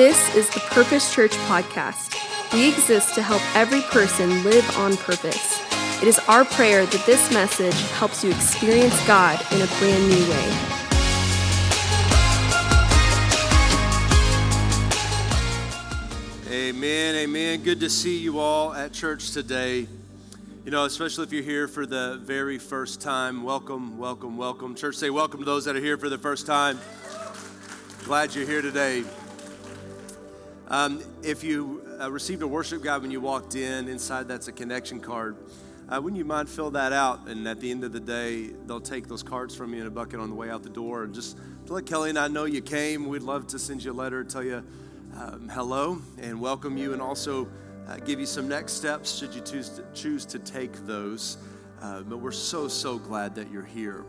This 0.00 0.34
is 0.34 0.48
the 0.48 0.60
Purpose 0.60 1.14
Church 1.14 1.32
podcast. 1.32 2.16
We 2.54 2.70
exist 2.70 3.14
to 3.16 3.22
help 3.22 3.42
every 3.54 3.82
person 3.82 4.42
live 4.44 4.64
on 4.78 4.96
purpose. 4.96 5.60
It 6.00 6.08
is 6.08 6.18
our 6.20 6.46
prayer 6.46 6.86
that 6.86 7.04
this 7.04 7.30
message 7.30 7.78
helps 7.98 8.24
you 8.24 8.30
experience 8.30 8.98
God 9.06 9.38
in 9.52 9.60
a 9.60 9.66
brand 9.66 10.08
new 10.08 10.30
way. 10.30 10.56
Amen, 16.50 17.16
amen. 17.16 17.62
Good 17.62 17.80
to 17.80 17.90
see 17.90 18.16
you 18.16 18.38
all 18.38 18.72
at 18.72 18.94
church 18.94 19.32
today. 19.32 19.86
You 20.64 20.70
know, 20.70 20.86
especially 20.86 21.24
if 21.24 21.32
you're 21.34 21.42
here 21.42 21.68
for 21.68 21.84
the 21.84 22.18
very 22.24 22.56
first 22.56 23.02
time, 23.02 23.42
welcome, 23.42 23.98
welcome, 23.98 24.38
welcome. 24.38 24.74
Church, 24.74 24.94
say 24.94 25.10
welcome 25.10 25.40
to 25.40 25.44
those 25.44 25.66
that 25.66 25.76
are 25.76 25.80
here 25.80 25.98
for 25.98 26.08
the 26.08 26.16
first 26.16 26.46
time. 26.46 26.80
Glad 28.04 28.34
you're 28.34 28.46
here 28.46 28.62
today. 28.62 29.04
Um, 30.70 31.02
if 31.24 31.42
you 31.42 31.82
uh, 32.00 32.12
received 32.12 32.42
a 32.42 32.46
worship 32.46 32.80
guide 32.80 33.02
when 33.02 33.10
you 33.10 33.20
walked 33.20 33.56
in, 33.56 33.88
inside 33.88 34.28
that's 34.28 34.46
a 34.46 34.52
connection 34.52 35.00
card. 35.00 35.36
Uh, 35.88 36.00
wouldn't 36.00 36.16
you 36.16 36.24
mind 36.24 36.48
fill 36.48 36.70
that 36.70 36.92
out? 36.92 37.26
And 37.26 37.48
at 37.48 37.60
the 37.60 37.72
end 37.72 37.82
of 37.82 37.90
the 37.90 37.98
day, 37.98 38.50
they'll 38.66 38.80
take 38.80 39.08
those 39.08 39.24
cards 39.24 39.52
from 39.52 39.74
you 39.74 39.80
in 39.80 39.88
a 39.88 39.90
bucket 39.90 40.20
on 40.20 40.30
the 40.30 40.36
way 40.36 40.48
out 40.48 40.62
the 40.62 40.68
door. 40.68 41.02
And 41.02 41.12
just 41.12 41.36
to 41.66 41.72
let 41.72 41.86
Kelly 41.86 42.10
and 42.10 42.18
I 42.20 42.28
know 42.28 42.44
you 42.44 42.62
came, 42.62 43.08
we'd 43.08 43.22
love 43.22 43.48
to 43.48 43.58
send 43.58 43.82
you 43.82 43.90
a 43.90 43.92
letter, 43.92 44.22
tell 44.22 44.44
you 44.44 44.62
um, 45.16 45.48
hello, 45.52 46.00
and 46.18 46.40
welcome 46.40 46.76
you, 46.76 46.92
and 46.92 47.02
also 47.02 47.48
uh, 47.88 47.96
give 47.96 48.20
you 48.20 48.26
some 48.26 48.46
next 48.46 48.74
steps 48.74 49.18
should 49.18 49.34
you 49.34 49.40
choose 49.40 49.70
to, 49.70 49.84
choose 49.92 50.24
to 50.26 50.38
take 50.38 50.86
those. 50.86 51.38
Uh, 51.82 52.02
but 52.02 52.18
we're 52.18 52.30
so, 52.30 52.68
so 52.68 52.96
glad 52.96 53.34
that 53.34 53.50
you're 53.50 53.64
here. 53.64 54.04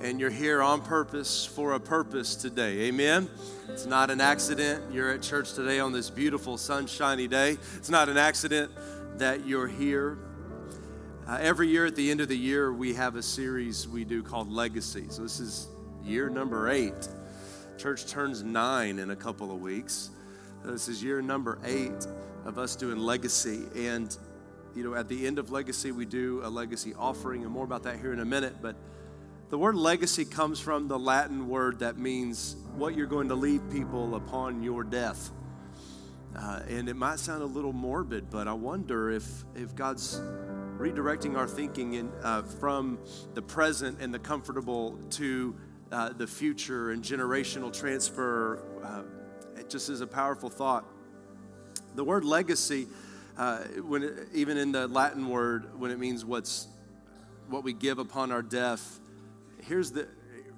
And 0.00 0.20
you're 0.20 0.30
here 0.30 0.62
on 0.62 0.82
purpose 0.82 1.44
for 1.44 1.72
a 1.72 1.80
purpose 1.80 2.36
today. 2.36 2.82
Amen. 2.82 3.28
It's 3.68 3.86
not 3.86 4.10
an 4.10 4.20
accident. 4.20 4.92
You're 4.92 5.10
at 5.10 5.22
church 5.22 5.54
today 5.54 5.80
on 5.80 5.92
this 5.92 6.08
beautiful, 6.08 6.56
sunshiny 6.56 7.26
day. 7.26 7.58
It's 7.76 7.90
not 7.90 8.08
an 8.08 8.16
accident 8.16 8.70
that 9.18 9.46
you're 9.46 9.66
here. 9.66 10.18
Uh, 11.26 11.38
every 11.40 11.68
year 11.68 11.86
at 11.86 11.96
the 11.96 12.10
end 12.10 12.20
of 12.20 12.28
the 12.28 12.36
year, 12.36 12.72
we 12.72 12.94
have 12.94 13.16
a 13.16 13.22
series 13.22 13.88
we 13.88 14.04
do 14.04 14.22
called 14.22 14.50
Legacy. 14.50 15.06
So 15.10 15.22
this 15.22 15.40
is 15.40 15.68
year 16.04 16.28
number 16.28 16.68
eight. 16.70 17.08
Church 17.76 18.06
turns 18.06 18.42
nine 18.42 18.98
in 18.98 19.10
a 19.10 19.16
couple 19.16 19.52
of 19.52 19.60
weeks. 19.60 20.10
This 20.64 20.88
is 20.88 21.02
year 21.02 21.20
number 21.20 21.58
eight 21.64 22.06
of 22.44 22.58
us 22.58 22.76
doing 22.76 22.98
Legacy. 22.98 23.64
And 23.76 24.16
you 24.74 24.84
know, 24.84 24.94
at 24.94 25.08
the 25.08 25.26
end 25.26 25.38
of 25.38 25.50
legacy, 25.50 25.92
we 25.92 26.04
do 26.04 26.40
a 26.44 26.48
legacy 26.48 26.94
offering, 26.96 27.42
and 27.42 27.50
more 27.50 27.64
about 27.64 27.82
that 27.82 27.98
here 27.98 28.12
in 28.12 28.20
a 28.20 28.24
minute. 28.24 28.56
But 28.62 28.76
the 29.50 29.56
word 29.56 29.76
legacy 29.76 30.26
comes 30.26 30.60
from 30.60 30.88
the 30.88 30.98
Latin 30.98 31.48
word 31.48 31.78
that 31.78 31.96
means 31.96 32.56
what 32.76 32.94
you're 32.94 33.06
going 33.06 33.28
to 33.28 33.34
leave 33.34 33.62
people 33.70 34.14
upon 34.14 34.62
your 34.62 34.84
death. 34.84 35.30
Uh, 36.36 36.60
and 36.68 36.88
it 36.88 36.96
might 36.96 37.18
sound 37.18 37.42
a 37.42 37.46
little 37.46 37.72
morbid, 37.72 38.28
but 38.28 38.46
I 38.46 38.52
wonder 38.52 39.10
if, 39.10 39.24
if 39.54 39.74
God's 39.74 40.20
redirecting 40.76 41.36
our 41.36 41.48
thinking 41.48 41.94
in, 41.94 42.12
uh, 42.22 42.42
from 42.42 42.98
the 43.32 43.40
present 43.40 44.00
and 44.00 44.12
the 44.12 44.18
comfortable 44.18 44.98
to 45.12 45.56
uh, 45.90 46.10
the 46.10 46.26
future 46.26 46.90
and 46.90 47.02
generational 47.02 47.72
transfer. 47.72 48.62
Uh, 48.84 49.02
it 49.58 49.70
just 49.70 49.88
is 49.88 50.02
a 50.02 50.06
powerful 50.06 50.50
thought. 50.50 50.84
The 51.94 52.04
word 52.04 52.24
legacy 52.24 52.86
uh, 53.38 53.60
when 53.82 54.02
it, 54.02 54.28
even 54.34 54.58
in 54.58 54.72
the 54.72 54.86
Latin 54.88 55.26
word, 55.26 55.78
when 55.78 55.90
it 55.90 55.98
means 55.98 56.24
what's 56.24 56.68
what 57.48 57.64
we 57.64 57.72
give 57.72 57.98
upon 57.98 58.30
our 58.30 58.42
death, 58.42 59.00
here's 59.68 59.92
the 59.92 60.08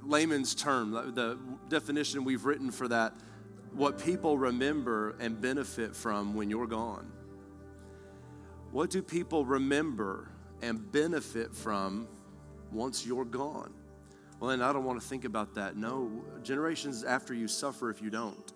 layman's 0.05 0.55
term, 0.55 0.93
the 0.93 1.39
definition 1.69 2.25
we've 2.25 2.45
written 2.45 2.71
for 2.71 2.89
that: 2.89 3.13
what 3.73 3.99
people 3.99 4.39
remember 4.39 5.17
and 5.21 5.41
benefit 5.41 5.95
from 5.95 6.35
when 6.35 6.49
you're 6.49 6.67
gone. 6.67 7.11
What 8.71 8.91
do 8.91 9.03
people 9.03 9.45
remember 9.45 10.29
and 10.63 10.91
benefit 10.93 11.55
from 11.55 12.07
once 12.71 13.05
you're 13.05 13.25
gone? 13.25 13.75
Well, 14.39 14.51
then 14.51 14.63
I 14.63 14.73
don't 14.73 14.85
want 14.85 15.01
to 15.01 15.07
think 15.07 15.25
about 15.25 15.55
that. 15.57 15.77
No, 15.77 16.11
generations 16.43 17.05
after 17.05 17.35
you 17.35 17.49
suffer 17.49 17.91
if 17.91 18.01
you 18.01 18.09
don't. 18.09 18.53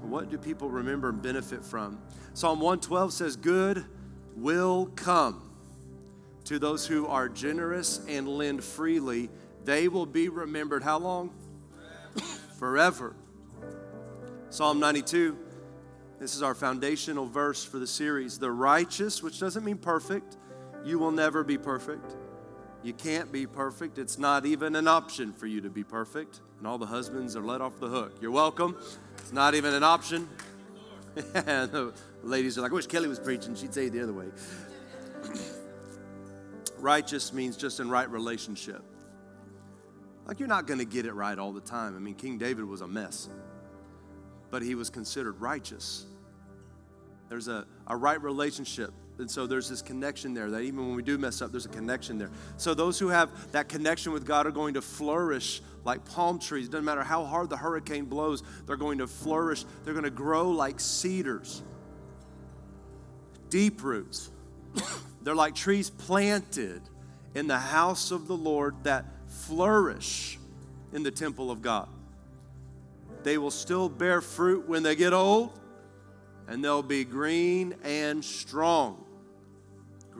What 0.00 0.30
do 0.30 0.38
people 0.38 0.70
remember 0.70 1.10
and 1.10 1.20
benefit 1.20 1.64
from? 1.64 2.00
Psalm 2.32 2.60
112 2.60 3.12
says, 3.12 3.36
Good 3.36 3.84
will 4.36 4.86
come 4.94 5.49
to 6.44 6.58
those 6.58 6.86
who 6.86 7.06
are 7.06 7.28
generous 7.28 8.00
and 8.08 8.28
lend 8.28 8.64
freely. 8.64 9.30
They 9.64 9.88
will 9.88 10.06
be 10.06 10.28
remembered. 10.28 10.82
How 10.82 10.98
long? 10.98 11.32
Forever. 12.58 13.14
Psalm 14.50 14.80
92. 14.80 15.36
This 16.18 16.34
is 16.34 16.42
our 16.42 16.54
foundational 16.54 17.26
verse 17.26 17.64
for 17.64 17.78
the 17.78 17.86
series. 17.86 18.38
The 18.38 18.50
righteous, 18.50 19.22
which 19.22 19.40
doesn't 19.40 19.64
mean 19.64 19.78
perfect, 19.78 20.36
you 20.84 20.98
will 20.98 21.12
never 21.12 21.44
be 21.44 21.56
perfect. 21.56 22.16
You 22.82 22.92
can't 22.92 23.30
be 23.30 23.46
perfect. 23.46 23.98
It's 23.98 24.18
not 24.18 24.46
even 24.46 24.74
an 24.74 24.88
option 24.88 25.32
for 25.32 25.46
you 25.46 25.60
to 25.60 25.70
be 25.70 25.84
perfect. 25.84 26.40
And 26.58 26.66
all 26.66 26.78
the 26.78 26.86
husbands 26.86 27.36
are 27.36 27.42
let 27.42 27.60
off 27.60 27.78
the 27.78 27.88
hook. 27.88 28.16
You're 28.20 28.30
welcome. 28.30 28.76
It's 29.18 29.32
not 29.32 29.54
even 29.54 29.74
an 29.74 29.82
option. 29.82 30.28
the 31.14 31.92
ladies 32.22 32.56
are 32.58 32.62
like, 32.62 32.70
I 32.70 32.74
wish 32.74 32.86
Kelly 32.86 33.08
was 33.08 33.18
preaching. 33.18 33.54
She'd 33.54 33.74
say 33.74 33.86
it 33.86 33.92
the 33.92 34.02
other 34.02 34.12
way. 34.12 34.26
Righteous 36.80 37.32
means 37.32 37.56
just 37.56 37.80
in 37.80 37.88
right 37.88 38.08
relationship. 38.10 38.82
Like 40.26 40.38
you're 40.38 40.48
not 40.48 40.66
going 40.66 40.78
to 40.78 40.84
get 40.84 41.06
it 41.06 41.12
right 41.12 41.38
all 41.38 41.52
the 41.52 41.60
time. 41.60 41.96
I 41.96 41.98
mean, 41.98 42.14
King 42.14 42.38
David 42.38 42.64
was 42.64 42.80
a 42.80 42.88
mess, 42.88 43.28
but 44.50 44.62
he 44.62 44.74
was 44.74 44.90
considered 44.90 45.40
righteous. 45.40 46.06
There's 47.28 47.48
a, 47.48 47.66
a 47.86 47.96
right 47.96 48.20
relationship 48.20 48.92
and 49.20 49.30
so 49.30 49.46
there's 49.46 49.68
this 49.68 49.82
connection 49.82 50.32
there 50.32 50.50
that 50.50 50.62
even 50.62 50.86
when 50.86 50.96
we 50.96 51.02
do 51.02 51.18
mess 51.18 51.42
up, 51.42 51.50
there's 51.50 51.66
a 51.66 51.70
connection 51.70 52.16
there. 52.16 52.30
So 52.56 52.72
those 52.72 52.98
who 52.98 53.08
have 53.08 53.52
that 53.52 53.68
connection 53.68 54.12
with 54.12 54.24
God 54.24 54.46
are 54.46 54.50
going 54.50 54.74
to 54.74 54.82
flourish 54.82 55.60
like 55.84 56.04
palm 56.06 56.38
trees. 56.38 56.68
Doesn't 56.68 56.84
matter 56.84 57.02
how 57.02 57.24
hard 57.24 57.50
the 57.50 57.56
hurricane 57.56 58.06
blows, 58.06 58.42
they're 58.66 58.76
going 58.76 58.98
to 58.98 59.06
flourish. 59.06 59.64
They're 59.84 59.94
going 59.94 60.04
to 60.04 60.10
grow 60.10 60.50
like 60.50 60.80
cedars, 60.80 61.62
deep 63.50 63.82
roots. 63.84 64.30
they're 65.22 65.34
like 65.34 65.54
trees 65.54 65.90
planted 65.90 66.82
in 67.34 67.46
the 67.46 67.58
house 67.58 68.10
of 68.10 68.26
the 68.26 68.36
Lord 68.36 68.84
that 68.84 69.04
flourish 69.26 70.38
in 70.92 71.02
the 71.02 71.10
temple 71.10 71.50
of 71.50 71.62
God. 71.62 71.88
They 73.22 73.38
will 73.38 73.50
still 73.50 73.88
bear 73.88 74.20
fruit 74.20 74.68
when 74.68 74.82
they 74.82 74.96
get 74.96 75.12
old, 75.12 75.58
and 76.48 76.64
they'll 76.64 76.82
be 76.82 77.04
green 77.04 77.74
and 77.84 78.24
strong 78.24 79.04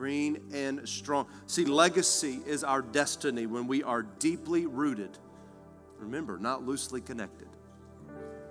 green 0.01 0.41
and 0.55 0.89
strong. 0.89 1.27
See, 1.47 1.67
legacy 1.67 2.41
is 2.47 2.65
our 2.65 2.81
destiny 2.81 3.45
when 3.45 3.67
we 3.67 3.83
are 3.83 4.01
deeply 4.03 4.65
rooted. 4.65 5.19
Remember, 5.99 6.39
not 6.39 6.65
loosely 6.65 7.03
connected, 7.03 7.49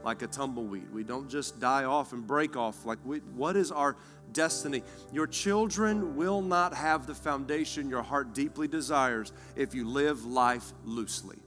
like 0.03 0.21
a 0.21 0.27
tumbleweed. 0.27 0.91
We 0.93 1.03
don't 1.03 1.29
just 1.29 1.59
die 1.59 1.83
off 1.83 2.13
and 2.13 2.25
break 2.25 2.55
off. 2.55 2.85
Like, 2.85 2.99
we, 3.03 3.19
what 3.35 3.55
is 3.55 3.71
our 3.71 3.95
destiny? 4.31 4.83
Your 5.11 5.27
children 5.27 6.15
will 6.15 6.41
not 6.41 6.73
have 6.73 7.05
the 7.05 7.15
foundation 7.15 7.89
your 7.89 8.03
heart 8.03 8.33
deeply 8.33 8.67
desires 8.67 9.33
if 9.55 9.73
you 9.75 9.87
live 9.87 10.25
life 10.25 10.71
loosely. 10.85 11.37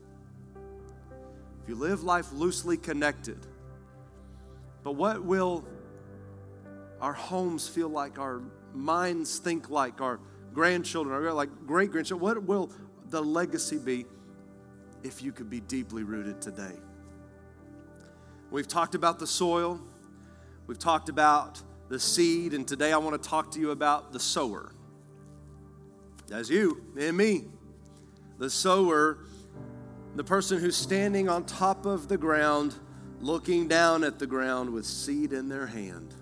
If 1.63 1.69
you 1.69 1.75
live 1.75 2.03
life 2.03 2.31
loosely 2.33 2.77
connected. 2.77 3.39
But 4.83 4.95
what 4.95 5.23
will 5.23 5.65
our 7.01 7.13
homes 7.13 7.67
feel 7.67 7.89
like 7.89 8.19
our 8.19 8.41
minds 8.73 9.39
think 9.39 9.69
like, 9.69 10.01
our 10.01 10.19
grandchildren, 10.53 11.15
our 11.15 11.33
like 11.33 11.49
great 11.65 11.91
grandchildren? 11.91 12.21
What 12.21 12.43
will 12.43 12.71
the 13.09 13.21
legacy 13.21 13.77
be 13.77 14.05
if 15.03 15.21
you 15.21 15.31
could 15.31 15.49
be 15.49 15.61
deeply 15.61 16.03
rooted 16.03 16.41
today? 16.41 16.75
We've 18.53 18.67
talked 18.67 18.93
about 18.93 19.17
the 19.17 19.25
soil, 19.25 19.81
we've 20.67 20.77
talked 20.77 21.09
about 21.09 21.59
the 21.89 21.99
seed, 21.99 22.53
and 22.53 22.67
today 22.67 22.93
I 22.93 22.97
want 22.97 23.19
to 23.19 23.27
talk 23.27 23.49
to 23.53 23.59
you 23.59 23.71
about 23.71 24.13
the 24.13 24.19
sower. 24.19 24.71
That's 26.27 26.51
you 26.51 26.83
and 26.95 27.17
me. 27.17 27.45
The 28.37 28.51
sower, 28.51 29.17
the 30.15 30.23
person 30.23 30.59
who's 30.59 30.77
standing 30.77 31.29
on 31.29 31.45
top 31.45 31.87
of 31.87 32.07
the 32.07 32.15
ground, 32.15 32.75
looking 33.21 33.67
down 33.67 34.03
at 34.03 34.19
the 34.19 34.27
ground 34.27 34.69
with 34.69 34.85
seed 34.85 35.33
in 35.33 35.49
their 35.49 35.65
hand 35.65 36.13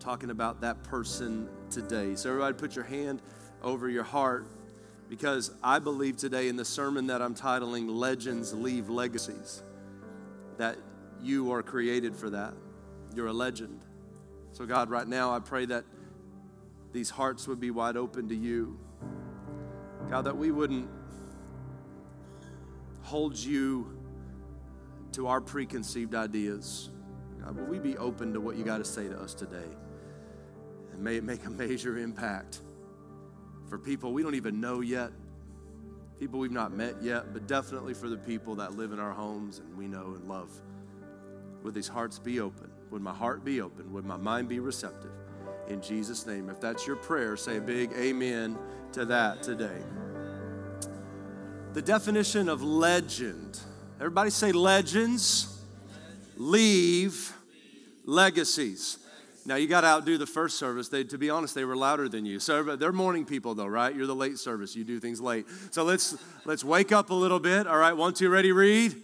talking 0.00 0.30
about 0.30 0.62
that 0.62 0.82
person 0.84 1.50
today. 1.68 2.14
So, 2.14 2.30
everybody, 2.30 2.54
put 2.54 2.74
your 2.74 2.86
hand 2.86 3.20
over 3.62 3.90
your 3.90 4.04
heart 4.04 4.46
because 5.10 5.50
I 5.62 5.80
believe 5.80 6.16
today 6.16 6.48
in 6.48 6.56
the 6.56 6.64
sermon 6.64 7.08
that 7.08 7.20
I'm 7.20 7.34
titling 7.34 7.90
Legends 7.90 8.54
Leave 8.54 8.88
Legacies 8.88 9.62
that 10.56 10.78
you 11.24 11.52
are 11.52 11.62
created 11.62 12.14
for 12.14 12.30
that. 12.30 12.54
You're 13.14 13.28
a 13.28 13.32
legend. 13.32 13.80
So, 14.52 14.66
God, 14.66 14.90
right 14.90 15.06
now, 15.06 15.34
I 15.34 15.40
pray 15.40 15.66
that 15.66 15.84
these 16.92 17.10
hearts 17.10 17.48
would 17.48 17.60
be 17.60 17.70
wide 17.70 17.96
open 17.96 18.28
to 18.28 18.34
you. 18.36 18.78
God, 20.08 20.22
that 20.22 20.36
we 20.36 20.50
wouldn't 20.50 20.88
hold 23.02 23.36
you 23.36 23.98
to 25.12 25.26
our 25.26 25.40
preconceived 25.40 26.14
ideas. 26.14 26.90
God, 27.42 27.56
will 27.56 27.66
we 27.66 27.78
be 27.78 27.96
open 27.98 28.32
to 28.32 28.40
what 28.40 28.56
you 28.56 28.64
got 28.64 28.78
to 28.78 28.84
say 28.84 29.08
to 29.08 29.16
us 29.18 29.34
today? 29.34 29.68
And 30.92 31.02
may 31.02 31.16
it 31.16 31.24
make 31.24 31.44
a 31.44 31.50
major 31.50 31.98
impact 31.98 32.60
for 33.68 33.78
people 33.78 34.12
we 34.12 34.22
don't 34.22 34.34
even 34.34 34.60
know 34.60 34.80
yet, 34.80 35.10
people 36.18 36.38
we've 36.38 36.52
not 36.52 36.72
met 36.72 37.02
yet, 37.02 37.32
but 37.32 37.46
definitely 37.46 37.94
for 37.94 38.08
the 38.08 38.16
people 38.16 38.54
that 38.56 38.76
live 38.76 38.92
in 38.92 39.00
our 39.00 39.12
homes 39.12 39.58
and 39.58 39.76
we 39.76 39.88
know 39.88 40.14
and 40.14 40.28
love. 40.28 40.50
Would 41.64 41.74
these 41.74 41.88
hearts 41.88 42.18
be 42.18 42.40
open? 42.40 42.70
Would 42.90 43.02
my 43.02 43.12
heart 43.12 43.44
be 43.44 43.60
open? 43.60 43.92
Would 43.92 44.04
my 44.04 44.18
mind 44.18 44.48
be 44.48 44.60
receptive? 44.60 45.10
In 45.68 45.80
Jesus' 45.80 46.26
name. 46.26 46.50
If 46.50 46.60
that's 46.60 46.86
your 46.86 46.96
prayer, 46.96 47.36
say 47.36 47.56
a 47.56 47.60
big 47.60 47.90
amen 47.94 48.56
to 48.92 49.04
that 49.06 49.42
today. 49.42 49.82
The 51.72 51.82
definition 51.82 52.48
of 52.48 52.62
legend. 52.62 53.58
Everybody 53.98 54.30
say 54.30 54.52
legends 54.52 55.62
leave 56.36 57.32
legacies. 58.04 58.98
Now 59.46 59.56
you 59.56 59.66
got 59.66 59.82
to 59.82 59.86
outdo 59.88 60.18
the 60.18 60.26
first 60.26 60.58
service. 60.58 60.88
They, 60.88 61.04
to 61.04 61.18
be 61.18 61.30
honest, 61.30 61.54
they 61.54 61.64
were 61.64 61.76
louder 61.76 62.08
than 62.08 62.26
you. 62.26 62.40
So 62.40 62.76
they're 62.76 62.92
morning 62.92 63.24
people, 63.24 63.54
though, 63.54 63.66
right? 63.66 63.94
You're 63.94 64.06
the 64.06 64.14
late 64.14 64.38
service. 64.38 64.76
You 64.76 64.84
do 64.84 65.00
things 65.00 65.20
late. 65.20 65.46
So 65.70 65.82
let's 65.84 66.16
let's 66.44 66.62
wake 66.62 66.92
up 66.92 67.10
a 67.10 67.14
little 67.14 67.40
bit. 67.40 67.66
All 67.66 67.76
right, 67.78 67.92
one, 67.92 68.14
two, 68.14 68.28
ready, 68.28 68.52
read. 68.52 68.94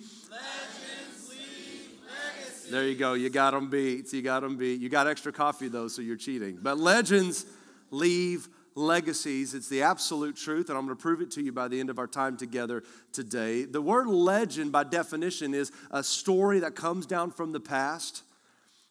There 2.71 2.87
you 2.87 2.95
go. 2.95 3.15
You 3.15 3.31
got 3.31 3.53
them 3.53 3.69
beat. 3.69 4.13
You 4.13 4.23
got 4.23 4.41
them 4.41 4.57
beat. 4.57 4.81
You 4.81 4.89
got 4.89 5.07
extra 5.07 5.33
coffee 5.33 5.69
though, 5.69 5.89
so 5.89 6.03
you're 6.03 6.17
cheating. 6.17 6.59
But 6.63 6.79
legends 6.79 7.47
leave 7.91 8.49
legacies. 8.75 9.55
It's 9.55 9.69
the 9.69 9.83
absolute 9.83 10.37
truth, 10.37 10.69
and 10.69 10.79
I'm 10.79 10.87
going 10.87 10.97
to 10.97 11.03
prove 11.03 11.21
it 11.21 11.31
to 11.33 11.43
you 11.43 11.53
by 11.53 11.69
the 11.69 11.81
end 11.81 11.91
of 11.91 11.99
our 11.99 12.07
time 12.07 12.37
together 12.37 12.85
today. 13.13 13.65
The 13.65 13.83
word 13.83 14.07
legend, 14.07 14.71
by 14.73 14.85
definition, 14.85 15.55
is 15.55 15.73
a 15.91 16.03
story 16.03 16.61
that 16.61 16.77
comes 16.77 17.07
down 17.07 17.33
from 17.33 17.53
the 17.53 17.61
past 17.61 18.23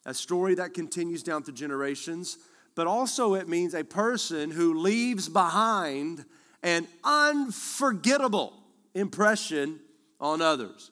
a 0.06 0.14
story 0.14 0.54
that 0.54 0.74
continues 0.74 1.22
down 1.22 1.42
through 1.42 1.54
generations, 1.54 2.38
but 2.74 2.86
also 2.86 3.34
it 3.34 3.48
means 3.48 3.74
a 3.74 3.84
person 3.84 4.50
who 4.50 4.74
leaves 4.74 5.28
behind 5.28 6.24
an 6.62 6.86
unforgettable 7.04 8.52
impression 8.94 9.78
on 10.20 10.40
others. 10.40 10.90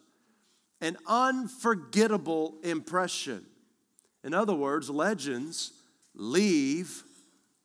An 0.81 0.97
unforgettable 1.07 2.57
impression. 2.63 3.45
In 4.25 4.35
other 4.35 4.55
words, 4.55 4.91
legends 4.91 5.73
leave 6.15 7.03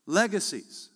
legacies. 0.06 0.90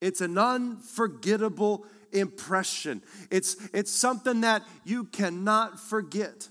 It's 0.00 0.20
an 0.20 0.36
unforgettable 0.36 1.86
impression. 2.12 3.02
It's, 3.30 3.56
it's 3.72 3.90
something 3.90 4.40
that 4.42 4.62
you 4.84 5.04
cannot 5.04 5.78
forget. 5.78 6.48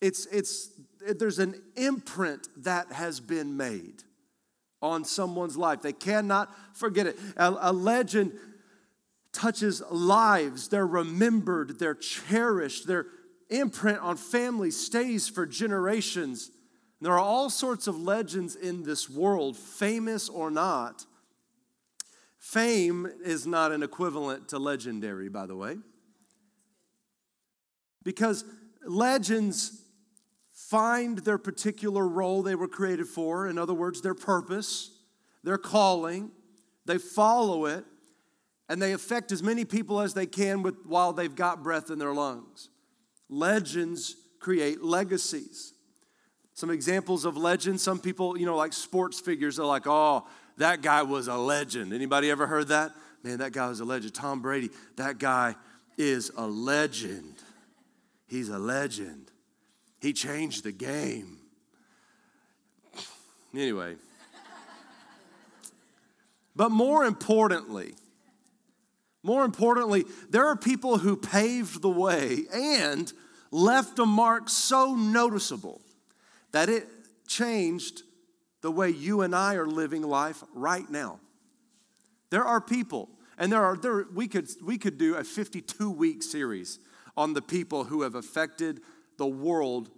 It's, 0.00 0.26
it's 0.26 0.70
there's 1.18 1.38
an 1.38 1.60
imprint 1.76 2.48
that 2.64 2.92
has 2.92 3.20
been 3.20 3.56
made 3.56 4.02
on 4.82 5.04
someone's 5.04 5.56
life. 5.56 5.82
They 5.82 5.92
cannot 5.92 6.50
forget 6.74 7.06
it. 7.06 7.18
A, 7.36 7.70
a 7.70 7.72
legend 7.72 8.32
touches 9.32 9.82
lives, 9.90 10.68
they're 10.68 10.86
remembered, 10.86 11.78
they're 11.78 11.94
cherished, 11.94 12.86
their 12.86 13.06
imprint 13.50 13.98
on 13.98 14.16
families 14.16 14.78
stays 14.78 15.28
for 15.28 15.46
generations. 15.46 16.50
There 17.00 17.12
are 17.12 17.18
all 17.18 17.50
sorts 17.50 17.86
of 17.86 17.98
legends 17.98 18.56
in 18.56 18.82
this 18.82 19.08
world, 19.08 19.56
famous 19.56 20.28
or 20.28 20.50
not. 20.50 21.04
Fame 22.38 23.06
is 23.22 23.46
not 23.46 23.72
an 23.72 23.82
equivalent 23.82 24.48
to 24.48 24.58
legendary, 24.58 25.28
by 25.28 25.46
the 25.46 25.56
way. 25.56 25.76
Because 28.02 28.44
legends 28.86 29.82
find 30.54 31.18
their 31.18 31.38
particular 31.38 32.06
role 32.06 32.42
they 32.42 32.54
were 32.54 32.68
created 32.68 33.06
for, 33.06 33.46
in 33.46 33.58
other 33.58 33.74
words, 33.74 34.00
their 34.00 34.14
purpose, 34.14 34.90
their 35.42 35.58
calling, 35.58 36.30
they 36.86 36.98
follow 36.98 37.66
it, 37.66 37.84
and 38.68 38.80
they 38.80 38.92
affect 38.92 39.32
as 39.32 39.42
many 39.42 39.64
people 39.64 40.00
as 40.00 40.14
they 40.14 40.26
can 40.26 40.62
with, 40.62 40.76
while 40.86 41.12
they've 41.12 41.34
got 41.34 41.62
breath 41.62 41.90
in 41.90 41.98
their 41.98 42.14
lungs. 42.14 42.68
Legends 43.30 44.16
create 44.40 44.82
legacies. 44.82 45.72
Some 46.52 46.70
examples 46.70 47.24
of 47.24 47.36
legends, 47.36 47.82
some 47.82 47.98
people, 47.98 48.36
you 48.36 48.44
know, 48.44 48.56
like 48.56 48.74
sports 48.74 49.18
figures 49.20 49.58
are 49.58 49.66
like, 49.66 49.86
oh, 49.86 50.26
that 50.58 50.82
guy 50.82 51.02
was 51.02 51.28
a 51.28 51.36
legend. 51.36 51.92
Anybody 51.94 52.30
ever 52.30 52.46
heard 52.46 52.68
that? 52.68 52.90
Man, 53.22 53.38
that 53.38 53.52
guy 53.52 53.68
was 53.68 53.80
a 53.80 53.84
legend. 53.84 54.14
Tom 54.14 54.42
Brady, 54.42 54.68
that 54.96 55.18
guy 55.18 55.54
is 55.96 56.30
a 56.36 56.46
legend. 56.46 57.34
He's 58.26 58.48
a 58.48 58.58
legend. 58.58 59.30
He 60.00 60.12
changed 60.12 60.64
the 60.64 60.72
game. 60.72 61.38
Anyway. 63.54 63.96
But 66.56 66.70
more 66.70 67.04
importantly, 67.04 67.94
more 69.22 69.44
importantly, 69.44 70.04
there 70.30 70.46
are 70.46 70.56
people 70.56 70.98
who 70.98 71.16
paved 71.16 71.82
the 71.82 71.90
way 71.90 72.44
and 72.52 73.12
left 73.50 73.98
a 73.98 74.06
mark 74.06 74.48
so 74.48 74.94
noticeable 74.94 75.80
that 76.52 76.68
it 76.68 76.88
changed 77.26 78.02
the 78.62 78.70
way 78.70 78.90
you 78.90 79.22
and 79.22 79.34
I 79.34 79.54
are 79.54 79.66
living 79.66 80.02
life 80.02 80.42
right 80.54 80.88
now. 80.88 81.20
There 82.30 82.44
are 82.44 82.60
people, 82.60 83.08
and 83.38 83.50
there 83.52 83.62
are 83.62 83.76
there 83.76 84.06
we 84.14 84.28
could 84.28 84.48
we 84.62 84.78
could 84.78 84.98
do 84.98 85.16
a 85.16 85.24
52 85.24 85.90
week 85.90 86.22
series 86.22 86.78
on 87.16 87.34
the 87.34 87.42
people 87.42 87.84
who 87.84 88.02
have 88.02 88.14
affected 88.14 88.80
the 89.18 89.26
world 89.26 89.90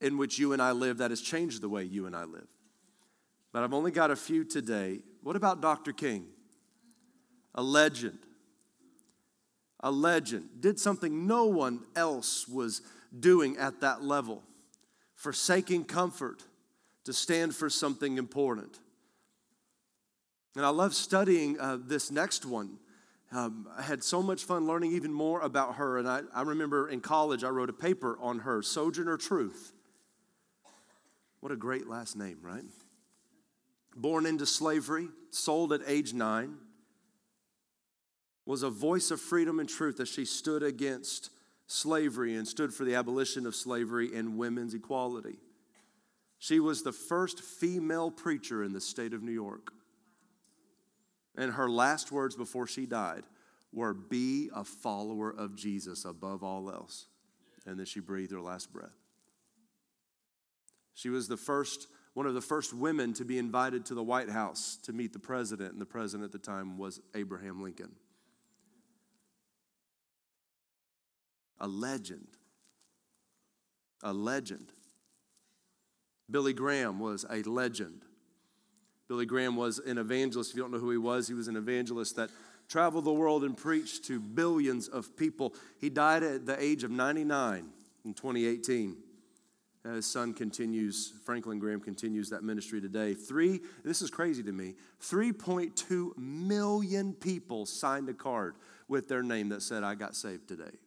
in 0.00 0.18
which 0.18 0.38
you 0.38 0.52
and 0.52 0.60
I 0.60 0.72
live 0.72 0.98
that 0.98 1.10
has 1.10 1.20
changed 1.20 1.60
the 1.60 1.68
way 1.68 1.84
you 1.84 2.06
and 2.06 2.16
I 2.16 2.24
live. 2.24 2.48
But 3.52 3.62
I've 3.62 3.74
only 3.74 3.90
got 3.90 4.10
a 4.10 4.16
few 4.16 4.44
today. 4.44 5.00
What 5.22 5.36
about 5.36 5.60
Dr. 5.60 5.92
King? 5.92 6.26
A 7.54 7.62
legend. 7.62 8.18
A 9.82 9.90
legend. 9.90 10.48
Did 10.60 10.78
something 10.78 11.26
no 11.26 11.46
one 11.46 11.80
else 11.96 12.46
was 12.46 12.82
doing 13.18 13.56
at 13.56 13.80
that 13.80 14.02
level, 14.02 14.42
forsaking 15.14 15.84
comfort 15.84 16.42
to 17.04 17.12
stand 17.12 17.54
for 17.54 17.68
something 17.68 18.16
important. 18.16 18.78
And 20.54 20.64
I 20.64 20.68
love 20.68 20.94
studying 20.94 21.58
uh, 21.58 21.78
this 21.80 22.10
next 22.10 22.44
one 22.44 22.78
um, 23.32 23.66
I 23.76 23.82
had 23.82 24.04
so 24.04 24.22
much 24.22 24.44
fun 24.44 24.66
learning 24.66 24.92
even 24.92 25.12
more 25.12 25.40
about 25.40 25.76
her. 25.76 25.98
And 25.98 26.06
I, 26.06 26.20
I 26.34 26.42
remember 26.42 26.88
in 26.88 27.00
college, 27.00 27.44
I 27.44 27.48
wrote 27.48 27.70
a 27.70 27.74
paper 27.74 28.18
on 28.20 28.40
her, 28.40 28.62
Sojourner 28.62 29.16
Truth. 29.16 29.72
What 31.40 31.50
a 31.50 31.56
great 31.56 31.88
last 31.88 32.14
name, 32.14 32.38
right? 32.42 32.64
Born 33.96 34.26
into 34.26 34.44
slavery, 34.44 35.08
sold 35.30 35.72
at 35.72 35.80
age 35.86 36.12
nine, 36.12 36.56
was 38.44 38.62
a 38.62 38.70
voice 38.70 39.10
of 39.10 39.20
freedom 39.20 39.60
and 39.60 39.68
truth 39.68 40.00
as 40.00 40.08
she 40.08 40.24
stood 40.24 40.62
against 40.62 41.30
slavery 41.66 42.34
and 42.34 42.46
stood 42.46 42.74
for 42.74 42.84
the 42.84 42.94
abolition 42.94 43.46
of 43.46 43.54
slavery 43.54 44.14
and 44.14 44.36
women's 44.36 44.74
equality. 44.74 45.38
She 46.38 46.58
was 46.58 46.82
the 46.82 46.92
first 46.92 47.40
female 47.40 48.10
preacher 48.10 48.64
in 48.64 48.72
the 48.72 48.80
state 48.80 49.14
of 49.14 49.22
New 49.22 49.32
York. 49.32 49.72
And 51.36 51.52
her 51.52 51.70
last 51.70 52.10
words 52.10 52.36
before 52.36 52.66
she 52.66 52.84
died 52.84 53.22
were, 53.72 53.94
Be 53.94 54.50
a 54.54 54.64
follower 54.64 55.30
of 55.30 55.56
Jesus 55.56 56.04
above 56.04 56.42
all 56.42 56.70
else. 56.70 57.06
And 57.64 57.78
then 57.78 57.86
she 57.86 58.00
breathed 58.00 58.32
her 58.32 58.40
last 58.40 58.72
breath. 58.72 58.96
She 60.94 61.08
was 61.08 61.28
the 61.28 61.36
first, 61.36 61.86
one 62.14 62.26
of 62.26 62.34
the 62.34 62.40
first 62.40 62.74
women 62.74 63.14
to 63.14 63.24
be 63.24 63.38
invited 63.38 63.86
to 63.86 63.94
the 63.94 64.02
White 64.02 64.28
House 64.28 64.76
to 64.82 64.92
meet 64.92 65.12
the 65.12 65.18
president, 65.18 65.72
and 65.72 65.80
the 65.80 65.86
president 65.86 66.24
at 66.24 66.32
the 66.32 66.44
time 66.44 66.76
was 66.76 67.00
Abraham 67.14 67.62
Lincoln. 67.62 67.92
A 71.62 71.68
legend. 71.68 72.28
A 74.02 74.12
legend. 74.12 74.72
Billy 76.30 76.52
Graham 76.52 76.98
was 76.98 77.24
a 77.30 77.42
legend. 77.42 78.02
Billy 79.08 79.26
Graham 79.26 79.56
was 79.56 79.78
an 79.78 79.96
evangelist. 79.96 80.50
If 80.50 80.56
you 80.56 80.62
don't 80.62 80.72
know 80.72 80.78
who 80.78 80.90
he 80.90 80.98
was, 80.98 81.28
he 81.28 81.34
was 81.34 81.48
an 81.48 81.56
evangelist 81.56 82.16
that 82.16 82.30
traveled 82.68 83.04
the 83.04 83.12
world 83.12 83.44
and 83.44 83.56
preached 83.56 84.04
to 84.06 84.18
billions 84.18 84.88
of 84.88 85.16
people. 85.16 85.54
He 85.80 85.88
died 85.88 86.22
at 86.22 86.46
the 86.46 86.60
age 86.62 86.84
of 86.84 86.90
99 86.90 87.68
in 88.04 88.14
2018. 88.14 88.96
Uh, 89.84 89.94
his 89.94 90.06
son 90.06 90.32
continues, 90.32 91.12
Franklin 91.24 91.58
Graham 91.58 91.80
continues 91.80 92.30
that 92.30 92.44
ministry 92.44 92.80
today. 92.80 93.14
Three, 93.14 93.60
this 93.84 94.00
is 94.00 94.10
crazy 94.10 94.42
to 94.44 94.52
me, 94.52 94.74
3.2 95.02 96.16
million 96.16 97.14
people 97.14 97.66
signed 97.66 98.08
a 98.08 98.14
card 98.14 98.54
with 98.88 99.08
their 99.08 99.22
name 99.22 99.48
that 99.48 99.62
said, 99.62 99.82
I 99.82 99.94
got 99.94 100.14
saved 100.14 100.46
today. 100.46 100.78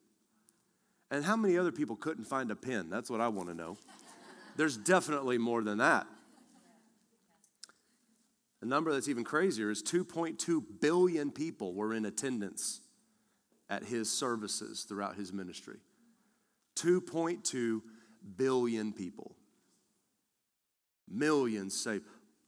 And 1.16 1.24
how 1.24 1.38
many 1.38 1.58
other 1.58 1.72
people 1.72 1.96
couldn't 1.96 2.26
find 2.26 2.52
a 2.52 2.58
pen? 2.58 2.90
That's 2.90 3.10
what 3.10 3.22
I 3.22 3.30
want 3.30 3.48
to 3.48 3.56
know. 3.56 3.78
There's 4.58 4.76
definitely 4.76 5.38
more 5.38 5.64
than 5.64 5.78
that. 5.78 6.08
A 8.62 8.66
number 8.66 8.92
that's 8.92 9.08
even 9.08 9.24
crazier 9.24 9.72
is 9.72 9.82
2.2 9.82 10.62
billion 10.82 11.32
people 11.32 11.74
were 11.74 11.94
in 11.94 12.04
attendance 12.04 12.82
at 13.70 13.86
his 13.86 14.12
services 14.12 14.84
throughout 14.84 15.16
his 15.16 15.32
ministry. 15.32 15.78
2.2 16.76 17.80
billion 18.36 18.92
people. 18.92 19.38
millions 21.10 21.80
saved. 21.80 22.04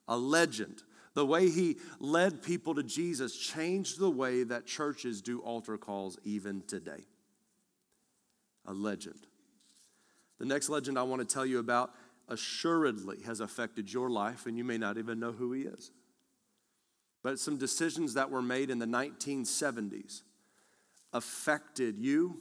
A 0.09 0.17
legend. 0.17 0.83
The 1.13 1.25
way 1.25 1.49
he 1.49 1.77
led 2.01 2.43
people 2.43 2.75
to 2.75 2.83
Jesus 2.83 3.33
changed 3.37 3.97
the 3.97 4.11
way 4.11 4.43
that 4.43 4.65
churches 4.65 5.21
do 5.21 5.39
altar 5.39 5.77
calls 5.77 6.19
even 6.25 6.63
today. 6.67 7.05
A 8.67 8.73
legend. 8.73 9.27
The 10.39 10.45
next 10.45 10.69
legend 10.69 10.99
I 10.99 11.03
want 11.03 11.27
to 11.27 11.33
tell 11.33 11.45
you 11.45 11.59
about 11.59 11.91
assuredly 12.27 13.21
has 13.23 13.39
affected 13.39 13.91
your 13.91 14.09
life, 14.09 14.45
and 14.45 14.57
you 14.57 14.63
may 14.63 14.77
not 14.77 14.97
even 14.97 15.19
know 15.19 15.31
who 15.31 15.53
he 15.53 15.61
is. 15.61 15.91
But 17.23 17.39
some 17.39 17.57
decisions 17.57 18.13
that 18.13 18.29
were 18.29 18.41
made 18.41 18.69
in 18.69 18.79
the 18.79 18.85
1970s 18.85 20.21
affected 21.13 21.97
you, 21.97 22.37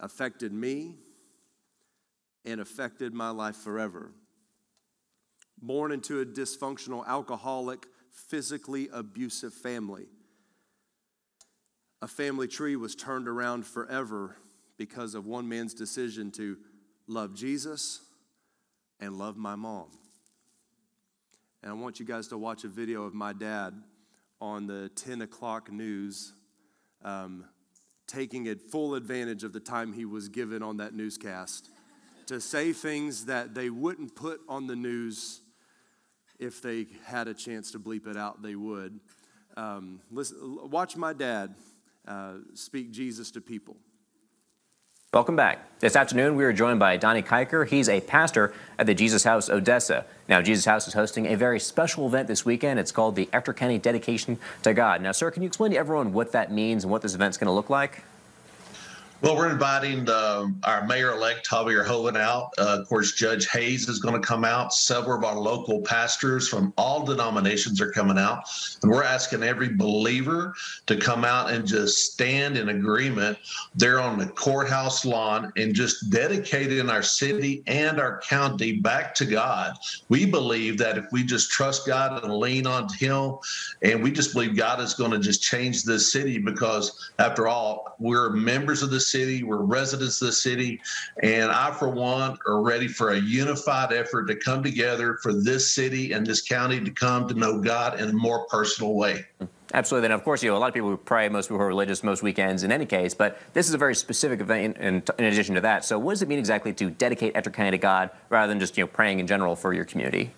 affected 0.00 0.52
me, 0.52 0.96
and 2.44 2.60
affected 2.60 3.14
my 3.14 3.30
life 3.30 3.56
forever. 3.56 4.12
Born 5.60 5.92
into 5.92 6.20
a 6.20 6.26
dysfunctional, 6.26 7.06
alcoholic, 7.06 7.86
physically 8.10 8.88
abusive 8.92 9.54
family, 9.54 10.06
a 12.02 12.08
family 12.08 12.48
tree 12.48 12.74
was 12.74 12.96
turned 12.96 13.28
around 13.28 13.64
forever 13.64 14.36
because 14.78 15.14
of 15.14 15.26
one 15.26 15.48
man's 15.48 15.74
decision 15.74 16.30
to 16.32 16.56
love 17.06 17.34
Jesus 17.34 18.00
and 19.00 19.18
love 19.18 19.36
my 19.36 19.54
mom. 19.54 19.88
And 21.62 21.70
I 21.70 21.74
want 21.74 22.00
you 22.00 22.06
guys 22.06 22.28
to 22.28 22.38
watch 22.38 22.64
a 22.64 22.68
video 22.68 23.04
of 23.04 23.14
my 23.14 23.32
dad 23.32 23.74
on 24.40 24.66
the 24.66 24.90
10 24.96 25.22
o'clock 25.22 25.70
news, 25.70 26.32
um, 27.04 27.44
taking 28.06 28.48
a 28.48 28.56
full 28.56 28.94
advantage 28.94 29.44
of 29.44 29.52
the 29.52 29.60
time 29.60 29.92
he 29.92 30.04
was 30.04 30.28
given 30.28 30.62
on 30.62 30.78
that 30.78 30.94
newscast 30.94 31.68
to 32.26 32.40
say 32.40 32.72
things 32.72 33.26
that 33.26 33.54
they 33.54 33.70
wouldn't 33.70 34.14
put 34.14 34.40
on 34.48 34.66
the 34.66 34.76
news 34.76 35.40
if 36.38 36.60
they 36.60 36.86
had 37.04 37.28
a 37.28 37.34
chance 37.34 37.70
to 37.72 37.78
bleep 37.78 38.06
it 38.06 38.16
out, 38.16 38.42
they 38.42 38.56
would. 38.56 38.98
Um, 39.56 40.00
listen, 40.10 40.70
watch 40.70 40.96
my 40.96 41.12
dad 41.12 41.54
uh, 42.06 42.34
speak 42.54 42.90
Jesus 42.90 43.30
to 43.32 43.40
people. 43.40 43.76
Welcome 45.14 45.36
back. 45.36 45.78
This 45.80 45.94
afternoon, 45.94 46.36
we 46.36 46.44
are 46.44 46.54
joined 46.54 46.78
by 46.78 46.96
Donnie 46.96 47.20
Kiker. 47.20 47.68
He's 47.68 47.86
a 47.86 48.00
pastor 48.00 48.54
at 48.78 48.86
the 48.86 48.94
Jesus 48.94 49.24
House 49.24 49.50
Odessa. 49.50 50.06
Now, 50.26 50.40
Jesus 50.40 50.64
House 50.64 50.88
is 50.88 50.94
hosting 50.94 51.26
a 51.26 51.36
very 51.36 51.60
special 51.60 52.06
event 52.06 52.28
this 52.28 52.46
weekend. 52.46 52.80
It's 52.80 52.92
called 52.92 53.14
the 53.14 53.28
Ector 53.30 53.52
County 53.52 53.76
Dedication 53.76 54.38
to 54.62 54.72
God. 54.72 55.02
Now, 55.02 55.12
sir, 55.12 55.30
can 55.30 55.42
you 55.42 55.48
explain 55.48 55.72
to 55.72 55.76
everyone 55.76 56.14
what 56.14 56.32
that 56.32 56.50
means 56.50 56.84
and 56.84 56.90
what 56.90 57.02
this 57.02 57.14
event's 57.14 57.36
going 57.36 57.48
to 57.48 57.52
look 57.52 57.68
like? 57.68 58.04
Well, 59.22 59.36
we're 59.36 59.50
inviting 59.50 60.08
uh, 60.10 60.48
our 60.64 60.84
mayor-elect 60.84 61.48
Javier 61.48 61.86
Joven 61.86 62.16
out. 62.16 62.50
Uh, 62.58 62.78
of 62.80 62.88
course, 62.88 63.12
Judge 63.12 63.48
Hays 63.50 63.88
is 63.88 64.00
going 64.00 64.20
to 64.20 64.26
come 64.26 64.44
out. 64.44 64.74
Several 64.74 65.16
of 65.16 65.22
our 65.22 65.38
local 65.38 65.80
pastors 65.82 66.48
from 66.48 66.74
all 66.76 67.04
denominations 67.04 67.80
are 67.80 67.92
coming 67.92 68.18
out, 68.18 68.42
and 68.82 68.90
we're 68.90 69.04
asking 69.04 69.44
every 69.44 69.76
believer 69.76 70.52
to 70.86 70.96
come 70.96 71.24
out 71.24 71.52
and 71.52 71.64
just 71.64 72.12
stand 72.12 72.56
in 72.56 72.70
agreement 72.70 73.38
there 73.76 74.00
on 74.00 74.18
the 74.18 74.26
courthouse 74.26 75.04
lawn 75.04 75.52
and 75.56 75.72
just 75.72 76.10
dedicating 76.10 76.90
our 76.90 77.02
city 77.02 77.62
and 77.68 78.00
our 78.00 78.20
county 78.22 78.80
back 78.80 79.14
to 79.14 79.24
God. 79.24 79.76
We 80.08 80.26
believe 80.26 80.78
that 80.78 80.98
if 80.98 81.04
we 81.12 81.22
just 81.22 81.48
trust 81.48 81.86
God 81.86 82.24
and 82.24 82.34
lean 82.38 82.66
on 82.66 82.92
Him, 82.92 83.36
and 83.82 84.02
we 84.02 84.10
just 84.10 84.32
believe 84.32 84.56
God 84.56 84.80
is 84.80 84.94
going 84.94 85.12
to 85.12 85.20
just 85.20 85.44
change 85.44 85.84
this 85.84 86.10
city 86.10 86.38
because, 86.38 87.12
after 87.20 87.46
all, 87.46 87.94
we're 88.00 88.30
members 88.30 88.82
of 88.82 88.90
the 88.90 89.11
city. 89.12 89.42
We're 89.42 89.62
residents 89.62 90.20
of 90.20 90.26
the 90.26 90.32
city. 90.32 90.80
And 91.22 91.50
I, 91.50 91.70
for 91.70 91.88
one, 91.88 92.36
are 92.46 92.62
ready 92.62 92.88
for 92.88 93.10
a 93.10 93.18
unified 93.20 93.92
effort 93.92 94.26
to 94.26 94.34
come 94.34 94.62
together 94.62 95.18
for 95.22 95.32
this 95.32 95.72
city 95.72 96.12
and 96.12 96.26
this 96.26 96.42
county 96.42 96.80
to 96.80 96.90
come 96.90 97.28
to 97.28 97.34
know 97.34 97.60
God 97.60 98.00
in 98.00 98.08
a 98.08 98.12
more 98.12 98.46
personal 98.46 98.94
way. 98.94 99.26
Absolutely. 99.74 100.06
And 100.06 100.14
of 100.14 100.24
course, 100.24 100.42
you 100.42 100.50
know, 100.50 100.56
a 100.56 100.58
lot 100.58 100.68
of 100.68 100.74
people 100.74 100.96
pray, 100.96 101.28
most 101.28 101.46
people 101.46 101.56
who 101.58 101.64
are 101.64 101.68
religious 101.68 102.02
most 102.02 102.22
weekends 102.22 102.62
in 102.62 102.70
any 102.70 102.84
case, 102.84 103.14
but 103.14 103.38
this 103.54 103.68
is 103.68 103.74
a 103.74 103.78
very 103.78 103.94
specific 103.94 104.40
event 104.40 104.76
in, 104.76 105.02
in, 105.18 105.24
addition 105.24 105.54
to 105.54 105.62
that. 105.62 105.84
So 105.84 105.98
what 105.98 106.12
does 106.12 106.22
it 106.22 106.28
mean 106.28 106.38
exactly 106.38 106.72
to 106.74 106.90
dedicate 106.90 107.34
Ector 107.34 107.50
County 107.50 107.72
to 107.72 107.78
God 107.78 108.10
rather 108.28 108.48
than 108.48 108.60
just, 108.60 108.76
you 108.76 108.84
know, 108.84 108.88
praying 108.88 109.20
in 109.20 109.26
general 109.26 109.56
for 109.56 109.72
your 109.72 109.84
community? 109.84 110.32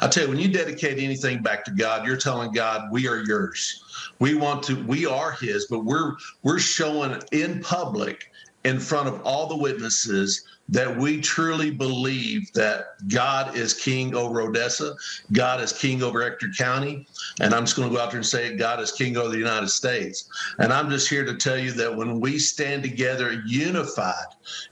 I 0.00 0.08
tell 0.08 0.24
you, 0.24 0.28
when 0.30 0.38
you 0.38 0.48
dedicate 0.48 0.98
anything 0.98 1.42
back 1.42 1.64
to 1.66 1.70
God, 1.70 2.06
you're 2.06 2.16
telling 2.16 2.52
God, 2.52 2.90
we 2.90 3.06
are 3.08 3.22
yours. 3.22 3.84
We 4.18 4.34
want 4.34 4.62
to, 4.64 4.82
we 4.84 5.06
are 5.06 5.32
his, 5.32 5.66
but 5.66 5.84
we're 5.84 6.16
we're 6.42 6.58
showing 6.58 7.20
in 7.32 7.60
public 7.60 8.30
in 8.64 8.78
front 8.78 9.08
of 9.08 9.22
all 9.22 9.46
the 9.46 9.56
witnesses 9.56 10.44
that 10.70 10.96
we 10.96 11.20
truly 11.20 11.70
believe 11.70 12.52
that 12.52 12.96
God 13.08 13.56
is 13.56 13.74
king 13.74 14.14
over 14.14 14.40
Odessa, 14.40 14.94
God 15.32 15.60
is 15.60 15.72
king 15.72 16.02
over 16.02 16.22
Ector 16.22 16.50
County, 16.56 17.06
and 17.40 17.52
I'm 17.52 17.64
just 17.64 17.76
going 17.76 17.88
to 17.88 17.94
go 17.94 18.00
out 18.00 18.10
there 18.10 18.18
and 18.18 18.26
say 18.26 18.46
it, 18.46 18.56
God 18.56 18.80
is 18.80 18.92
king 18.92 19.16
over 19.16 19.28
the 19.28 19.38
United 19.38 19.68
States. 19.68 20.28
And 20.58 20.72
I'm 20.72 20.88
just 20.88 21.08
here 21.08 21.24
to 21.24 21.36
tell 21.36 21.58
you 21.58 21.72
that 21.72 21.94
when 21.94 22.20
we 22.20 22.38
stand 22.38 22.84
together 22.84 23.42
unified, 23.46 24.14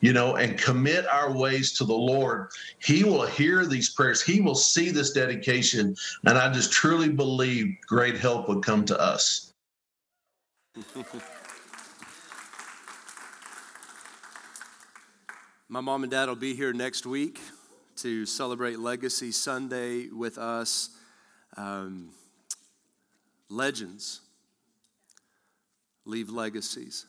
you 0.00 0.12
know, 0.12 0.37
and 0.37 0.57
commit 0.57 1.07
our 1.09 1.37
ways 1.37 1.76
to 1.78 1.85
the 1.85 1.95
Lord, 1.95 2.49
He 2.78 3.02
will 3.02 3.26
hear 3.26 3.67
these 3.67 3.90
prayers. 3.90 4.23
He 4.23 4.40
will 4.40 4.55
see 4.55 4.90
this 4.90 5.11
dedication, 5.11 5.97
and 6.26 6.38
I 6.38 6.52
just 6.52 6.73
truly 6.73 7.09
believe 7.09 7.76
great 7.87 8.17
help 8.19 8.49
would 8.49 8.62
come 8.62 8.85
to 8.87 9.00
us. 9.00 9.52
My 15.70 15.82
mom 15.82 16.02
and 16.02 16.10
dad 16.10 16.30
will 16.30 16.34
be 16.34 16.54
here 16.54 16.72
next 16.72 17.04
week 17.04 17.38
to 17.96 18.25
celebrate 18.25 18.78
Legacy 18.78 19.30
Sunday 19.30 20.08
with 20.08 20.38
us. 20.38 20.88
Um, 21.58 22.08
legends 23.50 24.22
leave 26.06 26.30
legacies. 26.30 27.04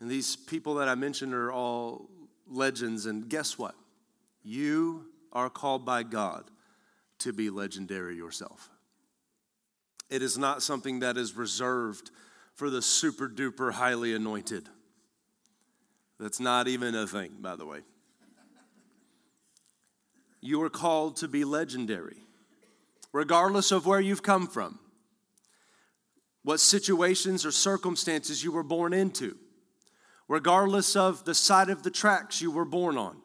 And 0.00 0.10
these 0.10 0.36
people 0.36 0.76
that 0.76 0.88
I 0.88 0.94
mentioned 0.94 1.34
are 1.34 1.52
all 1.52 2.08
legends. 2.46 3.04
And 3.04 3.28
guess 3.28 3.58
what? 3.58 3.74
You 4.42 5.04
are 5.34 5.50
called 5.50 5.84
by 5.84 6.02
God 6.02 6.44
to 7.18 7.34
be 7.34 7.50
legendary 7.50 8.16
yourself. 8.16 8.70
It 10.08 10.22
is 10.22 10.38
not 10.38 10.62
something 10.62 11.00
that 11.00 11.18
is 11.18 11.36
reserved 11.36 12.10
for 12.54 12.70
the 12.70 12.80
super 12.80 13.28
duper 13.28 13.70
highly 13.70 14.14
anointed. 14.14 14.70
That's 16.18 16.40
not 16.40 16.68
even 16.68 16.94
a 16.94 17.06
thing, 17.06 17.32
by 17.40 17.56
the 17.56 17.66
way. 17.66 17.80
You 20.40 20.62
are 20.62 20.70
called 20.70 21.16
to 21.16 21.28
be 21.28 21.44
legendary, 21.44 22.18
regardless 23.12 23.72
of 23.72 23.86
where 23.86 24.00
you've 24.00 24.22
come 24.22 24.46
from, 24.46 24.78
what 26.42 26.60
situations 26.60 27.46
or 27.46 27.50
circumstances 27.50 28.44
you 28.44 28.52
were 28.52 28.62
born 28.62 28.92
into, 28.92 29.36
regardless 30.28 30.96
of 30.96 31.24
the 31.24 31.34
side 31.34 31.70
of 31.70 31.82
the 31.82 31.90
tracks 31.90 32.42
you 32.42 32.50
were 32.50 32.66
born 32.66 32.98
on. 32.98 33.16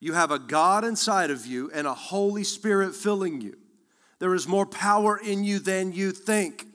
You 0.00 0.12
have 0.12 0.30
a 0.30 0.38
God 0.38 0.84
inside 0.84 1.30
of 1.30 1.46
you 1.46 1.70
and 1.72 1.86
a 1.86 1.94
Holy 1.94 2.44
Spirit 2.44 2.94
filling 2.94 3.40
you. 3.40 3.56
There 4.18 4.34
is 4.34 4.46
more 4.46 4.66
power 4.66 5.16
in 5.16 5.44
you 5.44 5.58
than 5.58 5.92
you 5.92 6.12
think 6.12 6.66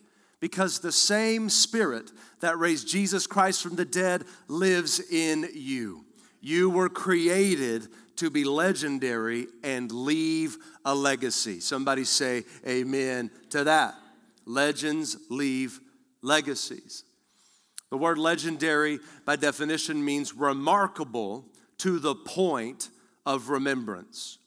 because 0.42 0.80
the 0.80 0.92
same 0.92 1.50
Spirit 1.50 2.12
that 2.42 2.58
raised 2.58 2.90
Jesus 2.90 3.26
Christ 3.28 3.64
from 3.64 3.76
the 3.76 3.86
dead 3.86 4.26
lives 4.50 5.00
in 5.00 5.48
you. 5.54 6.04
You 6.42 6.70
were 6.70 6.90
created 6.90 7.88
to 8.18 8.30
be 8.30 8.44
legendary 8.44 9.48
and 9.64 9.92
leave 9.92 10.58
a 10.84 10.94
legacy. 10.94 11.60
Somebody 11.60 12.04
say 12.04 12.44
amen 12.68 13.32
to 13.52 13.64
that. 13.64 13.96
Legends 14.46 15.16
leave 15.30 15.80
legacies. 16.22 17.04
The 17.92 17.98
word 17.98 18.18
legendary, 18.18 19.00
by 19.26 19.36
definition, 19.36 20.04
means 20.04 20.34
remarkable 20.34 21.46
to 21.78 22.00
the 22.00 22.16
point 22.16 22.90
of 23.26 23.50
remembrance. 23.50 24.40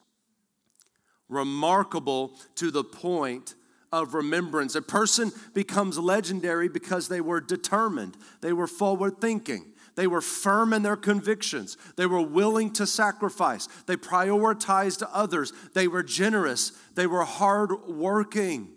Remarkable 1.28 2.36
to 2.56 2.70
the 2.70 2.84
point 2.84 3.54
of 4.02 4.14
remembrance. 4.14 4.74
A 4.74 4.82
person 4.82 5.32
becomes 5.52 5.98
legendary 5.98 6.68
because 6.68 7.08
they 7.08 7.20
were 7.20 7.40
determined, 7.40 8.16
they 8.40 8.52
were 8.52 8.66
forward 8.66 9.20
thinking. 9.20 9.66
They 9.96 10.08
were 10.08 10.20
firm 10.20 10.72
in 10.72 10.82
their 10.82 10.96
convictions. 10.96 11.76
They 11.96 12.06
were 12.06 12.20
willing 12.20 12.72
to 12.72 12.84
sacrifice. 12.86 13.68
They 13.86 13.96
prioritized 13.96 15.06
others. 15.12 15.52
They 15.72 15.86
were 15.86 16.02
generous. 16.02 16.72
They 16.96 17.06
were 17.06 17.22
hardworking. 17.22 18.72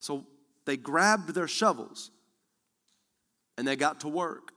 So 0.00 0.26
they 0.64 0.78
grabbed 0.78 1.34
their 1.34 1.48
shovels 1.48 2.10
and 3.58 3.68
they 3.68 3.76
got 3.76 4.00
to 4.00 4.08
work. 4.08 4.52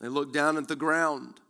They 0.00 0.08
looked 0.08 0.34
down 0.34 0.56
at 0.56 0.66
the 0.66 0.76
ground 0.76 1.40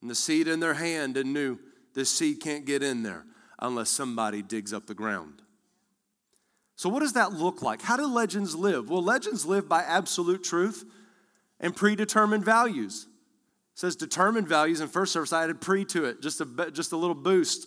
and 0.00 0.10
the 0.10 0.14
seed 0.14 0.48
in 0.48 0.60
their 0.60 0.74
hand 0.74 1.16
and 1.16 1.32
knew 1.32 1.58
this 1.94 2.10
seed 2.10 2.40
can't 2.40 2.64
get 2.64 2.82
in 2.82 3.02
there 3.02 3.24
unless 3.60 3.90
somebody 3.90 4.42
digs 4.42 4.72
up 4.72 4.86
the 4.86 4.94
ground. 4.94 5.42
So, 6.78 6.88
what 6.88 7.00
does 7.00 7.14
that 7.14 7.32
look 7.32 7.60
like? 7.60 7.82
How 7.82 7.96
do 7.96 8.06
legends 8.06 8.54
live? 8.54 8.88
Well, 8.88 9.02
legends 9.02 9.44
live 9.44 9.68
by 9.68 9.82
absolute 9.82 10.44
truth 10.44 10.84
and 11.58 11.74
predetermined 11.74 12.44
values. 12.44 13.08
says 13.74 13.96
determined 13.96 14.46
values 14.46 14.80
in 14.80 14.86
first 14.86 15.12
service. 15.12 15.32
I 15.32 15.42
added 15.42 15.60
pre 15.60 15.84
to 15.86 16.04
it, 16.04 16.22
just 16.22 16.40
a, 16.40 16.70
just 16.70 16.92
a 16.92 16.96
little 16.96 17.16
boost. 17.16 17.66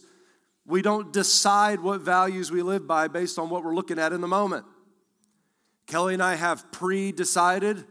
We 0.65 0.82
don't 0.82 1.12
decide 1.12 1.82
what 1.82 2.00
values 2.00 2.51
we 2.51 2.62
live 2.62 2.88
by 2.88 3.10
based 3.10 3.38
on 3.38 3.50
what 3.50 3.65
we're 3.65 3.75
looking 3.75 4.00
at 4.00 4.13
in 4.13 4.22
the 4.22 4.30
moment. 4.30 4.65
Kelly 5.88 6.13
and 6.13 6.24
I 6.24 6.36
have 6.36 6.72
pre 6.72 7.12
decided 7.12 7.84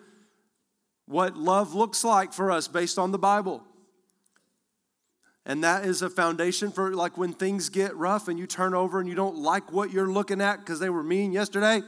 what 1.04 1.36
love 1.36 1.74
looks 1.74 2.02
like 2.02 2.32
for 2.32 2.50
us 2.50 2.66
based 2.66 2.98
on 2.98 3.12
the 3.12 3.18
Bible. 3.18 3.62
And 5.46 5.64
that 5.64 5.84
is 5.84 6.02
a 6.02 6.10
foundation 6.10 6.70
for 6.70 6.94
like 6.94 7.16
when 7.16 7.32
things 7.32 7.68
get 7.68 7.96
rough 7.96 8.28
and 8.28 8.38
you 8.38 8.46
turn 8.46 8.74
over 8.74 9.00
and 9.00 9.08
you 9.08 9.14
don't 9.14 9.36
like 9.36 9.72
what 9.72 9.90
you're 9.90 10.10
looking 10.10 10.40
at 10.40 10.58
because 10.58 10.80
they 10.80 10.90
were 10.90 11.02
mean 11.02 11.32
yesterday. 11.32 11.82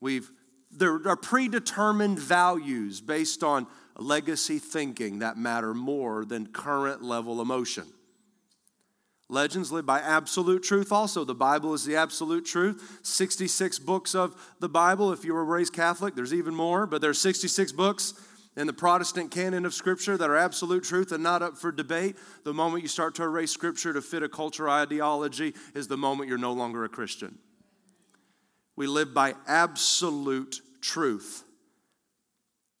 We've 0.00 0.30
there 0.76 1.00
are 1.06 1.16
predetermined 1.16 2.18
values 2.18 3.00
based 3.00 3.44
on 3.44 3.66
legacy 3.96 4.58
thinking 4.58 5.20
that 5.20 5.36
matter 5.36 5.72
more 5.72 6.24
than 6.24 6.48
current 6.48 7.02
level 7.02 7.40
emotion. 7.40 7.84
Legends 9.28 9.72
live 9.72 9.86
by 9.86 10.00
absolute 10.00 10.62
truth 10.62 10.92
also. 10.92 11.24
The 11.24 11.34
Bible 11.34 11.74
is 11.74 11.84
the 11.84 11.96
absolute 11.96 12.44
truth. 12.44 13.00
66 13.02 13.78
books 13.78 14.14
of 14.14 14.34
the 14.60 14.68
Bible. 14.68 15.12
If 15.12 15.24
you 15.24 15.32
were 15.32 15.44
raised 15.44 15.72
Catholic, 15.72 16.14
there's 16.14 16.34
even 16.34 16.54
more, 16.54 16.86
but 16.86 17.00
there's 17.00 17.18
66 17.18 17.72
books 17.72 18.14
in 18.56 18.66
the 18.66 18.72
Protestant 18.72 19.30
canon 19.30 19.66
of 19.66 19.74
Scripture 19.74 20.16
that 20.16 20.30
are 20.30 20.36
absolute 20.36 20.84
truth 20.84 21.12
and 21.12 21.22
not 21.22 21.42
up 21.42 21.56
for 21.56 21.72
debate. 21.72 22.16
The 22.44 22.54
moment 22.54 22.82
you 22.82 22.88
start 22.88 23.14
to 23.16 23.22
erase 23.24 23.50
Scripture 23.50 23.92
to 23.92 24.00
fit 24.00 24.22
a 24.22 24.28
culture 24.28 24.68
ideology 24.68 25.54
is 25.74 25.88
the 25.88 25.96
moment 25.96 26.28
you're 26.28 26.38
no 26.38 26.52
longer 26.52 26.84
a 26.84 26.88
Christian. 26.88 27.38
We 28.76 28.86
live 28.86 29.14
by 29.14 29.34
absolute 29.46 30.60
truth 30.80 31.44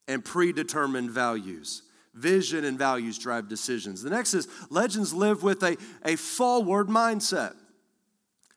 and 0.06 0.24
predetermined 0.24 1.10
values. 1.10 1.82
Vision 2.14 2.64
and 2.64 2.78
values 2.78 3.18
drive 3.18 3.48
decisions. 3.48 4.02
The 4.02 4.10
next 4.10 4.34
is 4.34 4.46
legends 4.70 5.12
live 5.12 5.42
with 5.42 5.62
a, 5.64 5.76
a 6.04 6.14
forward 6.16 6.88
mindset. 6.88 7.54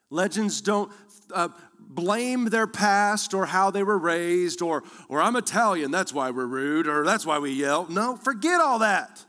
Legends 0.10 0.62
don't 0.62 0.92
uh, 1.34 1.50
blame 1.98 2.46
their 2.46 2.68
past 2.68 3.34
or 3.34 3.48
how 3.48 3.72
they 3.72 3.84
were 3.84 3.98
raised 3.98 4.62
or, 4.62 4.84
or 5.10 5.20
I'm 5.20 5.36
Italian, 5.36 5.90
that's 5.90 6.14
why 6.14 6.30
we're 6.30 6.46
rude 6.46 6.88
or 6.88 7.04
that's 7.04 7.26
why 7.26 7.40
we 7.40 7.52
yell. 7.52 7.88
No, 7.90 8.16
forget 8.16 8.62
all 8.62 8.80
that. 8.80 9.26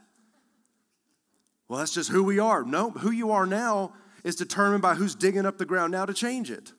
Well, 1.67 1.79
that's 1.79 1.93
just 1.93 2.09
who 2.11 2.23
we 2.23 2.39
are. 2.39 2.63
No, 2.63 2.91
who 2.91 3.09
you 3.09 3.31
are 3.31 3.47
now 3.47 3.93
is 4.23 4.35
determined 4.35 4.83
by 4.83 4.93
who's 4.93 5.15
digging 5.15 5.47
up 5.47 5.57
the 5.57 5.65
ground 5.65 5.91
now 5.91 6.05
to 6.05 6.13
change 6.13 6.51
it. 6.51 6.71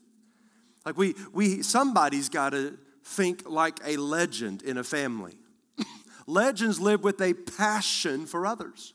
Like 0.87 0.97
we, 0.97 1.17
we 1.33 1.63
somebody's 1.63 2.29
got 2.29 2.51
to 2.51 2.79
think 3.05 3.49
like 3.49 3.81
a 3.85 3.97
legend 3.97 4.63
in 4.63 4.79
a 4.79 4.85
family. 4.85 5.39
Legends 6.27 6.79
live 6.81 7.03
with 7.03 7.21
a 7.21 7.35
passion 7.35 8.27
for 8.27 8.47
others. 8.47 8.95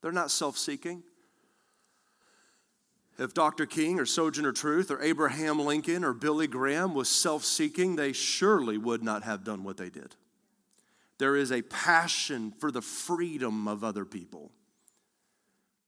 They're 0.00 0.12
not 0.12 0.30
self-seeking. 0.30 1.02
If 3.18 3.34
Dr. 3.34 3.66
King 3.66 3.98
or 3.98 4.06
Sojourner 4.06 4.52
Truth 4.52 4.92
or 4.92 5.02
Abraham 5.02 5.58
Lincoln 5.58 6.04
or 6.04 6.12
Billy 6.12 6.46
Graham 6.46 6.94
was 6.94 7.08
self 7.08 7.44
seeking, 7.44 7.96
they 7.96 8.12
surely 8.12 8.78
would 8.78 9.02
not 9.02 9.24
have 9.24 9.42
done 9.42 9.64
what 9.64 9.76
they 9.76 9.90
did. 9.90 10.14
There 11.18 11.34
is 11.34 11.50
a 11.50 11.62
passion 11.62 12.52
for 12.60 12.70
the 12.70 12.80
freedom 12.80 13.66
of 13.66 13.82
other 13.82 14.04
people, 14.04 14.52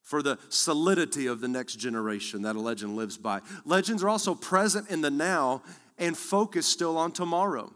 for 0.03 0.23
the 0.23 0.39
solidity 0.49 1.29
of 1.29 1.41
the 1.41 1.47
next 1.47 1.77
generation 1.77 2.43
that 2.43 2.57
a 2.57 2.61
legend 2.61 2.97
lives 2.97 3.17
by. 3.17 3.41
Legends 3.65 4.03
are 4.03 4.09
also 4.09 4.35
present 4.35 4.91
in 4.91 5.01
the 5.01 5.11
now 5.11 5.63
and 5.99 6.19
focused 6.19 6.73
still 6.73 6.99
on 6.99 7.13
tomorrow. 7.13 7.73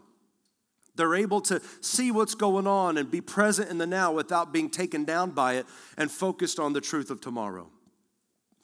They're 0.95 1.15
able 1.15 1.39
to 1.41 1.61
see 1.79 2.11
what's 2.11 2.35
going 2.35 2.67
on 2.67 2.97
and 2.97 3.09
be 3.09 3.21
present 3.21 3.69
in 3.69 3.77
the 3.77 3.87
now 3.87 4.11
without 4.11 4.51
being 4.51 4.69
taken 4.69 5.05
down 5.05 5.31
by 5.31 5.55
it 5.55 5.65
and 5.97 6.11
focused 6.11 6.59
on 6.59 6.73
the 6.73 6.81
truth 6.81 7.09
of 7.09 7.21
tomorrow. 7.21 7.69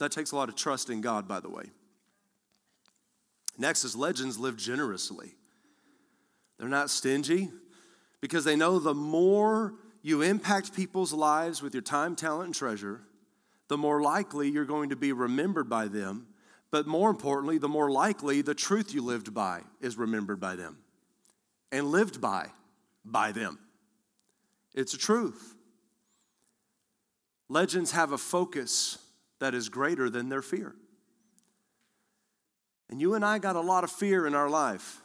That 0.02 0.12
takes 0.12 0.32
a 0.32 0.36
lot 0.36 0.50
of 0.50 0.56
trust 0.56 0.90
in 0.90 1.00
God, 1.00 1.28
by 1.28 1.40
the 1.40 1.50
way. 1.50 1.66
Next 3.60 3.84
is 3.84 3.96
legends 3.96 4.40
live 4.40 4.58
generously. 4.58 5.36
They're 6.58 6.68
not 6.68 6.90
stingy 6.90 7.50
because 8.20 8.44
they 8.44 8.56
know 8.56 8.80
the 8.80 8.96
more 8.96 9.76
you 10.02 10.24
impact 10.24 10.76
people's 10.76 11.14
lives 11.14 11.62
with 11.62 11.76
your 11.76 11.84
time, 11.84 12.16
talent, 12.16 12.48
and 12.48 12.56
treasure, 12.56 13.02
the 13.68 13.78
more 13.78 14.02
likely 14.02 14.50
you're 14.50 14.66
going 14.66 14.90
to 14.90 14.96
be 14.96 15.14
remembered 15.14 15.70
by 15.70 15.88
them. 15.88 16.26
But 16.72 16.88
more 16.88 17.12
importantly, 17.12 17.60
the 17.60 17.70
more 17.70 17.92
likely 17.92 18.42
the 18.42 18.56
truth 18.56 18.96
you 18.96 19.04
lived 19.04 19.36
by 19.36 19.62
is 19.82 20.00
remembered 20.00 20.40
by 20.40 20.56
them 20.56 20.80
and 21.72 21.92
lived 21.92 22.20
by 22.20 22.48
by 23.06 23.34
them. 23.34 23.60
It's 24.74 24.96
a 24.96 24.98
truth. 24.98 25.54
Legends 27.50 27.92
have 27.92 28.14
a 28.14 28.18
focus 28.18 28.98
that 29.42 29.56
is 29.56 29.70
greater 29.70 30.08
than 30.08 30.30
their 30.30 30.44
fear. 30.44 30.76
And 32.90 33.02
you 33.02 33.16
and 33.16 33.26
I 33.26 33.40
got 33.40 33.56
a 33.56 33.62
lot 33.62 33.84
of 33.84 33.92
fear 33.92 34.28
in 34.28 34.36
our 34.36 34.50
life. 34.50 35.02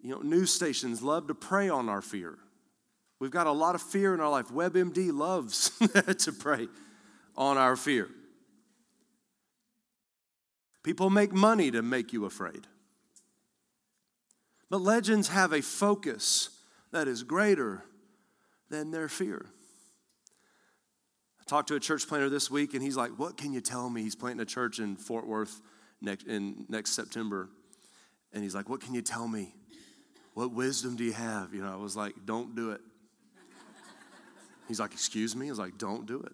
You 0.00 0.10
know, 0.10 0.20
news 0.20 0.52
stations 0.52 1.02
love 1.02 1.26
to 1.26 1.34
prey 1.34 1.68
on 1.68 1.88
our 1.88 2.00
fear. 2.00 2.38
We've 3.18 3.32
got 3.32 3.48
a 3.48 3.52
lot 3.52 3.74
of 3.74 3.82
fear 3.82 4.14
in 4.14 4.20
our 4.20 4.30
life. 4.30 4.46
WebMD 4.48 5.12
loves 5.12 5.70
to 6.18 6.32
prey 6.32 6.68
on 7.36 7.58
our 7.58 7.74
fear. 7.74 8.08
People 10.84 11.10
make 11.10 11.32
money 11.32 11.72
to 11.72 11.82
make 11.82 12.12
you 12.12 12.26
afraid. 12.26 12.68
But 14.70 14.82
legends 14.82 15.28
have 15.28 15.52
a 15.52 15.62
focus 15.62 16.50
that 16.92 17.08
is 17.08 17.24
greater 17.24 17.82
than 18.70 18.92
their 18.92 19.08
fear 19.08 19.46
talked 21.48 21.68
to 21.68 21.74
a 21.74 21.80
church 21.80 22.06
planter 22.06 22.28
this 22.28 22.50
week, 22.50 22.74
and 22.74 22.82
he's 22.82 22.96
like, 22.96 23.10
What 23.18 23.36
can 23.36 23.52
you 23.52 23.60
tell 23.60 23.90
me? 23.90 24.02
He's 24.02 24.14
planting 24.14 24.40
a 24.40 24.44
church 24.44 24.78
in 24.78 24.96
Fort 24.96 25.26
Worth 25.26 25.60
next, 26.00 26.26
in, 26.26 26.66
next 26.68 26.92
September. 26.92 27.48
And 28.32 28.42
he's 28.42 28.54
like, 28.54 28.68
What 28.68 28.80
can 28.80 28.94
you 28.94 29.02
tell 29.02 29.26
me? 29.26 29.54
What 30.34 30.52
wisdom 30.52 30.94
do 30.94 31.02
you 31.02 31.14
have? 31.14 31.52
You 31.52 31.62
know, 31.62 31.72
I 31.72 31.76
was 31.76 31.96
like, 31.96 32.14
Don't 32.24 32.54
do 32.54 32.70
it. 32.70 32.80
He's 34.68 34.78
like, 34.78 34.92
Excuse 34.92 35.34
me? 35.34 35.46
I 35.46 35.50
was 35.50 35.58
like, 35.58 35.78
Don't 35.78 36.06
do 36.06 36.20
it. 36.20 36.32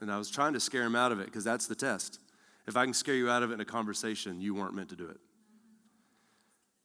And 0.00 0.10
I 0.10 0.18
was 0.18 0.30
trying 0.30 0.54
to 0.54 0.60
scare 0.60 0.84
him 0.84 0.96
out 0.96 1.12
of 1.12 1.20
it 1.20 1.26
because 1.26 1.44
that's 1.44 1.66
the 1.66 1.74
test. 1.74 2.20
If 2.66 2.76
I 2.76 2.84
can 2.84 2.94
scare 2.94 3.14
you 3.14 3.30
out 3.30 3.42
of 3.42 3.50
it 3.50 3.54
in 3.54 3.60
a 3.60 3.64
conversation, 3.64 4.40
you 4.40 4.54
weren't 4.54 4.74
meant 4.74 4.90
to 4.90 4.96
do 4.96 5.08
it. 5.08 5.16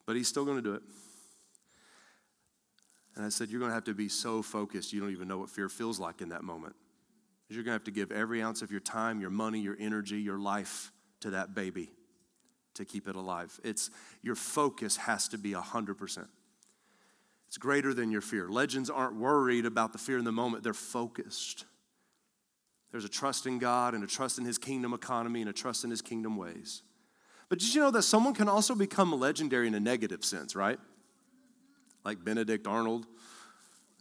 But 0.06 0.16
he's 0.16 0.28
still 0.28 0.46
going 0.46 0.58
to 0.58 0.64
do 0.64 0.74
it. 0.74 0.82
And 3.16 3.26
I 3.26 3.30
said, 3.30 3.50
You're 3.50 3.60
going 3.60 3.70
to 3.70 3.76
have 3.76 3.84
to 3.86 3.94
be 3.94 4.10
so 4.10 4.42
focused, 4.42 4.94
you 4.94 5.00
don't 5.00 5.12
even 5.12 5.28
know 5.28 5.38
what 5.38 5.50
fear 5.50 5.70
feels 5.70 6.00
like 6.00 6.22
in 6.22 6.30
that 6.30 6.44
moment. 6.44 6.76
You're 7.50 7.64
going 7.64 7.72
to 7.72 7.74
have 7.74 7.84
to 7.84 7.92
give 7.92 8.12
every 8.12 8.42
ounce 8.42 8.64
of 8.64 8.72
your 8.72 8.80
time, 8.80 9.22
your 9.22 9.30
money, 9.30 9.60
your 9.60 9.78
energy, 9.80 10.20
your 10.20 10.40
life 10.40 10.92
to 11.20 11.32
that 11.32 11.54
baby 11.54 11.92
to 12.76 12.86
keep 12.86 13.08
it 13.08 13.16
alive. 13.16 13.60
It's 13.64 13.92
your 14.22 14.36
focus 14.36 14.98
has 14.98 15.28
to 15.30 15.38
be 15.38 15.52
100%. 15.52 16.28
It's 17.48 17.58
greater 17.58 17.94
than 17.94 18.10
your 18.10 18.22
fear. 18.22 18.50
Legends 18.50 18.90
aren't 18.90 19.16
worried 19.16 19.66
about 19.66 19.94
the 19.94 20.00
fear 20.00 20.18
in 20.18 20.26
the 20.26 20.32
moment, 20.32 20.64
they're 20.64 20.74
focused. 20.74 21.66
There's 22.92 23.06
a 23.06 23.10
trust 23.10 23.48
in 23.48 23.58
God 23.58 23.96
and 23.96 24.04
a 24.04 24.08
trust 24.08 24.38
in 24.38 24.46
his 24.46 24.58
kingdom 24.58 24.94
economy 24.94 25.42
and 25.42 25.50
a 25.50 25.54
trust 25.54 25.84
in 25.84 25.90
his 25.90 26.02
kingdom 26.02 26.38
ways. 26.38 26.84
But 27.50 27.60
did 27.60 27.74
you 27.74 27.82
know 27.82 27.92
that 27.92 28.04
someone 28.04 28.34
can 28.34 28.48
also 28.48 28.76
become 28.76 29.12
legendary 29.20 29.68
in 29.68 29.76
a 29.76 29.80
negative 29.80 30.24
sense, 30.24 30.56
right? 30.56 30.80
Like 32.04 32.24
Benedict 32.24 32.68
Arnold. 32.68 33.06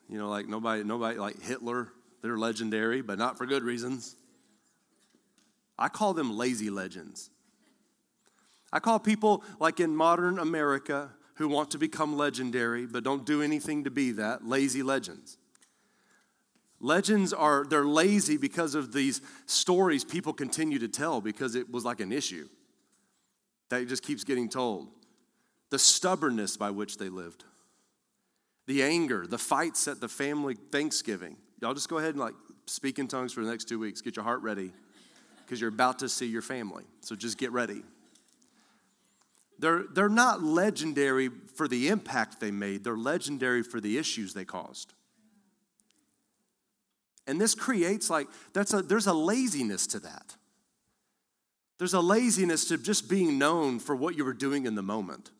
You 0.09 0.19
know, 0.19 0.29
like 0.29 0.49
nobody, 0.49 0.85
nobody 0.85 1.19
like 1.19 1.41
Hitler. 1.43 1.88
They're 2.23 2.38
legendary, 2.38 3.03
but 3.03 3.19
not 3.19 3.38
for 3.38 3.47
good 3.47 3.62
reasons. 3.62 4.15
I 5.79 5.88
call 5.88 6.15
them 6.15 6.37
lazy 6.37 6.71
legends. 6.71 7.31
I 8.73 8.79
call 8.79 8.99
people 8.99 9.45
like 9.59 9.81
in 9.81 9.95
modern 9.95 10.38
America 10.38 11.11
who 11.35 11.49
want 11.49 11.71
to 11.73 11.79
become 11.79 12.17
legendary 12.17 12.87
but 12.87 13.05
don't 13.05 13.27
do 13.27 13.43
anything 13.43 13.85
to 13.85 13.91
be 13.91 14.12
that 14.12 14.47
lazy 14.47 14.83
legends. 14.83 15.38
Legends 16.81 17.33
are 17.33 17.65
they're 17.69 17.87
lazy 17.87 18.37
because 18.37 18.75
of 18.75 18.93
these 18.93 19.21
stories 19.47 20.05
people 20.05 20.33
continue 20.33 20.79
to 20.79 20.88
tell 20.88 21.21
because 21.21 21.55
it 21.55 21.71
was 21.71 21.85
like 21.85 22.01
an 22.01 22.12
issue 22.12 22.49
that 23.69 23.87
just 23.88 24.03
keeps 24.03 24.25
getting 24.25 24.49
told. 24.49 24.88
The 25.71 25.79
stubbornness 25.79 26.57
by 26.57 26.71
which 26.71 26.99
they 26.99 27.09
lived 27.09 27.45
the 28.66 28.83
anger, 28.83 29.27
the 29.27 29.38
fights 29.38 29.88
at 29.88 30.01
the 30.01 30.09
family 30.09 30.55
Thanksgiving. 30.55 31.37
Y'all 31.61 31.75
just 31.75 31.88
go 31.88 31.98
ahead 31.98 32.11
and 32.11 32.20
like 32.20 32.35
speak 32.66 32.98
in 32.98 33.09
tongues 33.09 33.33
for 33.33 33.44
the 33.44 33.51
next 33.51 33.68
two 33.68 33.79
weeks. 33.79 34.01
Get 34.01 34.16
your 34.16 34.25
heart 34.25 34.42
ready 34.42 34.72
because 35.44 35.61
you're 35.61 35.70
about 35.70 35.98
to 36.01 36.09
see 36.09 36.27
your 36.27 36.42
family. 36.42 36.85
So 37.01 37.14
just 37.14 37.38
get 37.38 37.53
ready. 37.53 37.83
They're, 39.59 39.85
they're 39.92 40.09
not 40.09 40.42
legendary 40.42 41.31
for 41.55 41.68
the 41.68 41.88
impact 41.88 42.40
they 42.40 42.51
made, 42.51 42.85
they're 42.85 42.96
legendary 42.96 43.62
for 43.62 43.81
the 43.81 43.98
issues 43.98 44.35
they 44.35 44.44
caused. 44.44 44.92
And 47.29 47.40
this 47.40 47.55
creates 47.55 48.11
like, 48.11 48.27
that's 48.53 48.75
a, 48.75 48.83
there's 48.83 49.07
a 49.07 49.12
laziness 49.12 49.87
to 49.88 50.01
that. 50.01 50.35
There's 51.79 51.94
a 51.94 52.01
laziness 52.01 52.64
to 52.66 52.79
just 52.79 53.09
being 53.09 53.38
known 53.38 53.79
for 53.79 53.94
what 53.94 54.16
you 54.16 54.25
were 54.25 54.33
doing 54.33 54.66
in 54.66 54.75
the 54.75 54.83
moment. 54.83 55.31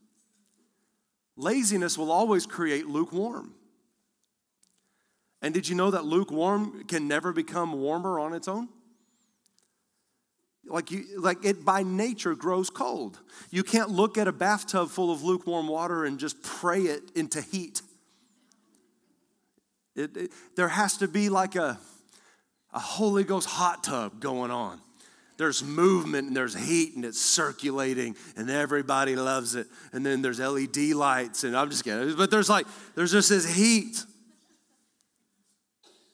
Laziness 1.37 1.97
will 1.97 2.13
always 2.13 2.47
create 2.47 2.87
lukewarm. 2.87 3.55
And 5.41 5.53
did 5.53 5.69
you 5.69 5.75
know 5.75 5.91
that 5.91 6.05
lukewarm 6.05 6.85
can 6.85 7.09
never 7.09 7.33
become 7.33 7.73
warmer 7.73 8.21
on 8.21 8.33
its 8.33 8.47
own? 8.47 8.69
Like 10.65 10.93
you 10.93 11.21
like 11.21 11.45
it 11.45 11.65
by 11.65 11.83
nature 11.83 12.37
grows 12.37 12.71
cold. 12.71 13.19
You 13.51 13.65
can't 13.65 13.91
look 13.91 14.17
at 14.17 14.29
a 14.29 14.33
bathtub 14.33 14.91
full 14.91 15.11
of 15.11 15.23
lukewarm 15.25 15.67
water 15.67 16.05
and 16.05 16.21
just 16.21 16.41
pray 16.43 16.83
it 16.83 17.11
into 17.17 17.43
heat. 17.43 17.83
It, 19.97 20.17
it, 20.17 20.33
there 20.57 20.69
has 20.69 20.97
to 20.99 21.09
be 21.09 21.29
like 21.29 21.57
a, 21.57 21.79
a 22.73 22.79
Holy 22.79 23.25
Ghost 23.25 23.49
hot 23.49 23.85
tub 23.85 24.21
going 24.21 24.51
on. 24.51 24.81
There's 25.39 25.63
movement 25.63 26.29
and 26.29 26.37
there's 26.37 26.55
heat 26.55 26.95
and 26.95 27.05
it's 27.05 27.21
circulating 27.21 28.17
and 28.37 28.51
everybody 28.51 29.17
loves 29.17 29.55
it. 29.55 29.67
And 29.93 30.05
then 30.05 30.23
there's 30.23 30.41
LED 30.41 30.93
lights 30.95 31.45
and 31.45 31.57
I'm 31.57 31.71
just 31.71 31.85
kidding. 31.85 32.15
But 32.17 32.31
there's 32.31 32.51
like, 32.51 32.67
there's 32.95 33.13
just 33.13 33.31
this 33.31 33.55
heat. 33.55 34.05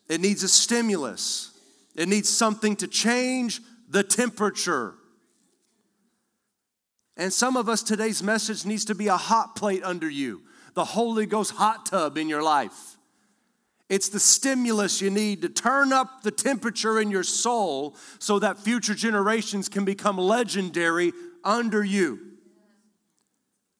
It 0.09 0.21
needs 0.21 0.43
a 0.43 0.49
stimulus, 0.49 1.51
it 1.95 2.09
needs 2.09 2.29
something 2.29 2.77
to 2.77 2.89
change 2.89 3.61
the 3.89 4.03
temperature. 4.03 4.95
And 7.17 7.33
some 7.33 7.57
of 7.57 7.69
us, 7.69 7.83
today's 7.83 8.23
message 8.23 8.65
needs 8.65 8.85
to 8.87 8.95
be 8.95 9.09
a 9.09 9.17
hot 9.17 9.57
plate 9.57 9.83
under 9.83 10.09
you, 10.09 10.43
the 10.75 10.85
Holy 10.85 11.27
Ghost 11.27 11.53
hot 11.53 11.87
tub 11.87 12.17
in 12.17 12.29
your 12.29 12.43
life. 12.43 12.98
It's 13.89 14.11
the 14.11 14.21
stimulus 14.21 15.01
you 15.01 15.09
need 15.09 15.43
to 15.43 15.49
turn 15.49 15.93
up 15.93 16.23
the 16.23 16.31
temperature 16.31 17.01
in 17.01 17.11
your 17.11 17.23
soul 17.23 17.97
so 18.19 18.39
that 18.39 18.59
future 18.59 18.95
generations 18.95 19.69
can 19.69 19.85
become 19.85 20.19
legendary 20.19 21.13
under 21.43 21.83
you. 21.83 22.21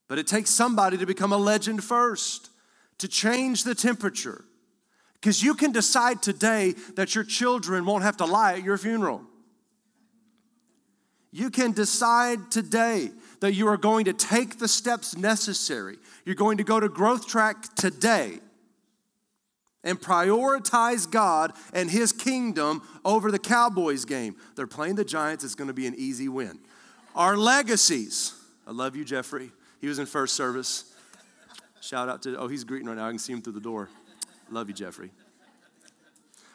But 0.09 0.19
it 0.19 0.27
takes 0.27 0.49
somebody 0.49 0.97
to 0.97 1.05
become 1.05 1.33
a 1.33 1.37
legend 1.37 1.85
first, 1.85 2.49
to 2.99 3.09
change 3.09 3.65
the 3.65 3.75
temperature. 3.75 4.45
Because 5.21 5.43
you 5.43 5.55
can 5.55 5.73
decide 5.73 6.23
today 6.23 6.75
that 6.95 7.15
your 7.15 7.25
children 7.25 7.85
won't 7.85 8.05
have 8.05 8.17
to 8.19 8.25
lie 8.25 8.55
at 8.55 8.63
your 8.63 8.79
funeral. 8.79 9.23
You 11.31 11.51
can 11.51 11.73
decide 11.73 12.51
today 12.51 13.11
that 13.41 13.53
you 13.53 13.69
are 13.69 13.77
going 13.77 14.07
to 14.07 14.15
take 14.15 14.59
the 14.59 14.69
steps 14.69 15.19
necessary. 15.19 15.99
You're 16.25 16.35
going 16.35 16.57
to 16.57 16.65
go 16.65 16.81
to 16.81 16.89
growth 16.89 17.27
track 17.27 17.75
today 17.75 18.39
and 19.85 20.01
prioritize 20.01 21.11
God 21.11 21.53
and 21.73 21.91
His 21.91 22.13
kingdom 22.13 22.83
over 23.05 23.31
the 23.31 23.39
Cowboys 23.39 24.05
game. 24.05 24.37
They're 24.57 24.67
playing 24.67 24.97
the 24.97 25.05
Giants, 25.05 25.45
it's 25.45 25.55
going 25.55 25.69
to 25.69 25.75
be 25.75 25.87
an 25.87 25.95
easy 25.97 26.29
win. 26.29 26.59
Our 27.15 27.37
legacies. 27.37 28.35
I 28.67 28.73
love 28.73 28.97
you, 28.97 29.05
Jeffrey. 29.05 29.51
He 29.81 29.89
was 29.89 29.99
in 29.99 30.07
first 30.07 30.35
service. 30.35 30.93
Shout 31.81 32.09
out 32.09 32.23
to, 32.23 32.37
oh, 32.37 32.49
he's 32.49 32.65
greeting 32.65 32.89
right 32.89 32.97
now. 32.97 33.07
I 33.07 33.11
can 33.11 33.19
see 33.19 33.33
him 33.33 33.41
through 33.41 33.55
the 33.55 33.61
door. 33.61 33.89
Love 34.51 34.69
you, 34.69 34.75
Jeffrey. 34.75 35.11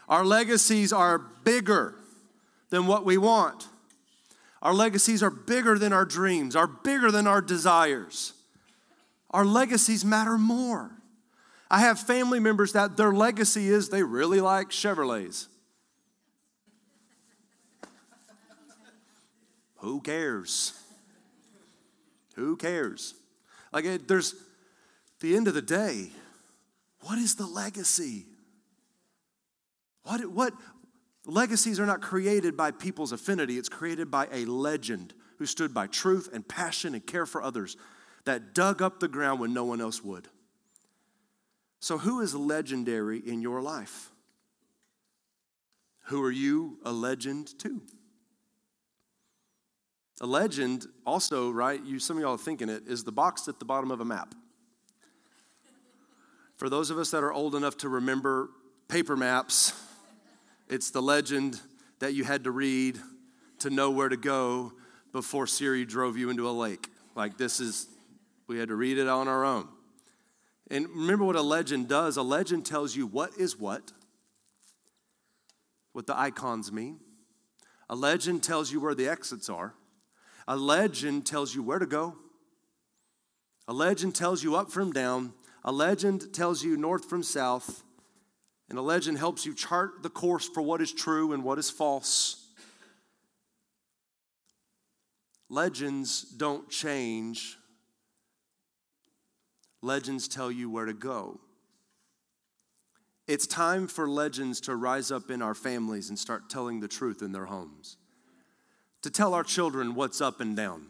Our 0.09 0.25
legacies 0.25 0.91
are 0.91 1.17
bigger 1.17 1.95
than 2.69 2.87
what 2.87 3.05
we 3.05 3.17
want. 3.17 3.67
Our 4.61 4.73
legacies 4.73 5.21
are 5.21 5.29
bigger 5.29 5.77
than 5.77 5.91
our 5.91 6.05
dreams, 6.05 6.55
are 6.55 6.67
bigger 6.67 7.11
than 7.11 7.27
our 7.27 7.41
desires. 7.41 8.33
Our 9.31 9.45
legacies 9.45 10.05
matter 10.05 10.37
more. 10.37 10.91
I 11.73 11.79
have 11.79 11.99
family 11.99 12.39
members 12.39 12.73
that 12.73 12.97
their 12.97 13.11
legacy 13.11 13.67
is 13.67 13.89
they 13.89 14.03
really 14.03 14.39
like 14.39 14.69
Chevrolets. 14.69 15.47
Who 19.77 19.99
cares? 19.99 20.79
Who 22.35 22.57
cares? 22.57 23.15
Like, 23.71 23.85
it, 23.85 24.07
there's 24.07 24.35
the 25.19 25.35
end 25.35 25.47
of 25.47 25.55
the 25.55 25.63
day, 25.63 26.11
what 26.99 27.17
is 27.17 27.37
the 27.37 27.47
legacy? 27.47 28.27
What, 30.03 30.23
what 30.27 30.53
legacies 31.25 31.79
are 31.79 31.87
not 31.87 32.03
created 32.03 32.55
by 32.55 32.69
people's 32.69 33.11
affinity, 33.11 33.57
it's 33.57 33.67
created 33.67 34.11
by 34.11 34.27
a 34.31 34.45
legend 34.45 35.15
who 35.39 35.47
stood 35.47 35.73
by 35.73 35.87
truth 35.87 36.29
and 36.31 36.47
passion 36.47 36.93
and 36.93 37.03
care 37.03 37.25
for 37.25 37.41
others 37.41 37.77
that 38.25 38.53
dug 38.53 38.83
up 38.83 38.99
the 38.99 39.07
ground 39.07 39.39
when 39.39 39.55
no 39.55 39.65
one 39.65 39.81
else 39.81 40.03
would. 40.03 40.27
So, 41.83 41.97
who 41.97 42.21
is 42.21 42.33
legendary 42.33 43.19
in 43.19 43.41
your 43.41 43.61
life? 43.61 44.09
Who 46.05 46.23
are 46.23 46.31
you 46.31 46.77
a 46.85 46.93
legend 46.93 47.59
to? 47.59 47.81
A 50.21 50.25
legend, 50.25 50.85
also, 51.05 51.51
right? 51.51 51.83
You, 51.83 51.99
some 51.99 52.15
of 52.15 52.21
y'all 52.21 52.35
are 52.35 52.37
thinking 52.37 52.69
it, 52.69 52.83
is 52.87 53.03
the 53.03 53.11
box 53.11 53.49
at 53.49 53.59
the 53.59 53.65
bottom 53.65 53.91
of 53.91 53.99
a 53.99 54.05
map. 54.05 54.33
For 56.55 56.69
those 56.69 56.89
of 56.89 56.97
us 56.97 57.11
that 57.11 57.21
are 57.21 57.33
old 57.33 57.53
enough 57.53 57.75
to 57.79 57.89
remember 57.89 58.51
paper 58.87 59.17
maps, 59.17 59.73
it's 60.69 60.89
the 60.89 61.01
legend 61.01 61.59
that 61.99 62.13
you 62.13 62.23
had 62.23 62.45
to 62.45 62.51
read 62.51 62.97
to 63.59 63.69
know 63.69 63.91
where 63.91 64.07
to 64.07 64.15
go 64.15 64.71
before 65.11 65.47
Siri 65.47 65.83
drove 65.83 66.15
you 66.15 66.29
into 66.29 66.47
a 66.47 66.51
lake. 66.51 66.87
Like, 67.13 67.37
this 67.37 67.59
is, 67.59 67.87
we 68.47 68.57
had 68.57 68.69
to 68.69 68.75
read 68.75 68.97
it 68.97 69.09
on 69.09 69.27
our 69.27 69.43
own. 69.43 69.67
And 70.69 70.87
remember 70.89 71.25
what 71.25 71.35
a 71.35 71.41
legend 71.41 71.87
does 71.87 72.17
a 72.17 72.23
legend 72.23 72.65
tells 72.65 72.95
you 72.95 73.05
what 73.05 73.31
is 73.37 73.57
what, 73.57 73.91
what 75.91 76.07
the 76.07 76.17
icons 76.17 76.71
mean. 76.71 76.99
A 77.89 77.95
legend 77.95 78.43
tells 78.43 78.71
you 78.71 78.79
where 78.79 78.95
the 78.95 79.07
exits 79.07 79.49
are. 79.49 79.73
A 80.47 80.55
legend 80.55 81.25
tells 81.25 81.53
you 81.53 81.61
where 81.61 81.79
to 81.79 81.85
go. 81.85 82.15
A 83.67 83.73
legend 83.73 84.15
tells 84.15 84.43
you 84.43 84.55
up 84.55 84.71
from 84.71 84.91
down. 84.91 85.33
A 85.63 85.71
legend 85.71 86.33
tells 86.33 86.63
you 86.63 86.75
north 86.75 87.05
from 87.05 87.23
south. 87.23 87.83
And 88.69 88.79
a 88.79 88.81
legend 88.81 89.17
helps 89.17 89.45
you 89.45 89.53
chart 89.53 90.01
the 90.01 90.09
course 90.09 90.47
for 90.47 90.61
what 90.61 90.81
is 90.81 90.91
true 90.91 91.33
and 91.33 91.43
what 91.43 91.59
is 91.59 91.69
false. 91.69 92.47
Legends 95.49 96.21
don't 96.23 96.69
change 96.69 97.57
legends 99.83 100.27
tell 100.27 100.51
you 100.51 100.69
where 100.69 100.85
to 100.85 100.93
go. 100.93 101.39
It's 103.27 103.45
time 103.45 103.87
for 103.87 104.07
legends 104.07 104.61
to 104.61 104.75
rise 104.75 105.11
up 105.11 105.29
in 105.29 105.41
our 105.41 105.53
families 105.53 106.09
and 106.09 106.17
start 106.17 106.49
telling 106.49 106.79
the 106.79 106.87
truth 106.87 107.21
in 107.21 107.31
their 107.31 107.45
homes. 107.45 107.97
To 109.03 109.09
tell 109.09 109.33
our 109.33 109.43
children 109.43 109.95
what's 109.95 110.21
up 110.21 110.39
and 110.39 110.55
down. 110.55 110.87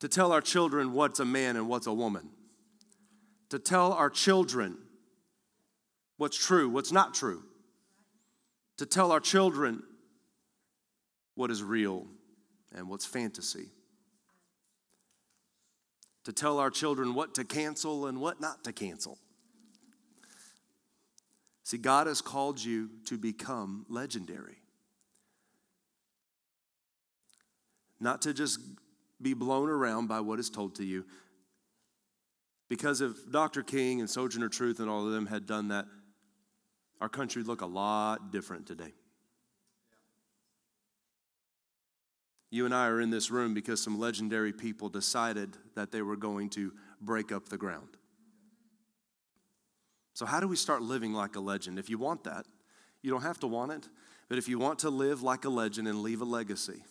To 0.00 0.08
tell 0.08 0.32
our 0.32 0.40
children 0.40 0.92
what's 0.92 1.20
a 1.20 1.24
man 1.24 1.56
and 1.56 1.68
what's 1.68 1.86
a 1.86 1.92
woman. 1.92 2.30
To 3.50 3.58
tell 3.58 3.92
our 3.92 4.10
children 4.10 4.78
what's 6.16 6.36
true, 6.36 6.68
what's 6.68 6.92
not 6.92 7.14
true. 7.14 7.42
To 8.78 8.86
tell 8.86 9.12
our 9.12 9.20
children 9.20 9.82
what 11.34 11.50
is 11.50 11.62
real 11.62 12.06
and 12.74 12.88
what's 12.88 13.06
fantasy 13.06 13.73
to 16.24 16.32
tell 16.32 16.58
our 16.58 16.70
children 16.70 17.14
what 17.14 17.34
to 17.34 17.44
cancel 17.44 18.06
and 18.06 18.20
what 18.20 18.40
not 18.40 18.64
to 18.64 18.72
cancel. 18.72 19.18
See, 21.62 21.78
God 21.78 22.06
has 22.06 22.20
called 22.20 22.62
you 22.62 22.90
to 23.06 23.16
become 23.16 23.86
legendary. 23.88 24.58
Not 28.00 28.22
to 28.22 28.34
just 28.34 28.58
be 29.20 29.32
blown 29.32 29.70
around 29.70 30.08
by 30.08 30.20
what 30.20 30.38
is 30.38 30.50
told 30.50 30.74
to 30.76 30.84
you. 30.84 31.06
Because 32.68 33.00
if 33.00 33.30
Dr. 33.30 33.62
King 33.62 34.00
and 34.00 34.10
Sojourner 34.10 34.48
Truth 34.48 34.80
and 34.80 34.90
all 34.90 35.06
of 35.06 35.12
them 35.12 35.26
had 35.26 35.46
done 35.46 35.68
that, 35.68 35.86
our 37.00 37.08
country 37.08 37.40
would 37.40 37.48
look 37.48 37.60
a 37.60 37.66
lot 37.66 38.32
different 38.32 38.66
today. 38.66 38.92
You 42.54 42.66
and 42.66 42.72
I 42.72 42.86
are 42.86 43.00
in 43.00 43.10
this 43.10 43.32
room 43.32 43.52
because 43.52 43.82
some 43.82 43.98
legendary 43.98 44.52
people 44.52 44.88
decided 44.88 45.56
that 45.74 45.90
they 45.90 46.02
were 46.02 46.14
going 46.14 46.50
to 46.50 46.72
break 47.00 47.32
up 47.32 47.48
the 47.48 47.58
ground. 47.58 47.88
So, 50.12 50.24
how 50.24 50.38
do 50.38 50.46
we 50.46 50.54
start 50.54 50.80
living 50.80 51.12
like 51.12 51.34
a 51.34 51.40
legend? 51.40 51.80
If 51.80 51.90
you 51.90 51.98
want 51.98 52.22
that, 52.22 52.46
you 53.02 53.10
don't 53.10 53.22
have 53.22 53.40
to 53.40 53.48
want 53.48 53.72
it, 53.72 53.88
but 54.28 54.38
if 54.38 54.46
you 54.46 54.60
want 54.60 54.78
to 54.78 54.90
live 54.90 55.20
like 55.20 55.44
a 55.44 55.48
legend 55.48 55.88
and 55.88 56.00
leave 56.00 56.20
a 56.20 56.24
legacy, 56.24 56.84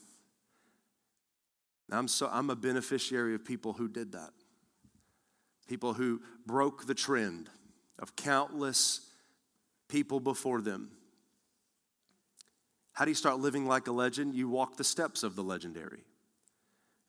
I'm, 1.90 2.10
so, 2.10 2.28
I'm 2.30 2.50
a 2.50 2.58
beneficiary 2.58 3.34
of 3.34 3.46
people 3.46 3.72
who 3.72 3.88
did 3.88 4.12
that. 4.12 4.32
People 5.70 5.94
who 5.94 6.22
broke 6.46 6.88
the 6.88 6.94
trend 6.94 7.50
of 8.00 8.18
countless 8.18 9.00
people 9.88 10.20
before 10.20 10.60
them 10.60 10.92
how 12.94 13.06
do 13.06 13.12
you 13.12 13.16
start 13.16 13.40
living 13.40 13.68
like 13.68 13.88
a 13.88 13.92
legend? 13.92 14.34
You 14.34 14.48
walk 14.48 14.78
the 14.78 14.84
steps 14.84 15.24
of 15.24 15.36
the 15.36 15.44
legendary. 15.44 16.04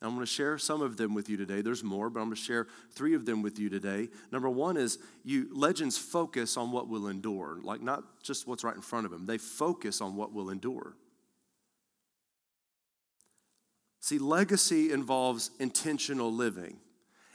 And 0.00 0.08
I'm 0.08 0.14
going 0.14 0.26
to 0.26 0.32
share 0.32 0.58
some 0.58 0.82
of 0.82 0.96
them 0.96 1.14
with 1.14 1.28
you 1.28 1.36
today. 1.36 1.62
There's 1.62 1.84
more, 1.84 2.10
but 2.10 2.20
I'm 2.20 2.26
going 2.26 2.36
to 2.36 2.42
share 2.42 2.66
three 2.92 3.14
of 3.14 3.24
them 3.24 3.42
with 3.42 3.58
you 3.58 3.70
today. 3.70 4.08
Number 4.32 4.50
one 4.50 4.76
is 4.76 4.98
you 5.24 5.48
legends 5.54 5.96
focus 5.96 6.56
on 6.56 6.72
what 6.72 6.88
will 6.88 7.06
endure, 7.08 7.58
like 7.62 7.80
not 7.80 8.02
just 8.22 8.46
what's 8.46 8.64
right 8.64 8.74
in 8.74 8.82
front 8.82 9.06
of 9.06 9.12
them. 9.12 9.24
They 9.24 9.38
focus 9.38 10.00
on 10.00 10.16
what 10.16 10.32
will 10.32 10.50
endure. 10.50 10.96
See, 14.00 14.18
legacy 14.18 14.92
involves 14.92 15.50
intentional 15.58 16.32
living. 16.32 16.78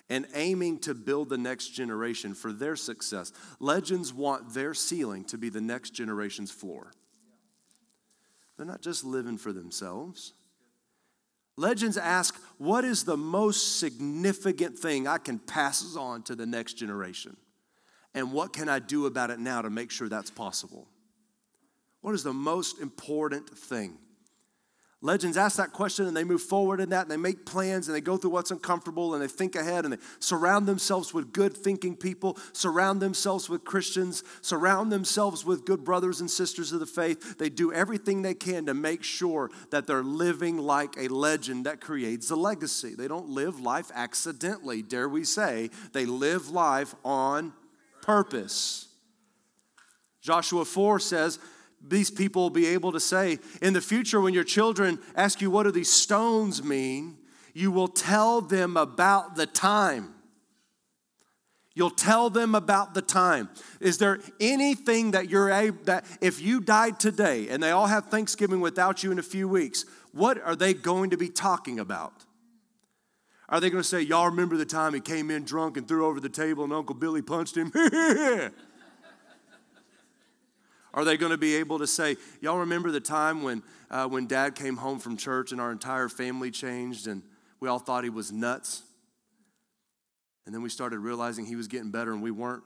and 0.09 0.25
aiming 0.33 0.79
to 0.79 0.93
build 0.93 1.29
the 1.29 1.38
next 1.38 1.69
generation 1.69 2.33
for 2.33 2.51
their 2.51 2.75
success. 2.75 3.31
Legends 3.59 4.13
want 4.13 4.53
their 4.53 4.73
ceiling 4.73 5.23
to 5.25 5.38
be 5.38 5.49
the 5.49 5.62
next 5.62 5.91
generation's 5.91 6.51
floor. 6.51 6.91
They're 8.60 8.67
not 8.67 8.82
just 8.82 9.06
living 9.06 9.38
for 9.38 9.54
themselves. 9.54 10.34
Legends 11.56 11.98
ask, 11.98 12.38
what 12.58 12.84
is 12.84 13.06
the 13.06 13.15
most 13.15 13.80
significant 13.80 14.78
thing 14.78 15.08
I 15.08 15.17
can 15.17 15.39
pass 15.39 15.95
on 15.95 16.24
to 16.24 16.36
the 16.36 16.45
next 16.45 16.74
generation? 16.74 17.38
And 18.13 18.34
what 18.34 18.52
can 18.52 18.67
I 18.67 18.80
do 18.80 19.06
about 19.06 19.30
it 19.30 19.39
now 19.39 19.62
to 19.62 19.69
make 19.69 19.91
sure 19.91 20.10
that's 20.10 20.30
possible? 20.30 20.89
What 22.02 22.13
is 22.15 22.24
the 22.24 22.34
most 22.34 22.82
important 22.82 23.50
thing? 23.50 23.98
Legends 25.01 25.38
ask 25.38 25.55
that 25.55 25.71
question 25.71 26.07
and 26.07 26.17
they 26.17 26.25
move 26.25 26.41
forward 26.41 26.81
in 26.81 26.89
that 26.89 27.03
and 27.03 27.12
they 27.12 27.15
make 27.15 27.45
plans 27.45 27.88
and 27.88 27.95
they 27.95 28.01
go 28.01 28.17
through 28.17 28.31
what's 28.31 28.51
uncomfortable 28.51 29.13
and 29.13 29.23
they 29.23 29.29
think 29.29 29.55
ahead 29.55 29.85
and 29.85 29.93
they 29.93 29.97
surround 30.19 30.67
themselves 30.67 31.13
with 31.13 31.31
good 31.31 31.55
thinking 31.55 31.95
people, 31.95 32.38
surround 32.51 33.01
themselves 33.01 33.47
with 33.47 33.63
Christians, 33.63 34.25
surround 34.41 34.91
themselves 34.91 35.45
with 35.45 35.65
good 35.65 35.85
brothers 35.85 36.19
and 36.19 36.29
sisters 36.29 36.73
of 36.73 36.81
the 36.81 36.85
faith. 36.85 37.38
They 37.38 37.47
do 37.49 37.71
everything 37.71 38.23
they 38.23 38.33
can 38.33 38.65
to 38.65 38.73
make 38.73 39.03
sure 39.03 39.49
that 39.71 39.88
they're 39.88 40.03
living 40.03 40.57
like 40.57 40.97
a 40.97 41.07
legend 41.07 41.65
that 41.65 41.79
creates 41.79 42.29
a 42.29 42.35
legacy. 42.35 42.93
They 42.93 43.07
don't 43.07 43.29
live 43.29 43.62
life 43.62 43.91
accidentally, 43.95 44.81
dare 44.81 45.07
we 45.07 45.23
say. 45.23 45.69
They 45.93 46.05
live 46.05 46.49
life 46.49 46.93
on 47.05 47.53
purpose. 48.01 48.89
Joshua 50.21 50.65
4 50.65 50.99
says, 50.99 51.39
these 51.82 52.12
people 52.12 52.44
will 52.44 52.50
be 52.50 52.68
able 52.68 52.92
to 52.92 53.00
say 53.00 53.39
in 53.62 53.74
the 53.74 53.82
future 53.82 54.22
when 54.22 54.34
your 54.34 54.44
children 54.44 55.00
ask 55.15 55.42
you 55.42 55.50
what 55.50 55.63
do 55.63 55.72
these 55.72 55.92
stones 55.92 56.63
mean? 56.63 57.18
You 57.54 57.72
will 57.72 57.88
tell 57.88 58.42
them 58.42 58.78
about 58.78 59.36
the 59.36 59.46
time. 59.46 60.13
You'll 61.76 61.89
tell 61.89 62.30
them 62.30 62.56
about 62.56 62.94
the 62.94 63.02
time. 63.02 63.50
Is 63.80 64.00
there 64.00 64.20
anything 64.39 65.12
that 65.12 65.30
you're 65.30 65.50
able 65.50 65.84
that 65.86 66.06
if 66.20 66.42
you 66.42 66.60
died 66.60 67.00
today 67.00 67.48
and 67.48 67.63
they 67.63 67.72
all 67.72 67.88
have 67.88 68.08
thanksgiving 68.08 68.60
without 68.60 69.04
you 69.04 69.12
in 69.12 69.20
a 69.20 69.24
few 69.24 69.48
weeks 69.48 69.86
what 70.12 70.42
are 70.42 70.56
they 70.56 70.74
going 70.74 71.12
to 71.12 71.18
be 71.18 71.30
talking 71.30 71.80
about? 71.80 72.26
Are 73.48 73.60
they 73.60 73.70
going 73.70 73.82
to 73.82 73.88
say 73.88 74.02
y'all 74.02 74.26
remember 74.26 74.58
the 74.58 74.65
time 74.65 74.94
he 74.94 75.00
came 75.00 75.32
in 75.32 75.44
drunk 75.44 75.78
and 75.78 75.88
threw 75.88 76.06
over 76.06 76.20
the 76.20 76.30
table 76.30 76.63
and 76.63 76.74
uncle 76.74 76.96
billy 76.96 77.22
punched 77.22 77.56
him 77.56 77.72
Are 80.93 81.06
they 81.06 81.17
going 81.17 81.32
to 81.32 81.38
be 81.38 81.56
able 81.56 81.80
to 81.80 81.88
say, 81.88 82.17
Y'all 82.41 82.60
remember 82.60 82.91
the 82.91 82.99
time 82.99 83.43
when, 83.43 83.63
uh, 83.89 84.08
when 84.08 84.28
dad 84.28 84.56
came 84.56 84.78
home 84.78 84.99
from 84.99 85.17
church 85.17 85.52
and 85.52 85.62
our 85.62 85.71
entire 85.71 86.10
family 86.10 86.52
changed 86.52 87.08
and 87.08 87.21
we 87.60 87.69
all 87.69 87.80
thought 87.80 88.04
he 88.04 88.10
was 88.10 88.32
nuts? 88.32 88.84
And 90.45 90.56
then 90.56 90.62
we 90.63 90.69
started 90.69 90.99
realizing 90.99 91.45
he 91.45 91.56
was 91.56 91.67
getting 91.67 91.91
better 91.91 92.12
and 92.12 92.23
we 92.23 92.32
weren't. 92.32 92.63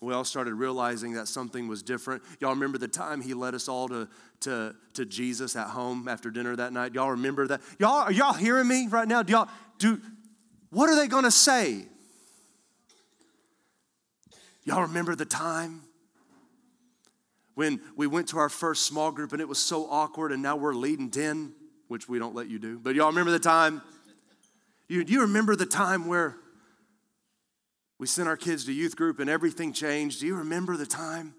We 0.00 0.14
all 0.14 0.24
started 0.24 0.54
realizing 0.54 1.12
that 1.12 1.28
something 1.28 1.68
was 1.68 1.82
different. 1.82 2.22
Y'all 2.40 2.50
remember 2.50 2.78
the 2.78 2.88
time 2.88 3.20
he 3.20 3.34
led 3.34 3.54
us 3.54 3.68
all 3.68 3.86
to, 3.90 4.08
to, 4.40 4.74
to 4.94 5.04
Jesus 5.04 5.56
at 5.56 5.68
home 5.68 6.08
after 6.08 6.30
dinner 6.30 6.56
that 6.56 6.72
night? 6.72 6.94
Y'all 6.94 7.10
remember 7.10 7.46
that? 7.48 7.60
Y'all, 7.78 8.04
are 8.04 8.12
y'all 8.12 8.32
hearing 8.32 8.66
me 8.66 8.88
right 8.88 9.06
now? 9.06 9.22
Do 9.22 9.32
y'all, 9.32 9.48
do, 9.78 10.00
what 10.70 10.88
are 10.88 10.96
they 10.96 11.06
going 11.06 11.24
to 11.24 11.30
say? 11.30 11.84
Y'all 14.64 14.82
remember 14.82 15.14
the 15.14 15.26
time 15.26 15.82
when 17.60 17.78
we 17.94 18.06
went 18.06 18.26
to 18.26 18.38
our 18.38 18.48
first 18.48 18.86
small 18.86 19.12
group 19.12 19.34
and 19.34 19.42
it 19.42 19.46
was 19.46 19.58
so 19.58 19.86
awkward 19.90 20.32
and 20.32 20.42
now 20.42 20.56
we're 20.56 20.72
leading 20.72 21.10
10, 21.10 21.52
which 21.88 22.08
we 22.08 22.18
don't 22.18 22.34
let 22.34 22.48
you 22.48 22.58
do. 22.58 22.78
But 22.78 22.94
y'all 22.94 23.08
remember 23.08 23.30
the 23.30 23.38
time? 23.38 23.82
You, 24.88 25.04
do 25.04 25.12
you 25.12 25.20
remember 25.20 25.54
the 25.54 25.66
time 25.66 26.08
where 26.08 26.38
we 27.98 28.06
sent 28.06 28.28
our 28.28 28.36
kids 28.38 28.64
to 28.64 28.72
youth 28.72 28.96
group 28.96 29.18
and 29.18 29.28
everything 29.28 29.74
changed? 29.74 30.20
Do 30.20 30.26
you 30.26 30.36
remember 30.36 30.78
the 30.78 30.86
time 30.86 31.34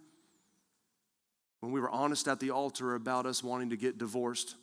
when 1.60 1.72
we 1.72 1.80
were 1.80 1.90
honest 1.90 2.28
at 2.28 2.40
the 2.40 2.52
altar 2.52 2.94
about 2.94 3.26
us 3.26 3.44
wanting 3.44 3.72
to 3.72 3.76
get 3.76 3.98
divorced? 3.98 4.54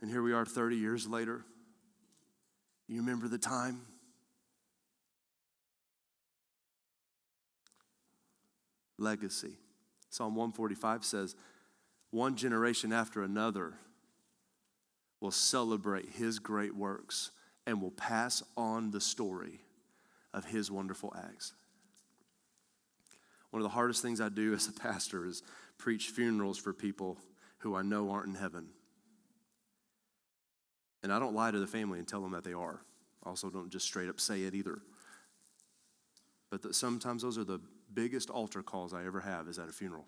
And 0.00 0.08
here 0.08 0.22
we 0.22 0.32
are 0.32 0.46
30 0.46 0.76
years 0.76 1.08
later. 1.08 1.44
You 2.86 3.00
remember 3.00 3.26
the 3.26 3.36
time? 3.36 3.80
Legacy. 8.96 9.56
Psalm 10.14 10.36
145 10.36 11.04
says, 11.04 11.34
One 12.12 12.36
generation 12.36 12.92
after 12.92 13.24
another 13.24 13.74
will 15.20 15.32
celebrate 15.32 16.08
his 16.08 16.38
great 16.38 16.72
works 16.72 17.32
and 17.66 17.82
will 17.82 17.90
pass 17.90 18.40
on 18.56 18.92
the 18.92 19.00
story 19.00 19.58
of 20.32 20.44
his 20.44 20.70
wonderful 20.70 21.12
acts. 21.18 21.52
One 23.50 23.60
of 23.60 23.64
the 23.64 23.74
hardest 23.74 24.02
things 24.02 24.20
I 24.20 24.28
do 24.28 24.54
as 24.54 24.68
a 24.68 24.72
pastor 24.72 25.26
is 25.26 25.42
preach 25.78 26.10
funerals 26.10 26.58
for 26.58 26.72
people 26.72 27.18
who 27.58 27.74
I 27.74 27.82
know 27.82 28.12
aren't 28.12 28.28
in 28.28 28.34
heaven. 28.36 28.68
And 31.02 31.12
I 31.12 31.18
don't 31.18 31.34
lie 31.34 31.50
to 31.50 31.58
the 31.58 31.66
family 31.66 31.98
and 31.98 32.06
tell 32.06 32.20
them 32.20 32.30
that 32.32 32.44
they 32.44 32.52
are. 32.52 32.82
Also 33.24 33.50
don't 33.50 33.68
just 33.68 33.84
straight 33.84 34.08
up 34.08 34.20
say 34.20 34.42
it 34.42 34.54
either. 34.54 34.78
But 36.50 36.62
that 36.62 36.76
sometimes 36.76 37.22
those 37.22 37.36
are 37.36 37.42
the 37.42 37.58
biggest 37.94 38.30
altar 38.30 38.62
calls 38.62 38.92
I 38.92 39.04
ever 39.06 39.20
have 39.20 39.48
is 39.48 39.58
at 39.58 39.68
a 39.68 39.72
funeral. 39.72 40.06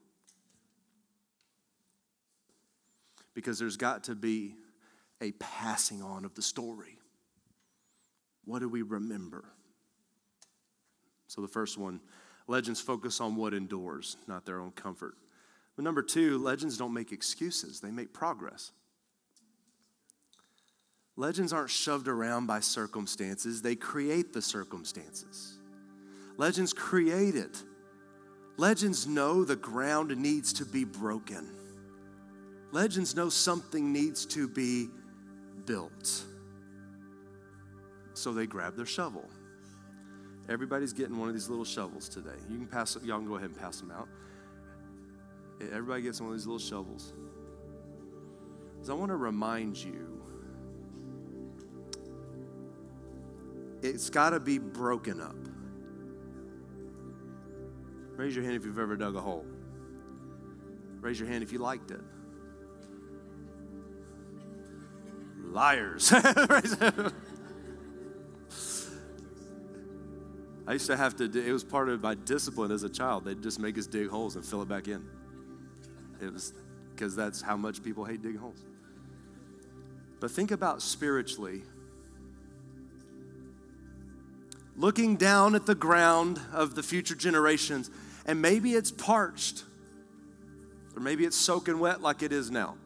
Because 3.35 3.59
there's 3.59 3.77
got 3.77 4.05
to 4.05 4.15
be 4.15 4.55
a 5.21 5.33
passing 5.33 6.03
on 6.03 6.25
of 6.25 6.35
the 6.35 6.43
story. 6.43 6.99
What 8.45 8.61
do 8.61 8.69
we 8.69 8.83
remember? 8.83 9.45
So 11.27 11.41
the 11.41 11.49
first 11.49 11.77
one, 11.77 12.01
legends 12.47 12.81
focus 12.81 13.21
on 13.21 13.37
what 13.37 13.53
endures, 13.53 14.17
not 14.27 14.47
their 14.47 14.61
own 14.61 14.71
comfort. 14.71 15.17
But 15.75 15.85
number 15.85 16.03
two, 16.03 16.39
legends 16.39 16.79
don't 16.79 16.95
make 16.95 17.13
excuses, 17.13 17.81
they 17.81 17.91
make 17.91 18.15
progress. 18.15 18.73
Legends 21.17 21.53
aren't 21.53 21.71
shoved 21.71 22.09
around 22.09 22.47
by 22.47 22.61
circumstances, 22.61 23.63
they 23.63 23.75
create 23.75 24.33
the 24.33 24.43
circumstances. 24.43 25.59
Legends 26.37 26.73
create 26.73 27.35
it. 27.35 27.63
Legends 28.57 29.07
know 29.07 29.45
the 29.45 29.57
ground 29.57 30.17
needs 30.17 30.53
to 30.55 30.65
be 30.65 30.85
broken. 30.85 31.49
Legends 32.73 33.15
know 33.15 33.29
something 33.29 33.93
needs 33.93 34.25
to 34.27 34.49
be 34.49 34.89
built. 35.67 36.25
So 38.15 38.33
they 38.33 38.47
grab 38.47 38.77
their 38.77 38.87
shovel. 38.87 39.29
Everybody's 40.49 40.93
getting 40.93 41.19
one 41.19 41.29
of 41.29 41.35
these 41.35 41.49
little 41.49 41.65
shovels 41.65 42.09
today. 42.09 42.39
You 42.49 42.57
can 42.57 42.67
pass, 42.67 42.97
y'all 43.03 43.19
can 43.19 43.29
go 43.29 43.35
ahead 43.35 43.51
and 43.51 43.59
pass 43.59 43.81
them 43.81 43.91
out. 43.91 44.09
Everybody 45.61 46.03
gets 46.03 46.21
one 46.21 46.31
of 46.31 46.37
these 46.37 46.47
little 46.47 46.59
shovels. 46.59 47.13
Because 48.75 48.91
I 48.91 48.95
want 48.95 49.11
to 49.11 49.17
remind 49.17 49.77
you, 49.77 50.23
it's 53.83 54.09
got 54.09 54.31
to 54.31 54.41
be 54.41 54.59
broken 54.59 55.21
up. 55.21 55.46
Raise 58.17 58.35
your 58.35 58.45
hand 58.45 58.57
if 58.57 58.65
you've 58.65 58.79
ever 58.79 58.97
dug 58.97 59.15
a 59.15 59.21
hole. 59.21 59.45
Raise 61.01 61.21
your 61.21 61.29
hand 61.29 61.43
if 61.43 61.53
you 61.53 61.59
liked 61.59 61.91
it. 61.91 62.01
Liars. 65.45 66.13
I 70.69 70.73
used 70.73 70.87
to 70.87 70.97
have 70.97 71.15
to, 71.17 71.25
it 71.25 71.53
was 71.53 71.63
part 71.63 71.89
of 71.89 72.03
my 72.03 72.15
discipline 72.15 72.73
as 72.73 72.83
a 72.83 72.89
child. 72.89 73.25
They'd 73.25 73.43
just 73.43 73.61
make 73.61 73.79
us 73.79 73.87
dig 73.87 74.09
holes 74.09 74.35
and 74.35 74.45
fill 74.45 74.63
it 74.63 74.69
back 74.69 74.89
in. 74.89 75.07
It 76.21 76.33
was 76.33 76.53
because 76.95 77.15
that's 77.15 77.41
how 77.41 77.57
much 77.57 77.83
people 77.83 78.05
hate 78.05 78.23
digging 78.23 78.41
holes. 78.41 78.65
But 80.19 80.31
think 80.31 80.51
about 80.51 80.83
spiritually 80.83 81.63
looking 84.77 85.17
down 85.17 85.55
at 85.55 85.67
the 85.67 85.75
ground 85.75 86.41
of 86.53 86.75
the 86.75 86.83
future 86.83 87.15
generations 87.15 87.91
and 88.27 88.43
maybe 88.43 88.75
it's 88.75 88.91
parched, 88.91 89.65
or 90.95 91.01
maybe 91.01 91.25
it's 91.25 91.37
soaking 91.37 91.79
wet 91.79 92.03
like 92.03 92.23
it 92.23 92.33
is 92.33 92.51
now. 92.51 92.77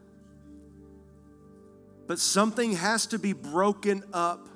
But 2.07 2.19
something 2.19 2.75
has 2.75 3.07
to 3.07 3.19
be 3.19 3.33
broken 3.33 4.05
up 4.13 4.49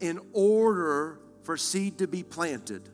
in 0.00 0.20
order 0.32 1.18
for 1.44 1.56
seed 1.56 1.98
to 1.98 2.06
be 2.06 2.22
planted. 2.22 2.88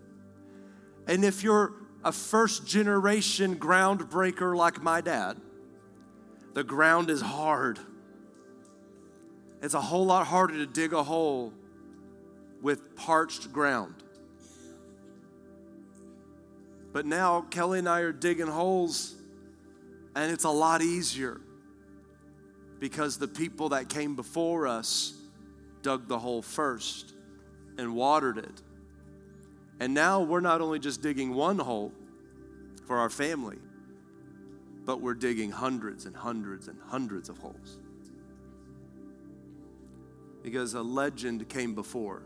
And 1.06 1.24
if 1.24 1.42
you're 1.42 1.72
a 2.04 2.12
first 2.12 2.66
generation 2.66 3.56
groundbreaker 3.56 4.56
like 4.56 4.82
my 4.82 5.00
dad, 5.00 5.40
the 6.54 6.62
ground 6.62 7.10
is 7.10 7.20
hard. 7.20 7.78
It's 9.60 9.74
a 9.74 9.80
whole 9.80 10.06
lot 10.06 10.26
harder 10.26 10.54
to 10.54 10.66
dig 10.66 10.92
a 10.92 11.02
hole 11.02 11.52
with 12.62 12.94
parched 12.94 13.52
ground. 13.52 14.04
But 16.92 17.06
now 17.06 17.42
Kelly 17.42 17.80
and 17.80 17.88
I 17.88 18.00
are 18.00 18.12
digging 18.12 18.46
holes, 18.46 19.14
and 20.14 20.32
it's 20.32 20.44
a 20.44 20.50
lot 20.50 20.82
easier 20.82 21.40
because 22.80 23.18
the 23.18 23.28
people 23.28 23.70
that 23.70 23.88
came 23.88 24.16
before 24.16 24.66
us 24.66 25.14
dug 25.82 26.08
the 26.08 26.18
hole 26.18 26.42
first. 26.42 27.14
and 27.78 27.94
watered 27.94 28.38
it. 28.38 28.62
And 29.80 29.94
now 29.94 30.20
we're 30.20 30.40
not 30.40 30.60
only 30.60 30.80
just 30.80 31.00
digging 31.00 31.32
one 31.32 31.58
hole 31.58 31.92
for 32.86 32.98
our 32.98 33.08
family, 33.08 33.58
but 34.84 35.00
we're 35.00 35.14
digging 35.14 35.52
hundreds 35.52 36.04
and 36.06 36.16
hundreds 36.16 36.68
and 36.68 36.78
hundreds 36.88 37.28
of 37.28 37.38
holes. 37.38 37.78
Because 40.42 40.74
a 40.74 40.82
legend 40.82 41.48
came 41.48 41.74
before 41.74 42.22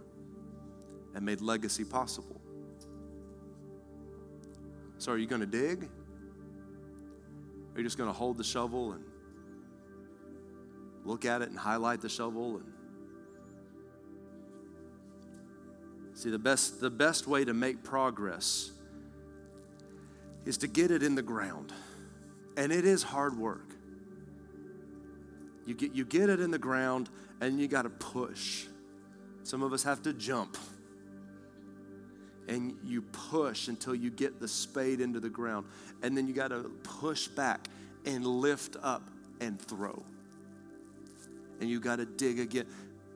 and 1.14 1.24
made 1.24 1.40
legacy 1.40 1.84
possible. 1.84 2.41
So, 5.02 5.10
are 5.10 5.18
you 5.18 5.26
going 5.26 5.40
to 5.40 5.48
dig? 5.48 5.88
Are 7.74 7.78
you 7.78 7.82
just 7.82 7.98
going 7.98 8.08
to 8.08 8.12
hold 8.12 8.36
the 8.36 8.44
shovel 8.44 8.92
and 8.92 9.02
look 11.04 11.24
at 11.24 11.42
it 11.42 11.48
and 11.48 11.58
highlight 11.58 12.00
the 12.00 12.08
shovel 12.08 12.58
and 12.58 12.72
see 16.14 16.30
the 16.30 16.38
best 16.38 16.80
the 16.80 16.88
best 16.88 17.26
way 17.26 17.44
to 17.44 17.52
make 17.52 17.82
progress 17.82 18.70
is 20.44 20.56
to 20.58 20.68
get 20.68 20.92
it 20.92 21.02
in 21.02 21.16
the 21.16 21.22
ground. 21.22 21.72
And 22.56 22.70
it 22.70 22.84
is 22.84 23.02
hard 23.02 23.36
work. 23.36 23.74
You 25.66 25.74
get 25.74 25.96
you 25.96 26.04
get 26.04 26.28
it 26.28 26.38
in 26.38 26.52
the 26.52 26.60
ground 26.60 27.10
and 27.40 27.58
you 27.58 27.66
got 27.66 27.82
to 27.82 27.90
push. 27.90 28.66
Some 29.42 29.64
of 29.64 29.72
us 29.72 29.82
have 29.82 30.00
to 30.02 30.12
jump. 30.12 30.56
And 32.48 32.76
you 32.84 33.02
push 33.02 33.68
until 33.68 33.94
you 33.94 34.10
get 34.10 34.40
the 34.40 34.48
spade 34.48 35.00
into 35.00 35.20
the 35.20 35.28
ground. 35.28 35.66
And 36.02 36.16
then 36.16 36.26
you 36.26 36.34
got 36.34 36.48
to 36.48 36.70
push 36.82 37.28
back 37.28 37.68
and 38.04 38.26
lift 38.26 38.76
up 38.82 39.08
and 39.40 39.60
throw. 39.60 40.02
And 41.60 41.70
you 41.70 41.80
got 41.80 41.96
to 41.96 42.04
dig 42.04 42.40
again. 42.40 42.66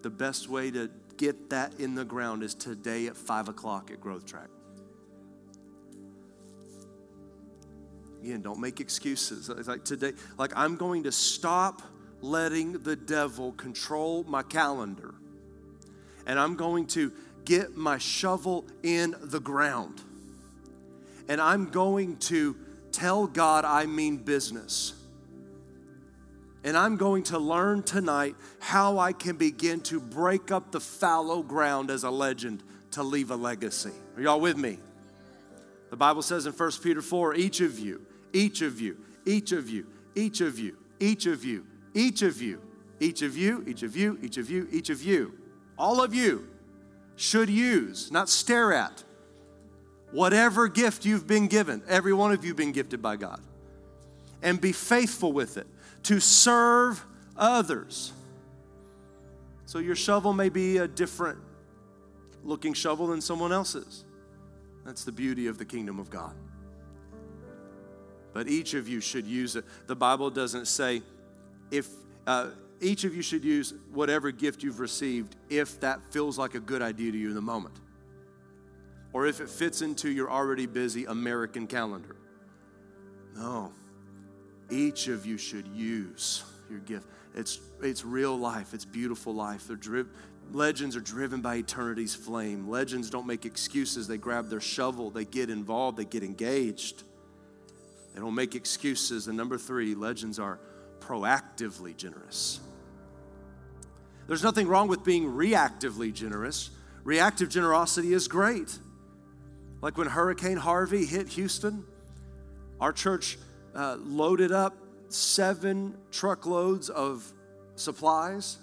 The 0.02 0.10
best 0.10 0.48
way 0.48 0.70
to 0.70 0.90
get 1.16 1.50
that 1.50 1.80
in 1.80 1.94
the 1.94 2.04
ground 2.04 2.42
is 2.42 2.54
today 2.54 3.06
at 3.06 3.16
five 3.16 3.48
o'clock 3.48 3.90
at 3.90 4.00
Growth 4.00 4.26
Track. 4.26 4.48
Again, 8.22 8.42
don't 8.42 8.60
make 8.60 8.80
excuses. 8.80 9.48
It's 9.48 9.68
like 9.68 9.84
today, 9.84 10.12
like 10.38 10.52
I'm 10.56 10.76
going 10.76 11.04
to 11.04 11.12
stop 11.12 11.82
letting 12.20 12.72
the 12.72 12.96
devil 12.96 13.52
control 13.52 14.24
my 14.24 14.42
calendar. 14.42 15.14
And 16.26 16.38
I'm 16.38 16.56
going 16.56 16.86
to 16.88 17.12
get 17.46 17.76
my 17.76 17.96
shovel 17.96 18.66
in 18.82 19.14
the 19.22 19.40
ground. 19.40 20.02
And 21.28 21.40
I'm 21.40 21.70
going 21.70 22.18
to 22.18 22.56
tell 22.92 23.26
God 23.26 23.64
I 23.64 23.86
mean 23.86 24.18
business. 24.18 24.92
And 26.64 26.76
I'm 26.76 26.96
going 26.96 27.22
to 27.24 27.38
learn 27.38 27.84
tonight 27.84 28.34
how 28.58 28.98
I 28.98 29.12
can 29.12 29.36
begin 29.36 29.80
to 29.82 30.00
break 30.00 30.50
up 30.50 30.72
the 30.72 30.80
fallow 30.80 31.42
ground 31.42 31.90
as 31.90 32.02
a 32.02 32.10
legend 32.10 32.62
to 32.90 33.02
leave 33.02 33.30
a 33.30 33.36
legacy. 33.36 33.92
Are 34.16 34.22
y'all 34.22 34.40
with 34.40 34.56
me? 34.56 34.78
The 35.90 35.96
Bible 35.96 36.22
says 36.22 36.46
in 36.46 36.52
1 36.52 36.70
Peter 36.82 37.00
4 37.00 37.36
each 37.36 37.60
of 37.60 37.78
you, 37.78 38.04
each 38.32 38.62
of 38.62 38.80
you, 38.80 38.96
each 39.24 39.52
of 39.52 39.70
you, 39.70 39.86
each 40.16 40.40
of 40.40 40.58
you, 40.58 40.76
each 40.98 41.26
of 41.26 41.44
you, 41.44 41.64
each 41.94 42.22
of 42.22 42.42
you, 42.42 42.60
each 42.98 43.22
of 43.22 43.36
you, 43.36 43.64
each 43.66 43.82
of 43.82 43.96
you, 43.96 44.18
each 44.20 44.36
of 44.36 44.50
you, 44.50 44.68
each 44.72 44.90
of 44.90 45.02
you, 45.02 45.38
all 45.78 46.02
of 46.02 46.14
you 46.14 46.48
should 47.16 47.50
use, 47.50 48.12
not 48.12 48.28
stare 48.28 48.72
at, 48.72 49.02
whatever 50.12 50.68
gift 50.68 51.04
you've 51.04 51.26
been 51.26 51.48
given. 51.48 51.82
Every 51.88 52.12
one 52.12 52.32
of 52.32 52.44
you 52.44 52.54
been 52.54 52.72
gifted 52.72 53.02
by 53.02 53.16
God. 53.16 53.40
And 54.42 54.60
be 54.60 54.72
faithful 54.72 55.32
with 55.32 55.56
it 55.56 55.66
to 56.04 56.20
serve 56.20 57.04
others. 57.36 58.12
So 59.64 59.78
your 59.78 59.96
shovel 59.96 60.32
may 60.32 60.48
be 60.48 60.78
a 60.78 60.86
different 60.86 61.38
looking 62.44 62.74
shovel 62.74 63.08
than 63.08 63.20
someone 63.20 63.52
else's. 63.52 64.04
That's 64.84 65.04
the 65.04 65.10
beauty 65.10 65.48
of 65.48 65.58
the 65.58 65.64
kingdom 65.64 65.98
of 65.98 66.10
God. 66.10 66.34
But 68.32 68.46
each 68.46 68.74
of 68.74 68.88
you 68.88 69.00
should 69.00 69.24
use 69.26 69.56
it. 69.56 69.64
The 69.86 69.96
Bible 69.96 70.30
doesn't 70.30 70.66
say 70.66 71.02
if 71.70 71.88
uh, 72.26 72.50
each 72.80 73.04
of 73.04 73.14
you 73.14 73.22
should 73.22 73.44
use 73.44 73.74
whatever 73.92 74.30
gift 74.30 74.62
you've 74.62 74.80
received 74.80 75.36
if 75.48 75.80
that 75.80 76.02
feels 76.12 76.38
like 76.38 76.54
a 76.54 76.60
good 76.60 76.82
idea 76.82 77.12
to 77.12 77.18
you 77.18 77.28
in 77.28 77.34
the 77.34 77.40
moment, 77.40 77.74
or 79.12 79.26
if 79.26 79.40
it 79.40 79.48
fits 79.48 79.82
into 79.82 80.10
your 80.10 80.30
already 80.30 80.66
busy 80.66 81.04
American 81.06 81.66
calendar. 81.66 82.16
No, 83.34 83.72
each 84.70 85.08
of 85.08 85.26
you 85.26 85.38
should 85.38 85.66
use 85.68 86.44
your 86.70 86.80
gift. 86.80 87.06
It's, 87.34 87.60
it's 87.82 88.04
real 88.04 88.36
life, 88.36 88.72
it's 88.72 88.84
beautiful 88.84 89.34
life. 89.34 89.66
They're 89.68 89.76
driven, 89.76 90.12
legends 90.52 90.96
are 90.96 91.00
driven 91.00 91.40
by 91.40 91.56
eternity's 91.56 92.14
flame. 92.14 92.68
Legends 92.68 93.10
don't 93.10 93.26
make 93.26 93.44
excuses, 93.44 94.08
they 94.08 94.18
grab 94.18 94.48
their 94.48 94.60
shovel, 94.60 95.10
they 95.10 95.24
get 95.24 95.50
involved, 95.50 95.98
they 95.98 96.04
get 96.04 96.22
engaged. 96.22 97.02
They 98.14 98.20
don't 98.20 98.34
make 98.34 98.54
excuses. 98.54 99.28
And 99.28 99.36
number 99.36 99.58
three, 99.58 99.94
legends 99.94 100.38
are 100.38 100.58
proactively 101.00 101.94
generous. 101.94 102.60
There's 104.26 104.42
nothing 104.42 104.66
wrong 104.66 104.88
with 104.88 105.04
being 105.04 105.24
reactively 105.24 106.12
generous. 106.12 106.70
Reactive 107.04 107.48
generosity 107.48 108.12
is 108.12 108.26
great. 108.26 108.78
Like 109.80 109.96
when 109.96 110.08
Hurricane 110.08 110.56
Harvey 110.56 111.04
hit 111.04 111.28
Houston, 111.28 111.84
our 112.80 112.92
church 112.92 113.38
uh, 113.74 113.96
loaded 114.00 114.50
up 114.50 114.76
seven 115.08 115.96
truckloads 116.10 116.88
of 116.88 117.32
supplies. 117.76 118.58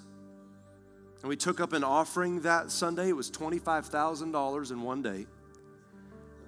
And 1.22 1.30
we 1.30 1.38
took 1.38 1.62
up 1.62 1.72
an 1.72 1.84
offering 1.84 2.42
that 2.42 2.70
Sunday. 2.70 3.10
It 3.10 3.16
was 3.16 3.32
$25,000 3.32 4.72
in 4.72 4.82
one 4.82 5.02
day 5.02 5.26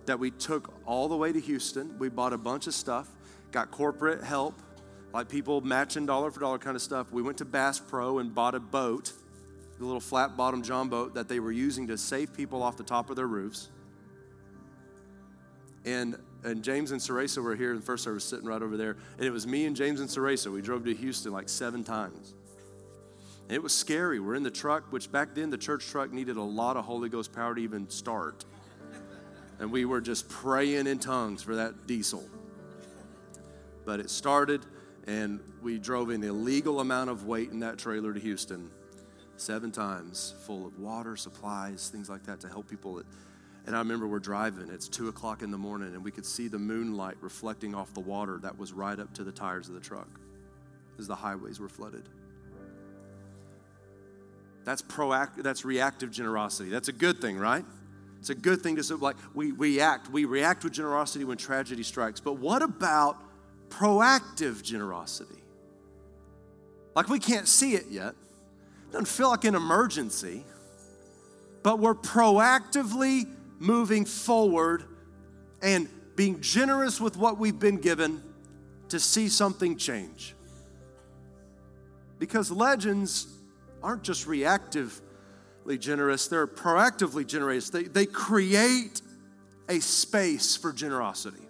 that 0.06 0.19
we 0.19 0.32
took 0.32 0.73
all 0.86 1.08
the 1.08 1.15
way 1.15 1.32
to 1.32 1.39
Houston. 1.39 1.97
We 1.97 2.10
bought 2.10 2.34
a 2.34 2.38
bunch 2.38 2.67
of 2.67 2.73
stuff, 2.73 3.10
got 3.51 3.71
corporate 3.71 4.23
help, 4.23 4.60
like 5.15 5.30
people 5.30 5.62
matching 5.62 6.06
dollar 6.06 6.30
for 6.30 6.41
dollar 6.41 6.58
kind 6.58 6.75
of 6.75 6.82
stuff. 6.82 7.10
We 7.10 7.21
went 7.21 7.38
to 7.38 7.45
Bass 7.45 7.80
Pro 7.80 8.19
and 8.19 8.36
bought 8.36 8.54
a 8.54 8.60
boat, 8.60 9.13
the 9.80 9.86
little 9.86 10.01
flat 10.01 10.36
bottom 10.36 10.62
John 10.62 10.89
boat 10.89 11.13
that 11.13 11.30
they 11.30 11.39
were 11.39 11.54
using 11.54 11.88
to 11.88 11.97
save 11.97 12.34
people 12.34 12.62
off 12.62 12.75
the 12.75 12.84
top 12.84 13.10
of 13.10 13.15
their 13.15 13.28
roofs. 13.28 13.69
And 15.86 16.17
and 16.43 16.62
James 16.63 16.91
and 16.91 16.99
Ceresa 16.99 17.41
were 17.41 17.56
here 17.56 17.71
in 17.71 17.78
the 17.78 17.82
first 17.82 18.04
service, 18.04 18.25
sitting 18.25 18.45
right 18.45 18.62
over 18.62 18.75
there. 18.75 18.97
And 19.17 19.25
it 19.25 19.32
was 19.32 19.47
me 19.47 19.65
and 19.65 19.75
James 19.75 20.01
and 20.01 20.10
Ceresa. 20.10 20.51
We 20.51 20.62
drove 20.62 20.84
to 20.84 20.93
Houston 20.93 21.32
like 21.32 21.47
seven 21.47 21.84
times. 21.84 22.36
And 23.47 23.56
it 23.56 23.63
was 23.63 23.73
scary. 23.73 24.19
We're 24.19 24.36
in 24.36 24.43
the 24.43 24.51
truck, 24.51 24.91
which 24.91 25.10
back 25.12 25.34
then 25.34 25.49
the 25.49 25.58
church 25.58 25.88
truck 25.88 26.12
needed 26.12 26.36
a 26.36 26.43
lot 26.43 26.75
of 26.75 26.84
Holy 26.84 27.08
Ghost 27.08 27.32
power 27.32 27.56
to 27.56 27.62
even 27.62 27.89
start. 27.89 28.43
And 29.60 29.71
we 29.71 29.86
were 29.86 30.01
just 30.01 30.28
praying 30.28 30.88
in 30.88 30.99
tongues 30.99 31.41
for 31.41 31.56
that 31.56 31.88
diesel. 31.88 32.23
But 33.86 33.99
it 33.99 34.10
started, 34.10 34.62
and 35.08 35.39
we 35.62 35.78
drove 35.78 36.10
an 36.10 36.24
illegal 36.24 36.80
amount 36.80 37.10
of 37.10 37.26
weight 37.26 37.52
in 37.52 37.60
that 37.60 37.78
trailer 37.78 38.13
to 38.13 38.20
Houston 38.20 38.70
seven 39.38 39.72
times, 39.72 40.34
full 40.46 40.65
of 40.65 40.80
water, 40.80 41.15
supplies, 41.15 41.89
things 41.89 42.10
like 42.10 42.24
that 42.24 42.39
to 42.39 42.48
help 42.48 42.70
people. 42.70 43.02
And 43.65 43.76
I 43.76 43.80
remember 43.80 44.08
we're 44.08 44.20
driving, 44.20 44.70
it's 44.70 44.88
two 44.88 45.10
o'clock 45.10 45.41
in 45.41 45.52
the 45.52 45.58
morning, 45.58 45.94
and 45.94 46.04
we 46.04 46.12
could 46.12 46.26
see 46.26 46.48
the 46.48 46.60
moonlight 46.60 47.15
reflecting 47.22 47.76
off 47.76 47.94
the 47.94 48.00
water 48.00 48.39
that 48.44 48.58
was 48.58 48.74
right 48.74 49.00
up 49.00 49.13
to 49.15 49.24
the 49.24 49.32
tires 49.32 49.68
of 49.68 49.74
the 49.74 49.82
truck 49.82 50.08
as 50.98 51.08
the 51.08 51.15
highways 51.15 51.60
were 51.60 51.70
flooded. 51.70 52.08
That's 54.63 54.82
proactive, 54.82 55.44
that's 55.44 55.65
reactive 55.65 56.12
generosity. 56.12 56.70
That's 56.70 56.88
a 56.88 56.94
good 56.94 57.22
thing, 57.22 57.38
right? 57.38 57.65
It's 58.20 58.32
a 58.32 58.36
good 58.36 58.62
thing 58.62 58.78
to 58.78 58.96
like, 58.96 59.18
we 59.36 59.52
react. 59.52 60.10
We 60.10 60.26
react 60.26 60.63
with 60.63 60.74
generosity 60.74 61.26
when 61.26 61.38
tragedy 61.38 61.84
strikes. 61.84 62.20
But 62.20 62.39
what 62.39 62.63
about 62.63 63.18
proactive 63.79 64.61
generosity? 64.61 65.43
Like, 66.95 67.09
we 67.09 67.19
can't 67.19 67.47
see 67.47 67.73
it 67.73 67.88
yet. 67.89 68.15
Doesn't 68.91 69.07
feel 69.07 69.30
like 69.30 69.43
an 69.43 69.55
emergency, 69.55 70.45
but 71.63 71.80
we're 71.80 71.95
proactively 71.95 73.26
moving 73.59 74.05
forward 74.05 74.86
and 75.61 75.89
being 76.15 76.39
generous 76.39 77.01
with 77.01 77.17
what 77.17 77.38
we've 77.38 77.59
been 77.59 77.78
given 77.78 78.23
to 78.89 78.99
see 78.99 79.28
something 79.28 79.78
change. 79.78 80.36
Because 82.19 82.49
legends 82.51 83.28
aren't 83.84 84.03
just 84.03 84.28
reactively 84.28 85.01
generous, 85.80 86.28
they're 86.28 86.47
proactively 86.47 87.28
generous. 87.28 87.69
They, 87.69 87.84
they 87.84 88.05
create 88.05 89.01
a 89.67 89.80
space 89.80 90.55
for 90.55 90.71
generosity. 90.71 91.45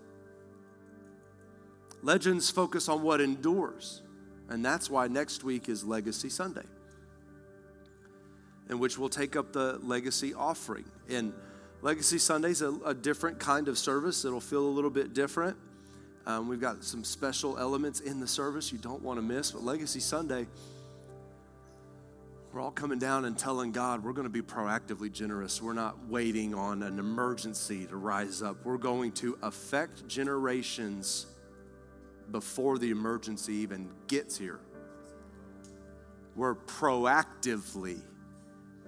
Legends 2.06 2.52
focus 2.52 2.88
on 2.88 3.02
what 3.02 3.20
endures, 3.20 4.04
and 4.50 4.64
that's 4.64 4.92
why 4.92 5.08
next 5.08 5.44
week 5.44 5.70
is 5.70 5.84
Legacy 5.84 6.30
Sunday, 6.30 6.62
in 8.70 8.78
which 8.78 9.00
we'll 9.00 9.10
take 9.10 9.36
up 9.36 9.52
the 9.52 9.80
legacy 9.82 10.32
offering. 10.32 10.86
And 11.10 11.34
Legacy 11.82 12.20
Sunday 12.20 12.52
is 12.52 12.62
a, 12.62 12.76
a 12.86 12.94
different 12.94 13.40
kind 13.40 13.68
of 13.68 13.80
service. 13.80 14.24
It'll 14.24 14.40
feel 14.40 14.62
a 14.62 14.70
little 14.70 14.92
bit 14.92 15.16
different. 15.16 15.58
Um, 16.28 16.48
we've 16.48 16.62
got 16.62 16.84
some 16.84 17.04
special 17.04 17.58
elements 17.58 18.02
in 18.02 18.20
the 18.20 18.28
service 18.28 18.72
you 18.72 18.78
don't 18.78 19.02
want 19.02 19.18
to 19.18 19.24
miss. 19.24 19.50
But 19.50 19.64
Legacy 19.64 20.00
Sunday, 20.00 20.46
we're 22.54 22.62
all 22.62 22.70
coming 22.70 23.00
down 23.00 23.26
and 23.26 23.36
telling 23.36 23.72
God 23.72 24.04
we're 24.04 24.14
going 24.14 24.28
to 24.28 24.30
be 24.30 24.44
proactively 24.44 25.12
generous. 25.12 25.60
We're 25.60 25.74
not 25.74 26.08
waiting 26.08 26.54
on 26.54 26.84
an 26.84 27.00
emergency 27.00 27.88
to 27.88 27.96
rise 27.96 28.44
up. 28.44 28.64
We're 28.64 28.78
going 28.78 29.12
to 29.14 29.40
affect 29.42 30.08
generations 30.08 31.26
before 32.32 32.78
the 32.78 32.92
emergency 32.92 33.54
even 33.54 33.90
gets 34.08 34.38
here. 34.38 34.60
We're 36.36 36.56
proactively 36.56 38.02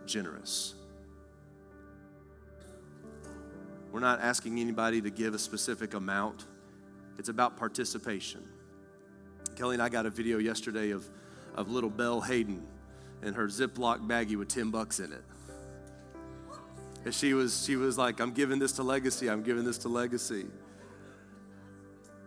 generous. 0.05 0.75
We're 3.91 3.99
not 3.99 4.19
asking 4.21 4.59
anybody 4.59 5.01
to 5.01 5.09
give 5.09 5.33
a 5.33 5.39
specific 5.39 5.93
amount, 5.93 6.45
it's 7.17 7.29
about 7.29 7.57
participation. 7.57 8.47
Kelly 9.55 9.75
and 9.75 9.81
I 9.81 9.89
got 9.89 10.05
a 10.05 10.09
video 10.09 10.37
yesterday 10.37 10.91
of, 10.91 11.09
of 11.55 11.71
little 11.71 11.89
Belle 11.89 12.21
Hayden 12.21 12.61
and 13.23 13.35
her 13.35 13.47
Ziploc 13.47 14.05
baggie 14.05 14.35
with 14.35 14.49
10 14.49 14.69
bucks 14.69 14.99
in 14.99 15.11
it. 15.11 15.23
And 17.05 17.13
she 17.13 17.33
was, 17.33 17.65
she 17.65 17.75
was 17.75 17.97
like, 17.97 18.19
I'm 18.19 18.33
giving 18.33 18.59
this 18.59 18.73
to 18.73 18.83
Legacy, 18.83 19.29
I'm 19.29 19.41
giving 19.41 19.63
this 19.63 19.77
to 19.79 19.87
Legacy. 19.87 20.45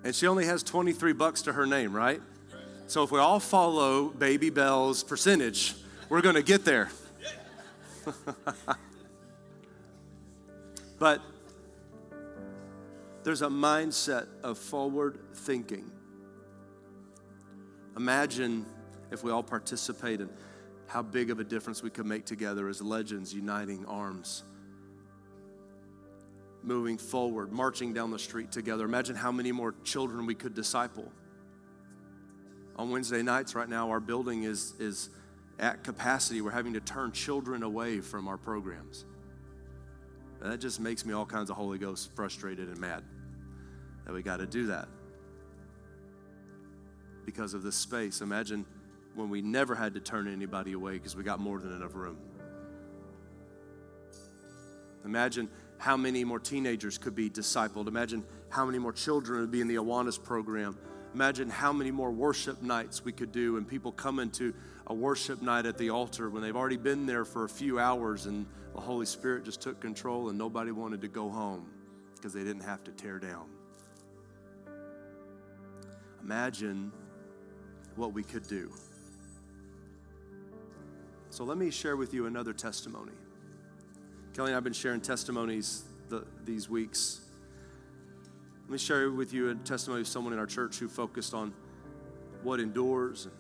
And 0.03 0.15
she 0.15 0.27
only 0.27 0.47
has 0.47 0.63
23 0.63 1.13
bucks 1.13 1.43
to 1.43 1.53
her 1.53 1.67
name, 1.67 1.95
right? 1.95 2.23
So 2.87 3.03
if 3.03 3.13
we 3.13 3.19
all 3.19 3.39
follow 3.39 4.09
Baby 4.09 4.51
Belle's 4.51 5.05
percentage, 5.05 5.75
we're 6.09 6.23
gonna 6.23 6.43
get 6.43 6.65
there. 6.65 6.91
but 10.99 11.21
there's 13.23 13.43
a 13.43 13.49
mindset 13.49 14.27
of 14.43 14.59
forward 14.59 15.19
thinking. 15.35 15.91
Imagine 17.97 18.65
if 19.11 19.23
we 19.23 19.31
all 19.31 19.43
participated, 19.43 20.29
in 20.29 20.35
how 20.87 21.03
big 21.03 21.31
of 21.31 21.39
a 21.39 21.45
difference 21.45 21.83
we 21.83 21.91
could 21.91 22.07
make 22.07 22.25
together 22.25 22.69
as 22.69 22.81
legends 22.81 23.33
uniting 23.33 23.85
arms, 23.87 24.43
moving 26.63 26.99
forward, 26.99 27.53
marching 27.53 27.93
down 27.93 28.11
the 28.11 28.19
street 28.19 28.53
together. 28.53 28.85
Imagine 28.85 29.17
how 29.17 29.33
many 29.33 29.53
more 29.53 29.75
children 29.85 30.27
we 30.27 30.35
could 30.35 30.55
disciple. 30.55 31.11
On 32.77 32.91
Wednesday 32.91 33.23
nights, 33.23 33.55
right 33.55 33.69
now, 33.69 33.91
our 33.91 34.01
building 34.01 34.45
is, 34.45 34.75
is 34.79 35.11
at 35.59 35.85
capacity. 35.85 36.41
We're 36.41 36.51
having 36.51 36.75
to 36.75 36.81
turn 36.81 37.13
children 37.13 37.63
away 37.63 38.01
from 38.01 38.29
our 38.29 38.37
programs. 38.37 39.05
And 40.41 40.51
that 40.51 40.59
just 40.59 40.81
makes 40.81 41.05
me 41.05 41.13
all 41.13 41.27
kinds 41.27 41.51
of 41.51 41.57
Holy 41.57 41.79
Ghost 41.79 42.11
frustrated 42.15 42.69
and 42.69 42.79
mad 42.79 43.05
that 44.07 44.15
we 44.15 44.23
got 44.23 44.39
to 44.39 44.47
do 44.47 44.67
that 44.67 44.89
because 47.27 47.53
of 47.53 47.63
this 47.63 47.77
space. 47.77 48.23
Imagine 48.23 48.65
when 49.15 49.29
we 49.29 49.43
never 49.43 49.75
had 49.75 49.95
to 49.95 50.01
turn 50.01 50.27
anybody 50.27 50.73
away 50.73 50.95
because 50.95 51.15
we 51.15 51.23
got 51.23 51.41
more 51.41 51.59
than 51.59 51.73
enough 51.73 51.95
room. 51.95 52.17
Imagine 55.05 55.49
how 55.81 55.97
many 55.97 56.25
more 56.25 56.39
teenagers 56.39 56.99
could 56.99 57.15
be 57.15 57.31
discipled. 57.31 57.89
Imagine 57.89 58.23
how 58.51 58.67
many 58.67 58.79
more 58.79 58.93
children 58.93 59.41
would 59.41 59.51
be 59.51 59.63
in 59.63 59.67
the 59.67 59.77
Awanas 59.77 60.23
program. 60.23 60.77
Imagine 61.15 61.49
how 61.49 61.73
many 61.73 61.91
more 61.91 62.11
worship 62.11 62.61
nights 62.61 63.03
we 63.03 63.13
could 63.13 63.33
do 63.33 63.57
and 63.57 63.67
people 63.67 63.91
come 63.91 64.19
into 64.19 64.53
a 64.89 64.95
worship 64.95 65.41
night 65.41 65.65
at 65.65 65.79
the 65.79 65.89
altar 65.89 66.29
when 66.29 66.43
they've 66.43 66.55
already 66.55 66.77
been 66.77 67.07
there 67.07 67.25
for 67.25 67.45
a 67.45 67.49
few 67.49 67.79
hours 67.79 68.27
and 68.27 68.45
the 68.75 68.81
Holy 68.81 69.07
Spirit 69.07 69.43
just 69.43 69.63
took 69.63 69.81
control 69.81 70.29
and 70.29 70.37
nobody 70.37 70.71
wanted 70.71 71.01
to 71.01 71.09
go 71.09 71.31
home 71.31 71.67
because 72.15 72.35
they 72.35 72.45
didn't 72.45 72.63
have 72.63 72.85
to 72.85 72.91
tear 72.91 73.19
down. 73.19 73.47
Imagine 76.23 76.93
what 77.97 78.13
we 78.13 78.23
could 78.23 78.47
do. 78.47 78.71
So 81.31 81.45
let 81.45 81.57
me 81.57 81.71
share 81.71 81.97
with 81.97 82.13
you 82.13 82.27
another 82.27 82.53
testimony. 82.53 83.13
Kelly 84.35 84.51
and 84.51 84.55
I 84.55 84.57
have 84.57 84.65
been 84.65 84.73
sharing 84.73 85.01
testimonies 85.01 85.83
the, 86.09 86.25
these 86.45 86.69
weeks. 86.69 87.21
Let 88.63 88.71
me 88.71 88.79
share 88.79 89.11
with 89.11 89.33
you 89.33 89.51
a 89.51 89.55
testimony 89.57 90.03
of 90.03 90.07
someone 90.07 90.33
in 90.33 90.39
our 90.39 90.47
church 90.47 90.79
who 90.79 90.89
focused 90.89 91.35
on 91.35 91.53
what 92.45 92.61
endures 92.61 93.27
and 93.27 93.35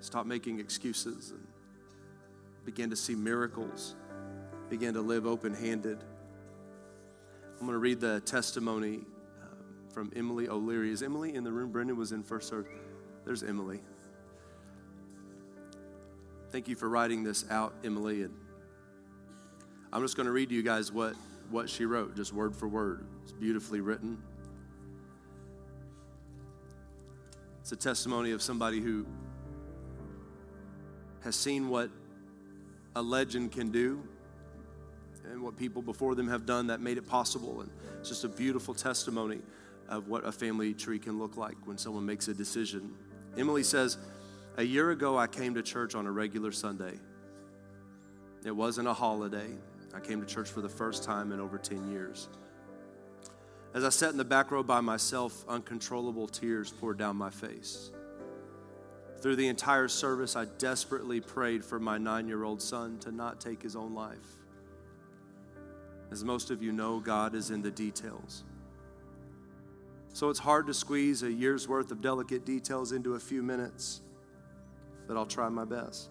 stopped 0.00 0.28
making 0.28 0.60
excuses 0.60 1.30
and 1.30 1.44
began 2.64 2.90
to 2.90 2.96
see 2.96 3.16
miracles, 3.16 3.96
began 4.70 4.94
to 4.94 5.00
live 5.00 5.26
open 5.26 5.52
handed. 5.52 5.98
I'm 7.54 7.66
going 7.66 7.72
to 7.72 7.78
read 7.78 8.00
the 8.00 8.20
testimony 8.20 9.00
um, 9.42 9.58
from 9.92 10.12
Emily 10.14 10.48
O'Leary. 10.48 10.92
Is 10.92 11.02
Emily 11.02 11.34
in 11.34 11.42
the 11.42 11.52
room? 11.52 11.72
Brendan 11.72 11.96
was 11.96 12.12
in 12.12 12.22
first 12.22 12.48
service. 12.48 12.72
There's 13.24 13.42
Emily. 13.42 13.80
Thank 16.50 16.68
you 16.68 16.76
for 16.76 16.88
writing 16.88 17.24
this 17.24 17.44
out, 17.50 17.74
Emily. 17.82 18.22
And 18.22 18.34
I'm 19.94 20.02
just 20.02 20.16
going 20.16 20.26
to 20.26 20.32
read 20.32 20.48
to 20.48 20.54
you 20.56 20.64
guys 20.64 20.90
what, 20.90 21.14
what 21.50 21.70
she 21.70 21.84
wrote, 21.84 22.16
just 22.16 22.32
word 22.32 22.56
for 22.56 22.66
word. 22.66 23.06
It's 23.22 23.30
beautifully 23.30 23.80
written. 23.80 24.20
It's 27.60 27.70
a 27.70 27.76
testimony 27.76 28.32
of 28.32 28.42
somebody 28.42 28.80
who 28.80 29.06
has 31.22 31.36
seen 31.36 31.68
what 31.68 31.90
a 32.96 33.02
legend 33.02 33.52
can 33.52 33.70
do 33.70 34.02
and 35.30 35.40
what 35.40 35.56
people 35.56 35.80
before 35.80 36.16
them 36.16 36.26
have 36.26 36.44
done 36.44 36.66
that 36.66 36.80
made 36.80 36.98
it 36.98 37.06
possible. 37.06 37.60
And 37.60 37.70
it's 38.00 38.08
just 38.08 38.24
a 38.24 38.28
beautiful 38.28 38.74
testimony 38.74 39.42
of 39.88 40.08
what 40.08 40.26
a 40.26 40.32
family 40.32 40.74
tree 40.74 40.98
can 40.98 41.20
look 41.20 41.36
like 41.36 41.54
when 41.66 41.78
someone 41.78 42.04
makes 42.04 42.26
a 42.26 42.34
decision. 42.34 42.92
Emily 43.38 43.62
says, 43.62 43.96
A 44.56 44.64
year 44.64 44.90
ago, 44.90 45.16
I 45.16 45.28
came 45.28 45.54
to 45.54 45.62
church 45.62 45.94
on 45.94 46.04
a 46.06 46.10
regular 46.10 46.50
Sunday. 46.50 46.94
It 48.44 48.54
wasn't 48.56 48.88
a 48.88 48.92
holiday. 48.92 49.50
I 49.94 50.00
came 50.00 50.20
to 50.20 50.26
church 50.26 50.48
for 50.48 50.60
the 50.60 50.68
first 50.68 51.04
time 51.04 51.32
in 51.32 51.40
over 51.40 51.58
10 51.58 51.90
years. 51.90 52.28
As 53.74 53.84
I 53.84 53.88
sat 53.88 54.10
in 54.10 54.16
the 54.16 54.24
back 54.24 54.50
row 54.50 54.62
by 54.62 54.80
myself, 54.80 55.44
uncontrollable 55.48 56.28
tears 56.28 56.70
poured 56.70 56.98
down 56.98 57.16
my 57.16 57.30
face. 57.30 57.90
Through 59.20 59.36
the 59.36 59.48
entire 59.48 59.88
service, 59.88 60.36
I 60.36 60.44
desperately 60.58 61.20
prayed 61.20 61.64
for 61.64 61.80
my 61.80 61.98
nine 61.98 62.28
year 62.28 62.44
old 62.44 62.60
son 62.60 62.98
to 63.00 63.10
not 63.10 63.40
take 63.40 63.62
his 63.62 63.74
own 63.74 63.94
life. 63.94 64.38
As 66.10 66.22
most 66.22 66.50
of 66.50 66.62
you 66.62 66.72
know, 66.72 67.00
God 67.00 67.34
is 67.34 67.50
in 67.50 67.62
the 67.62 67.70
details. 67.70 68.44
So 70.12 70.30
it's 70.30 70.38
hard 70.38 70.68
to 70.68 70.74
squeeze 70.74 71.24
a 71.24 71.32
year's 71.32 71.66
worth 71.66 71.90
of 71.90 72.00
delicate 72.00 72.44
details 72.44 72.92
into 72.92 73.14
a 73.14 73.18
few 73.18 73.42
minutes, 73.42 74.02
but 75.08 75.16
I'll 75.16 75.26
try 75.26 75.48
my 75.48 75.64
best. 75.64 76.10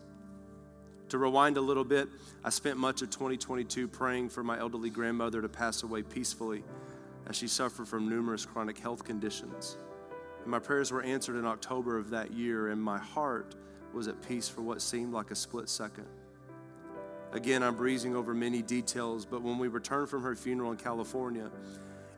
To 1.13 1.19
rewind 1.19 1.57
a 1.57 1.61
little 1.61 1.83
bit, 1.83 2.09
I 2.43 2.49
spent 2.49 2.79
much 2.79 3.03
of 3.03 3.11
2022 3.11 3.87
praying 3.87 4.29
for 4.29 4.43
my 4.43 4.57
elderly 4.57 4.89
grandmother 4.89 5.43
to 5.43 5.47
pass 5.47 5.83
away 5.83 6.01
peacefully 6.01 6.63
as 7.27 7.35
she 7.35 7.47
suffered 7.47 7.87
from 7.87 8.09
numerous 8.09 8.47
chronic 8.47 8.79
health 8.79 9.03
conditions. 9.03 9.77
And 10.41 10.47
my 10.47 10.57
prayers 10.57 10.91
were 10.91 11.03
answered 11.03 11.35
in 11.35 11.45
October 11.45 11.99
of 11.99 12.09
that 12.09 12.33
year, 12.33 12.69
and 12.69 12.81
my 12.81 12.97
heart 12.97 13.53
was 13.93 14.07
at 14.07 14.27
peace 14.27 14.49
for 14.49 14.63
what 14.63 14.81
seemed 14.81 15.13
like 15.13 15.29
a 15.29 15.35
split 15.35 15.69
second. 15.69 16.07
Again, 17.31 17.61
I'm 17.61 17.75
breezing 17.75 18.15
over 18.15 18.33
many 18.33 18.63
details, 18.63 19.23
but 19.23 19.43
when 19.43 19.59
we 19.59 19.67
returned 19.67 20.09
from 20.09 20.23
her 20.23 20.35
funeral 20.35 20.71
in 20.71 20.77
California, 20.77 21.51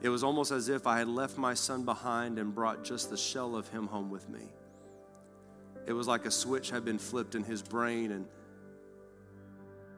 it 0.02 0.08
was 0.08 0.24
almost 0.24 0.54
as 0.54 0.70
if 0.70 0.88
I 0.88 1.00
had 1.00 1.10
left 1.10 1.38
my 1.38 1.54
son 1.54 1.84
behind 1.84 2.40
and 2.40 2.56
brought 2.56 2.86
just 2.86 3.10
the 3.10 3.18
shell 3.18 3.58
of 3.58 3.68
him 3.68 3.88
home 3.88 4.10
with 4.10 4.30
me. 4.30 4.54
It 5.86 5.92
was 5.92 6.08
like 6.08 6.26
a 6.26 6.32
switch 6.32 6.70
had 6.70 6.86
been 6.86 6.98
flipped 6.98 7.36
in 7.36 7.44
his 7.44 7.62
brain, 7.62 8.14
and 8.14 8.26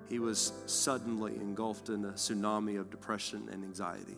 he 0.10 0.20
was 0.20 0.53
suddenly 0.66 1.36
engulfed 1.36 1.89
in 1.89 2.05
a 2.05 2.14
tsunami 2.14 2.80
of 2.80 2.89
depression 2.89 3.49
and 3.51 3.64
anxiety. 3.64 4.16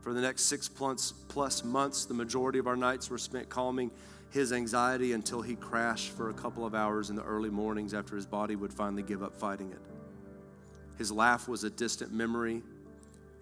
For 0.00 0.14
the 0.14 0.20
next 0.20 0.44
six 0.44 0.68
plus, 0.68 1.12
plus 1.28 1.62
months, 1.62 2.06
the 2.06 2.14
majority 2.14 2.58
of 2.58 2.66
our 2.66 2.76
nights 2.76 3.10
were 3.10 3.18
spent 3.18 3.48
calming 3.48 3.90
his 4.30 4.52
anxiety 4.52 5.12
until 5.12 5.42
he 5.42 5.56
crashed 5.56 6.10
for 6.12 6.30
a 6.30 6.34
couple 6.34 6.64
of 6.64 6.74
hours 6.74 7.10
in 7.10 7.16
the 7.16 7.24
early 7.24 7.50
mornings 7.50 7.92
after 7.92 8.16
his 8.16 8.26
body 8.26 8.56
would 8.56 8.72
finally 8.72 9.02
give 9.02 9.22
up 9.22 9.36
fighting 9.36 9.70
it. 9.72 9.80
His 10.96 11.10
laugh 11.12 11.48
was 11.48 11.64
a 11.64 11.70
distant 11.70 12.12
memory, 12.12 12.62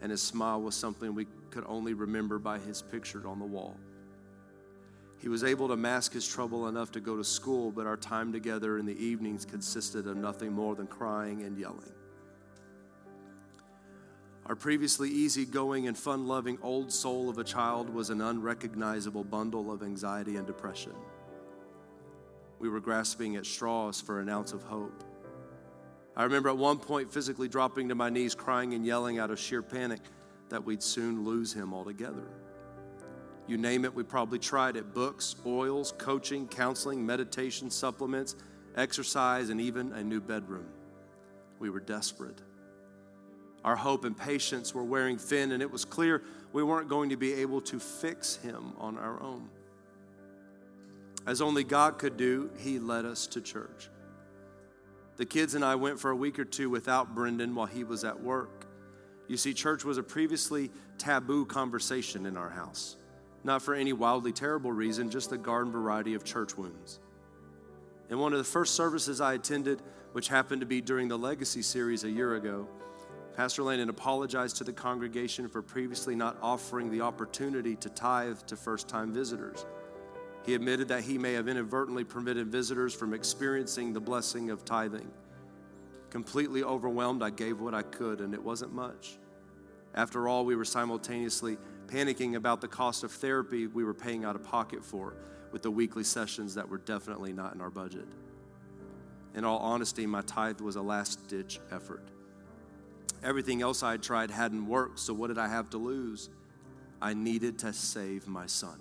and 0.01 0.11
his 0.11 0.23
smile 0.23 0.63
was 0.63 0.75
something 0.75 1.15
we 1.15 1.27
could 1.51 1.65
only 1.67 1.95
remember 1.95 2.39
by 2.39 2.59
his 2.59 2.83
picture 2.83 3.27
on 3.29 3.39
the 3.39 3.45
wall. 3.45 3.77
He 5.19 5.29
was 5.29 5.43
able 5.43 5.69
to 5.69 5.77
mask 5.77 6.13
his 6.13 6.27
trouble 6.27 6.69
enough 6.69 6.93
to 6.93 7.01
go 7.01 7.17
to 7.17 7.25
school, 7.25 7.73
but 7.73 7.87
our 7.87 7.97
time 7.97 8.33
together 8.33 8.79
in 8.79 8.87
the 8.87 8.97
evenings 9.05 9.45
consisted 9.45 10.07
of 10.07 10.17
nothing 10.17 10.53
more 10.53 10.77
than 10.77 10.87
crying 10.87 11.43
and 11.43 11.59
yelling. 11.59 11.93
Our 14.47 14.55
previously 14.55 15.11
easygoing 15.11 15.89
and 15.89 15.99
fun 15.99 16.27
loving 16.27 16.59
old 16.63 16.91
soul 16.93 17.29
of 17.29 17.37
a 17.39 17.45
child 17.45 17.91
was 17.91 18.11
an 18.11 18.23
unrecognizable 18.23 19.25
bundle 19.25 19.71
of 19.71 19.83
anxiety 19.83 20.37
and 20.37 20.47
depression. 20.47 20.95
We 22.59 22.69
were 22.69 22.81
grasping 22.81 23.37
at 23.37 23.45
straws 23.45 24.01
for 24.01 24.21
an 24.21 24.29
ounce 24.29 24.53
of 24.53 24.63
hope. 24.63 25.05
I 26.17 26.25
remember 26.25 26.49
at 26.49 26.57
one 26.57 26.79
point 26.79 27.13
physically 27.13 27.49
dropping 27.49 27.89
to 27.91 27.95
my 27.95 28.09
knees, 28.09 28.35
crying 28.35 28.73
and 28.73 28.87
yelling 28.87 29.19
out 29.19 29.31
of 29.31 29.39
sheer 29.39 29.63
panic 29.63 30.01
that 30.49 30.65
we'd 30.65 30.83
soon 30.83 31.25
lose 31.25 31.53
him 31.53 31.75
altogether. 31.75 32.27
You 33.49 33.57
name 33.57 33.85
it, 33.85 33.95
we 33.95 34.03
probably 34.03 34.39
tried 34.39 34.77
it 34.77 34.95
books, 34.95 35.35
oils, 35.45 35.93
coaching, 35.99 36.47
counseling, 36.47 37.05
meditation, 37.05 37.71
supplements, 37.71 38.37
exercise, 38.77 39.49
and 39.49 39.61
even 39.61 39.93
a 39.95 40.05
new 40.05 40.21
bedroom. 40.21 40.67
We 41.59 41.71
were 41.71 41.81
desperate. 41.81 42.41
Our 43.65 43.75
hope 43.75 44.05
and 44.05 44.17
patience 44.17 44.75
were 44.75 44.85
wearing 44.85 45.19
thin, 45.19 45.53
and 45.53 45.63
it 45.63 45.71
was 45.71 45.85
clear 45.85 46.23
we 46.53 46.63
weren't 46.63 46.89
going 46.89 47.11
to 47.11 47.17
be 47.17 47.33
able 47.35 47.61
to 47.63 47.81
fix 47.81 48.37
him 48.37 48.75
on 48.79 48.99
our 48.99 49.21
own. 49.23 49.49
As 51.27 51.43
only 51.43 51.65
God 51.65 51.99
could 51.99 52.17
do, 52.17 52.51
he 52.59 52.79
led 52.79 53.05
us 53.05 53.27
to 53.29 53.41
church. 53.41 53.89
The 55.17 55.27
kids 55.27 55.55
and 55.55 55.65
I 55.65 55.75
went 55.75 55.99
for 55.99 56.11
a 56.11 56.17
week 56.17 56.39
or 56.39 56.45
two 56.45 56.71
without 56.71 57.15
Brendan 57.15 57.55
while 57.55 57.67
he 57.67 57.83
was 57.83 58.05
at 58.05 58.19
work. 58.19 58.67
You 59.27 59.37
see, 59.37 59.53
church 59.53 59.85
was 59.85 59.99
a 59.99 60.03
previously 60.03 60.71
taboo 60.97 61.45
conversation 61.45 62.25
in 62.25 62.37
our 62.37 62.49
house, 62.49 62.97
not 63.45 63.63
for 63.63 63.75
any 63.75 63.93
wildly 63.93 64.33
terrible 64.33 64.73
reason, 64.73 65.11
just 65.11 65.31
the 65.31 65.39
garden 65.39 65.73
variety 65.73 66.15
of 66.15 66.25
church 66.25 66.57
wounds. 66.57 67.01
In 68.11 68.19
one 68.19 68.33
of 68.33 68.39
the 68.39 68.45
first 68.45 68.75
services 68.75 69.21
I 69.21 69.35
attended, 69.35 69.83
which 70.13 70.29
happened 70.29 70.61
to 70.61 70.67
be 70.67 70.81
during 70.81 71.09
the 71.09 71.19
Legacy 71.19 71.63
series 71.63 72.05
a 72.05 72.11
year 72.11 72.37
ago, 72.37 72.67
Pastor 73.37 73.63
Landon 73.63 73.89
apologized 73.89 74.57
to 74.57 74.65
the 74.65 74.73
congregation 74.73 75.49
for 75.49 75.63
previously 75.63 76.17
not 76.17 76.37
offering 76.43 76.91
the 76.91 77.03
opportunity 77.03 77.77
to 77.77 77.89
tithe 77.89 78.41
to 78.47 78.57
first 78.57 78.89
time 78.89 79.13
visitors. 79.13 79.65
He 80.45 80.55
admitted 80.55 80.89
that 80.89 81.05
he 81.05 81.19
may 81.19 81.35
have 81.35 81.47
inadvertently 81.47 82.05
prevented 82.05 82.49
visitors 82.49 82.95
from 82.95 83.15
experiencing 83.15 83.93
the 83.93 84.01
blessing 84.01 84.51
of 84.51 84.65
tithing. 84.65 85.09
Completely 86.11 86.65
overwhelmed, 86.65 87.23
I 87.23 87.31
gave 87.31 87.61
what 87.61 87.75
I 87.75 87.83
could, 87.83 88.21
and 88.21 88.35
it 88.35 88.43
wasn't 88.43 88.73
much. 88.73 89.19
After 89.95 90.27
all, 90.27 90.45
we 90.45 90.57
were 90.57 90.65
simultaneously 90.65 91.59
panicking 91.89 92.37
about 92.37 92.61
the 92.61 92.69
cost 92.69 93.03
of 93.03 93.11
therapy 93.11 93.67
we 93.67 93.83
were 93.83 93.95
paying 93.95 94.25
out 94.25 94.37
of 94.37 94.45
pocket 94.45 94.85
for 94.85 95.15
with 95.51 95.63
the 95.63 95.71
weekly 95.71 96.05
sessions 96.05 96.55
that 96.55 96.69
were 96.69 96.79
definitely 96.79 97.33
not 97.33 97.55
in 97.55 97.61
our 97.61 97.71
budget. 97.71 98.07
In 99.35 99.45
all 99.45 99.59
honesty, 99.59 100.07
my 100.07 100.23
tithe 100.23 100.61
was 100.61 100.77
a 100.77 100.83
last 100.83 101.29
ditch 101.29 101.61
effort. 101.71 102.03
Everything 103.23 103.63
else 103.63 103.83
I 103.83 103.93
had 103.93 104.03
tried 104.03 104.31
hadn't 104.31 104.67
worked, 104.67 104.99
so 105.01 105.13
what 105.13 105.29
did 105.29 105.39
I 105.39 105.49
have 105.49 105.71
to 105.71 105.79
lose? 105.79 106.31
I 107.01 107.15
needed 107.15 107.59
to 107.61 107.73
save 107.73 108.29
my 108.29 108.47
son. 108.47 108.81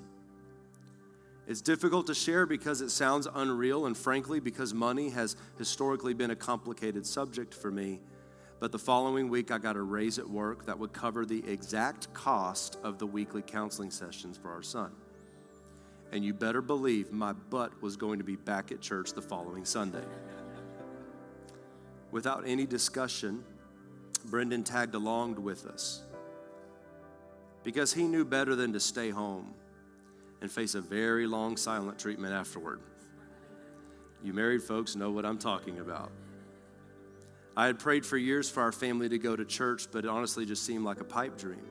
It's 1.48 1.62
difficult 1.62 2.08
to 2.08 2.14
share 2.14 2.46
because 2.46 2.82
it 2.82 2.90
sounds 2.90 3.28
unreal, 3.34 3.86
and 3.86 3.96
frankly, 3.96 4.40
because 4.40 4.74
money 4.74 5.10
has 5.12 5.38
historically 5.58 6.14
been 6.14 6.32
a 6.32 6.36
complicated 6.36 7.06
subject 7.06 7.54
for 7.54 7.72
me. 7.72 8.02
But 8.60 8.72
the 8.72 8.80
following 8.80 9.30
week, 9.30 9.52
I 9.52 9.60
got 9.60 9.76
a 9.76 9.82
raise 9.82 10.18
at 10.18 10.28
work 10.28 10.66
that 10.66 10.78
would 10.80 10.92
cover 10.92 11.26
the 11.26 11.48
exact 11.48 12.12
cost 12.14 12.78
of 12.84 12.98
the 12.98 13.06
weekly 13.06 13.44
counseling 13.44 13.92
sessions 13.92 14.38
for 14.38 14.52
our 14.52 14.64
son. 14.64 14.92
And 16.12 16.26
you 16.26 16.34
better 16.34 16.62
believe 16.62 17.12
my 17.12 17.34
butt 17.34 17.82
was 17.82 17.98
going 17.98 18.18
to 18.18 18.24
be 18.26 18.36
back 18.36 18.72
at 18.72 18.82
church 18.82 19.14
the 19.14 19.22
following 19.22 19.64
Sunday. 19.64 20.06
Without 22.12 22.44
any 22.48 22.66
discussion, 22.66 23.44
Brendan 24.26 24.64
tagged 24.64 24.96
along 24.96 25.36
with 25.44 25.66
us 25.68 26.04
because 27.64 27.94
he 27.94 28.04
knew 28.04 28.26
better 28.26 28.56
than 28.56 28.74
to 28.74 28.80
stay 28.80 29.10
home 29.10 29.54
and 30.42 30.52
face 30.52 30.74
a 30.74 30.82
very 30.82 31.28
long 31.28 31.58
silent 31.58 32.00
treatment 32.00 32.34
afterward. 32.34 32.80
You 34.24 34.34
married 34.34 34.64
folks 34.64 34.96
know 34.96 35.12
what 35.12 35.26
I'm 35.26 35.38
talking 35.38 35.80
about. 35.80 36.12
I 37.58 37.66
had 37.66 37.80
prayed 37.80 38.06
for 38.06 38.18
years 38.18 38.52
for 38.52 38.62
our 38.62 38.72
family 38.72 39.10
to 39.10 39.18
go 39.18 39.36
to 39.36 39.44
church, 39.44 39.88
but 39.92 40.06
it 40.06 40.10
honestly 40.10 40.46
just 40.46 40.64
seemed 40.64 40.86
like 40.86 41.02
a 41.02 41.04
pipe 41.04 41.40
dream. 41.40 41.66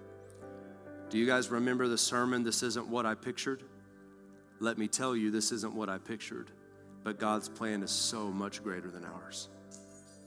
Do 1.10 1.16
you 1.16 1.26
guys 1.26 1.48
remember 1.48 1.86
the 1.86 1.96
sermon, 1.96 2.42
This 2.42 2.64
Isn't 2.64 2.88
What 2.88 3.06
I 3.06 3.14
Pictured? 3.14 3.62
Let 4.58 4.78
me 4.78 4.88
tell 4.88 5.14
you, 5.14 5.30
this 5.30 5.52
isn't 5.52 5.74
what 5.74 5.88
I 5.88 5.98
pictured, 5.98 6.50
but 7.04 7.20
God's 7.20 7.48
plan 7.48 7.84
is 7.84 7.92
so 7.92 8.32
much 8.32 8.64
greater 8.64 8.90
than 8.90 9.04
ours. 9.04 9.48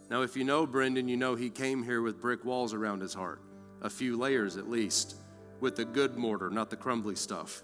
Now, 0.10 0.22
if 0.22 0.38
you 0.38 0.46
know 0.46 0.66
Brendan, 0.66 1.10
you 1.10 1.18
know 1.18 1.36
he 1.36 1.50
came 1.50 1.84
here 1.84 2.02
with 2.02 2.22
brick 2.22 2.46
walls 2.46 2.74
around 2.74 3.02
his 3.02 3.14
heart, 3.14 3.42
a 3.82 3.90
few 3.90 4.18
layers 4.18 4.56
at 4.56 4.70
least, 4.70 5.16
with 5.60 5.76
the 5.76 5.84
good 5.84 6.16
mortar, 6.16 6.50
not 6.50 6.70
the 6.70 6.78
crumbly 6.78 7.16
stuff. 7.16 7.64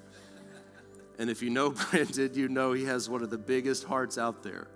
And 1.17 1.29
if 1.29 1.41
you 1.41 1.49
know 1.49 1.69
Brendan, 1.91 2.33
you 2.33 2.49
know 2.49 2.73
he 2.73 2.83
has 2.83 3.09
one 3.09 3.23
of 3.23 3.29
the 3.29 3.37
biggest 3.37 3.85
hearts 3.85 4.17
out 4.17 4.43
there. 4.43 4.67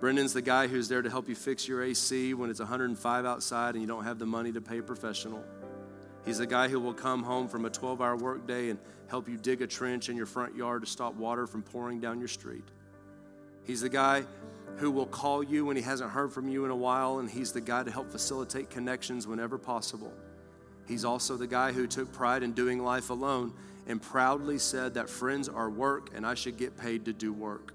Brendan's 0.00 0.32
the 0.32 0.42
guy 0.42 0.68
who's 0.68 0.88
there 0.88 1.02
to 1.02 1.10
help 1.10 1.28
you 1.28 1.34
fix 1.34 1.66
your 1.66 1.82
AC 1.82 2.32
when 2.34 2.50
it's 2.50 2.60
105 2.60 3.26
outside 3.26 3.74
and 3.74 3.82
you 3.82 3.88
don't 3.88 4.04
have 4.04 4.18
the 4.18 4.26
money 4.26 4.52
to 4.52 4.60
pay 4.60 4.78
a 4.78 4.82
professional. 4.82 5.42
He's 6.24 6.38
the 6.38 6.46
guy 6.46 6.68
who 6.68 6.78
will 6.78 6.94
come 6.94 7.22
home 7.22 7.48
from 7.48 7.64
a 7.64 7.70
12 7.70 8.00
hour 8.00 8.16
workday 8.16 8.70
and 8.70 8.78
help 9.08 9.28
you 9.28 9.36
dig 9.36 9.60
a 9.60 9.66
trench 9.66 10.08
in 10.08 10.16
your 10.16 10.26
front 10.26 10.54
yard 10.54 10.82
to 10.82 10.86
stop 10.88 11.14
water 11.14 11.46
from 11.46 11.62
pouring 11.62 11.98
down 11.98 12.20
your 12.20 12.28
street. 12.28 12.64
He's 13.64 13.80
the 13.80 13.88
guy 13.88 14.24
who 14.76 14.90
will 14.90 15.06
call 15.06 15.42
you 15.42 15.64
when 15.64 15.76
he 15.76 15.82
hasn't 15.82 16.10
heard 16.10 16.32
from 16.32 16.48
you 16.48 16.64
in 16.64 16.70
a 16.70 16.76
while, 16.76 17.18
and 17.18 17.28
he's 17.28 17.52
the 17.52 17.60
guy 17.60 17.82
to 17.82 17.90
help 17.90 18.10
facilitate 18.10 18.70
connections 18.70 19.26
whenever 19.26 19.58
possible. 19.58 20.12
He's 20.86 21.04
also 21.04 21.36
the 21.36 21.46
guy 21.46 21.72
who 21.72 21.86
took 21.86 22.12
pride 22.12 22.42
in 22.42 22.52
doing 22.52 22.82
life 22.82 23.10
alone 23.10 23.52
and 23.86 24.00
proudly 24.00 24.58
said 24.58 24.94
that 24.94 25.10
friends 25.10 25.48
are 25.48 25.68
work 25.68 26.10
and 26.14 26.26
I 26.26 26.34
should 26.34 26.56
get 26.56 26.78
paid 26.78 27.04
to 27.06 27.12
do 27.12 27.32
work. 27.32 27.74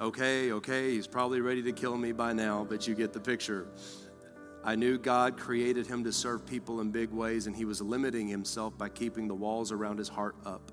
Okay, 0.00 0.50
okay, 0.52 0.92
he's 0.92 1.06
probably 1.06 1.42
ready 1.42 1.62
to 1.62 1.72
kill 1.72 1.94
me 1.98 2.12
by 2.12 2.32
now, 2.32 2.64
but 2.66 2.88
you 2.88 2.94
get 2.94 3.12
the 3.12 3.20
picture. 3.20 3.68
I 4.64 4.74
knew 4.74 4.96
God 4.96 5.36
created 5.36 5.86
him 5.86 6.04
to 6.04 6.12
serve 6.12 6.46
people 6.46 6.80
in 6.80 6.90
big 6.90 7.10
ways, 7.10 7.46
and 7.46 7.54
he 7.54 7.66
was 7.66 7.82
limiting 7.82 8.26
himself 8.26 8.78
by 8.78 8.88
keeping 8.88 9.28
the 9.28 9.34
walls 9.34 9.70
around 9.70 9.98
his 9.98 10.08
heart 10.08 10.36
up. 10.46 10.72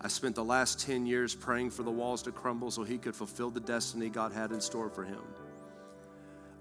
I 0.00 0.08
spent 0.08 0.34
the 0.34 0.42
last 0.42 0.80
10 0.80 1.06
years 1.06 1.36
praying 1.36 1.70
for 1.70 1.84
the 1.84 1.92
walls 1.92 2.20
to 2.22 2.32
crumble 2.32 2.72
so 2.72 2.82
he 2.82 2.98
could 2.98 3.14
fulfill 3.14 3.50
the 3.50 3.60
destiny 3.60 4.08
God 4.08 4.32
had 4.32 4.50
in 4.50 4.60
store 4.60 4.90
for 4.90 5.04
him. 5.04 5.22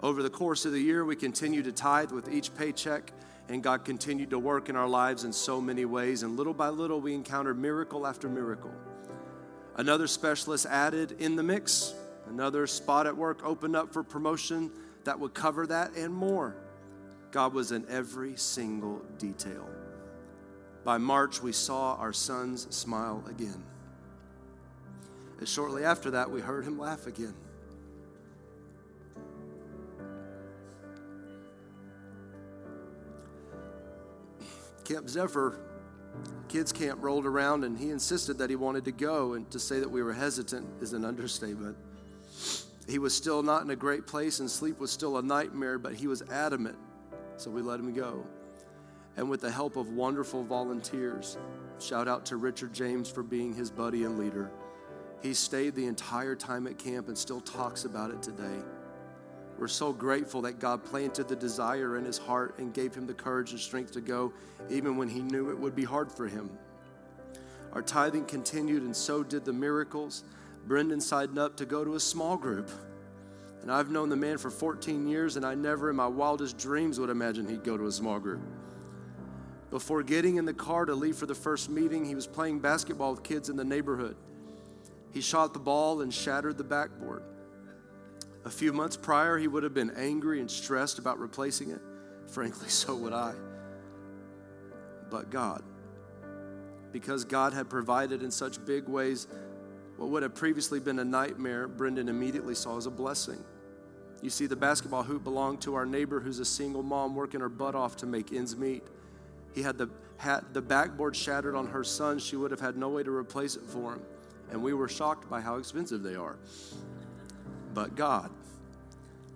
Over 0.02 0.22
the 0.22 0.30
course 0.30 0.66
of 0.66 0.74
the 0.74 0.80
year, 0.80 1.04
we 1.04 1.16
continued 1.16 1.66
to 1.66 1.72
tithe 1.72 2.12
with 2.12 2.32
each 2.32 2.54
paycheck, 2.54 3.12
and 3.50 3.64
God 3.64 3.86
continued 3.86 4.30
to 4.30 4.38
work 4.38 4.70
in 4.70 4.76
our 4.76 4.88
lives 4.88 5.24
in 5.24 5.34
so 5.34 5.60
many 5.60 5.86
ways. 5.86 6.22
And 6.22 6.38
little 6.38 6.54
by 6.54 6.70
little, 6.70 7.02
we 7.02 7.16
encountered 7.16 7.58
miracle 7.58 8.06
after 8.06 8.30
miracle. 8.30 8.72
Another 9.82 10.06
specialist 10.06 10.68
added 10.68 11.16
in 11.18 11.36
the 11.36 11.42
mix, 11.42 11.96
another 12.28 12.68
spot 12.68 13.08
at 13.08 13.18
work 13.18 13.44
opened 13.44 13.76
up 13.76 13.92
for 13.92 14.04
promotion 14.04 14.70
that 15.06 15.20
would 15.20 15.34
cover 15.34 15.66
that 15.66 15.96
and 15.96 16.14
more. 16.14 16.56
God 17.32 17.56
was 17.56 17.72
in 17.72 17.84
every 17.90 18.38
single 18.38 19.02
detail. 19.18 19.68
By 20.84 21.00
March, 21.00 21.42
we 21.42 21.52
saw 21.52 21.96
our 21.96 22.14
son's 22.14 22.68
smile 22.76 23.24
again. 23.28 23.64
And 25.40 25.50
shortly 25.50 25.84
after 25.84 26.12
that, 26.12 26.30
we 26.30 26.42
heard 26.42 26.64
him 26.64 26.78
laugh 26.78 27.08
again. 27.08 27.34
Camp 34.84 35.10
Zephyr, 35.10 35.60
kids 36.48 36.72
camp 36.72 37.02
rolled 37.02 37.26
around, 37.26 37.64
and 37.64 37.78
he 37.78 37.90
insisted 37.90 38.38
that 38.40 38.50
he 38.50 38.56
wanted 38.56 38.86
to 38.86 38.92
go. 38.92 39.34
And 39.34 39.50
to 39.52 39.60
say 39.60 39.80
that 39.80 39.90
we 39.90 40.04
were 40.04 40.14
hesitant 40.14 40.68
is 40.82 40.94
an 40.94 41.06
understatement. 41.06 41.78
He 42.88 43.00
was 43.00 43.16
still 43.16 43.42
not 43.42 43.64
in 43.64 43.70
a 43.70 43.76
great 43.76 44.06
place, 44.06 44.40
and 44.40 44.50
sleep 44.50 44.80
was 44.80 44.92
still 44.92 45.18
a 45.18 45.22
nightmare, 45.22 45.80
but 45.80 45.94
he 45.94 46.08
was 46.08 46.22
adamant. 46.24 46.78
So 47.38 47.50
we 47.50 47.62
let 47.62 47.80
him 47.80 47.94
go. 47.94 48.26
And 49.18 49.30
with 49.30 49.42
the 49.42 49.52
help 49.52 49.76
of 49.76 49.90
wonderful 49.90 50.44
volunteers, 50.44 51.38
shout 51.80 52.08
out 52.08 52.26
to 52.28 52.38
Richard 52.38 52.74
James 52.74 53.10
for 53.10 53.24
being 53.24 53.54
his 53.54 53.70
buddy 53.70 54.04
and 54.04 54.18
leader. 54.18 54.52
He 55.22 55.34
stayed 55.34 55.76
the 55.76 55.86
entire 55.86 56.36
time 56.36 56.66
at 56.68 56.78
camp 56.78 57.08
and 57.08 57.18
still 57.18 57.42
talks 57.42 57.86
about 57.86 58.12
it 58.12 58.22
today. 58.22 58.60
We're 59.62 59.68
so 59.68 59.94
grateful 59.94 60.42
that 60.42 60.58
God 60.58 60.84
planted 60.84 61.28
the 61.28 61.36
desire 61.36 61.96
in 61.96 62.04
his 62.04 62.18
heart 62.18 62.58
and 62.58 62.74
gave 62.74 62.96
him 62.96 63.06
the 63.06 63.14
courage 63.14 63.52
and 63.52 63.60
strength 63.60 63.92
to 63.92 64.02
go, 64.02 64.34
even 64.72 64.98
when 64.98 65.08
he 65.08 65.20
knew 65.20 65.52
it 65.52 65.60
would 65.60 65.76
be 65.76 65.84
hard 65.84 66.12
for 66.12 66.28
him. 66.28 66.50
Our 67.72 67.84
tithing 67.84 68.26
continued, 68.26 68.82
and 68.82 68.96
so 68.96 69.22
did 69.22 69.46
the 69.46 69.54
miracles. 69.54 70.24
Brendan 70.66 71.00
signed 71.00 71.38
up 71.38 71.58
to 71.58 71.68
go 71.68 71.86
to 71.86 71.94
a 71.94 72.00
small 72.00 72.38
group. 72.38 72.72
And 73.62 73.72
I've 73.72 73.92
known 73.92 74.10
the 74.10 74.16
man 74.16 74.40
for 74.40 74.50
14 74.50 75.08
years, 75.08 75.36
and 75.36 75.46
I 75.46 75.54
never 75.54 75.92
in 75.92 75.96
my 75.96 76.08
wildest 76.08 76.58
dreams 76.58 77.00
would 77.00 77.12
imagine 77.12 77.48
he'd 77.48 77.64
go 77.64 77.78
to 77.78 77.86
a 77.86 77.92
small 77.92 78.20
group. 78.20 78.42
Before 79.70 80.02
getting 80.02 80.38
in 80.38 80.46
the 80.46 80.56
car 80.56 80.86
to 80.86 80.96
leave 80.96 81.18
for 81.18 81.28
the 81.28 81.36
first 81.36 81.70
meeting, 81.70 82.04
he 82.04 82.16
was 82.16 82.26
playing 82.26 82.62
basketball 82.62 83.12
with 83.12 83.22
kids 83.22 83.48
in 83.48 83.58
the 83.58 83.64
neighborhood. 83.64 84.16
He 85.12 85.22
shot 85.22 85.54
the 85.54 85.60
ball 85.60 86.02
and 86.02 86.12
shattered 86.12 86.58
the 86.58 86.64
backboard. 86.64 87.22
A 88.46 88.50
few 88.50 88.74
months 88.74 88.98
prior, 88.98 89.38
he 89.38 89.48
would 89.48 89.64
have 89.64 89.74
been 89.74 89.92
angry 89.92 90.40
and 90.40 90.50
stressed 90.50 90.98
about 91.00 91.20
replacing 91.20 91.70
it. 91.70 91.82
Frankly, 92.28 92.70
so 92.70 92.96
would 92.96 93.14
I. 93.14 93.34
But 95.10 95.30
God, 95.30 95.62
because 96.92 97.26
God 97.26 97.54
had 97.54 97.70
provided 97.70 98.24
in 98.24 98.32
such 98.32 98.64
big 98.66 98.88
ways, 98.88 99.28
what 99.98 100.10
would 100.10 100.24
have 100.24 100.34
previously 100.34 100.80
been 100.80 101.00
a 101.00 101.06
nightmare, 101.06 101.68
Brendan 101.68 102.10
immediately 102.10 102.56
saw 102.56 102.78
as 102.78 102.86
a 102.86 102.92
blessing. 102.92 103.44
You 104.22 104.30
see, 104.30 104.46
the 104.46 104.56
basketball 104.56 105.04
hoop 105.04 105.24
belonged 105.24 105.62
to 105.62 105.76
our 105.76 105.86
neighbor 105.86 106.20
who's 106.20 106.40
a 106.40 106.46
single 106.46 106.84
mom 106.84 107.16
working 107.16 107.40
her 107.42 107.50
butt 107.50 107.76
off 107.76 107.98
to 107.98 108.06
make 108.06 108.32
ends 108.32 108.56
meet. 108.56 108.84
He 109.54 109.62
had 109.62 109.78
the, 109.78 109.90
had 110.18 110.54
the 110.54 110.62
backboard 110.62 111.16
shattered 111.16 111.56
on 111.56 111.68
her 111.68 111.84
son. 111.84 112.20
She 112.20 112.36
would 112.36 112.52
have 112.52 112.60
had 112.60 112.78
no 112.78 112.90
way 112.90 113.04
to 113.04 113.12
replace 113.12 113.56
it 113.56 113.64
for 113.64 113.94
him. 113.94 114.02
and 114.52 114.62
we 114.62 114.74
were 114.74 114.88
shocked 114.88 115.30
by 115.30 115.42
how 115.42 115.56
expensive 115.58 116.04
they 116.04 116.16
are. 116.16 116.38
But 117.74 117.96
God, 117.96 118.30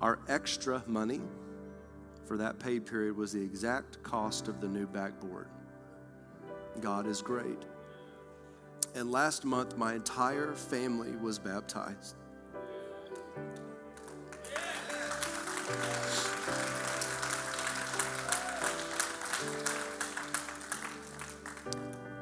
our 0.01 0.19
extra 0.27 0.83
money 0.87 1.21
for 2.25 2.37
that 2.37 2.59
pay 2.59 2.79
period 2.79 3.15
was 3.15 3.31
the 3.31 3.41
exact 3.41 4.01
cost 4.03 4.47
of 4.47 4.59
the 4.59 4.67
new 4.67 4.87
backboard. 4.87 5.47
God 6.81 7.07
is 7.07 7.21
great. 7.21 7.63
And 8.93 9.11
last 9.11 9.45
month, 9.45 9.77
my 9.77 9.93
entire 9.93 10.53
family 10.53 11.15
was 11.17 11.39
baptized. 11.39 12.15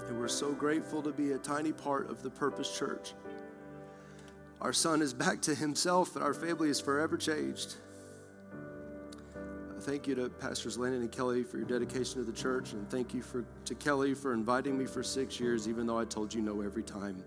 And 0.08 0.20
we're 0.20 0.28
so 0.28 0.52
grateful 0.52 1.02
to 1.02 1.12
be 1.12 1.32
a 1.32 1.38
tiny 1.38 1.72
part 1.72 2.10
of 2.10 2.22
the 2.22 2.30
Purpose 2.30 2.76
Church. 2.78 3.14
Our 4.64 4.72
son 4.72 5.02
is 5.02 5.14
back 5.14 5.42
to 5.42 5.54
himself, 5.54 6.16
and 6.16 6.24
our 6.24 6.34
family 6.34 6.70
is 6.70 6.80
forever 6.80 7.18
changed. 7.18 7.76
Thank 9.82 10.08
you 10.08 10.16
to 10.16 10.30
Pastors 10.30 10.78
Landon 10.78 11.02
and 11.02 11.12
Kelly 11.12 11.44
for 11.44 11.58
your 11.58 11.66
dedication 11.68 12.24
to 12.24 12.24
the 12.24 12.32
church, 12.32 12.72
and 12.72 12.90
thank 12.90 13.14
you 13.14 13.22
for, 13.22 13.44
to 13.66 13.76
Kelly 13.76 14.14
for 14.14 14.34
inviting 14.34 14.78
me 14.78 14.86
for 14.86 15.04
six 15.04 15.38
years, 15.38 15.68
even 15.68 15.86
though 15.86 16.00
I 16.00 16.06
told 16.06 16.34
you 16.34 16.42
no 16.42 16.62
every 16.62 16.82
time. 16.82 17.22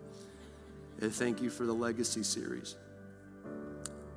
And 1.03 1.15
thank 1.15 1.43
you 1.43 1.51
for 1.51 1.67
the 1.67 1.75
Legacy 1.75 2.23
series. 2.23 2.77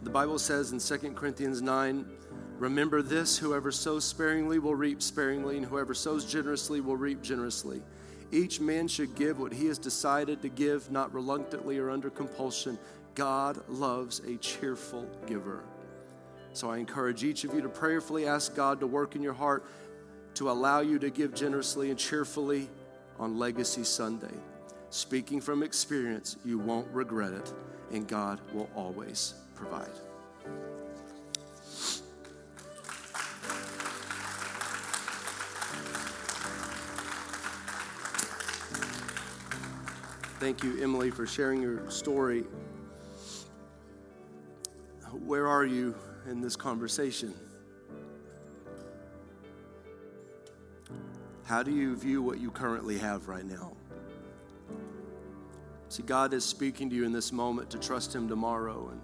The 0.03 0.09
Bible 0.09 0.39
says 0.39 0.72
in 0.72 0.80
2 0.80 1.11
Corinthians 1.11 1.61
9, 1.61 2.05
Remember 2.57 3.01
this 3.01 3.38
whoever 3.38 3.70
sows 3.70 4.05
sparingly 4.05 4.59
will 4.59 4.76
reap 4.76 5.01
sparingly, 5.01 5.57
and 5.57 5.65
whoever 5.65 5.93
sows 5.93 6.24
generously 6.24 6.80
will 6.80 6.95
reap 6.95 7.22
generously. 7.22 7.82
Each 8.32 8.59
man 8.61 8.88
should 8.88 9.15
give 9.15 9.39
what 9.39 9.51
he 9.51 9.65
has 9.65 9.80
decided 9.80 10.41
to 10.43 10.49
give, 10.49 10.91
not 10.91 11.13
reluctantly 11.13 11.80
or 11.80 11.89
under 11.89 12.09
compulsion. 12.09 12.78
God 13.16 13.62
loves 13.68 14.20
a 14.20 14.38
cheerful 14.38 15.07
giver. 15.26 15.64
So 16.53 16.70
I 16.70 16.78
encourage 16.78 17.24
each 17.24 17.43
of 17.43 17.53
you 17.53 17.62
to 17.62 17.70
prayerfully 17.70 18.28
ask 18.28 18.55
God 18.55 18.80
to 18.80 18.88
work 18.88 19.16
in 19.16 19.22
your 19.22 19.34
heart 19.34 19.66
to 20.36 20.49
allow 20.49 20.80
you 20.80 20.97
to 20.99 21.10
give 21.10 21.34
generously 21.34 21.89
and 21.89 21.99
cheerfully 21.99 22.70
on 23.20 23.38
Legacy 23.38 23.84
Sunday. 23.84 24.34
Speaking 24.89 25.41
from 25.41 25.64
experience, 25.64 26.38
you 26.45 26.57
won't 26.57 26.88
regret 26.91 27.34
it, 27.34 27.53
and 27.91 28.07
God 28.07 28.39
will 28.53 28.70
always 28.76 29.34
provide. 29.53 29.89
Thank 40.39 40.64
you, 40.64 40.82
Emily, 40.82 41.12
for 41.12 41.28
sharing 41.28 41.62
your 41.62 41.89
story. 41.91 42.45
Where 45.12 45.47
are 45.47 45.66
you 45.66 45.95
in 46.28 46.41
this 46.41 46.55
conversation? 46.55 47.34
How 51.45 51.64
do 51.64 51.72
you 51.72 51.95
view 51.95 52.22
what 52.22 52.39
you 52.39 52.51
currently 52.51 52.97
have 52.99 53.28
right 53.28 53.45
now? 53.45 53.72
See, 55.88 56.03
God 56.03 56.34
is 56.34 56.45
speaking 56.45 56.91
to 56.91 56.95
you 56.95 57.05
in 57.05 57.12
this 57.12 57.32
moment 57.32 57.72
to 57.72 57.80
trust 57.80 58.14
Him 58.14 58.28
tomorrow 58.28 58.91
and 58.91 59.01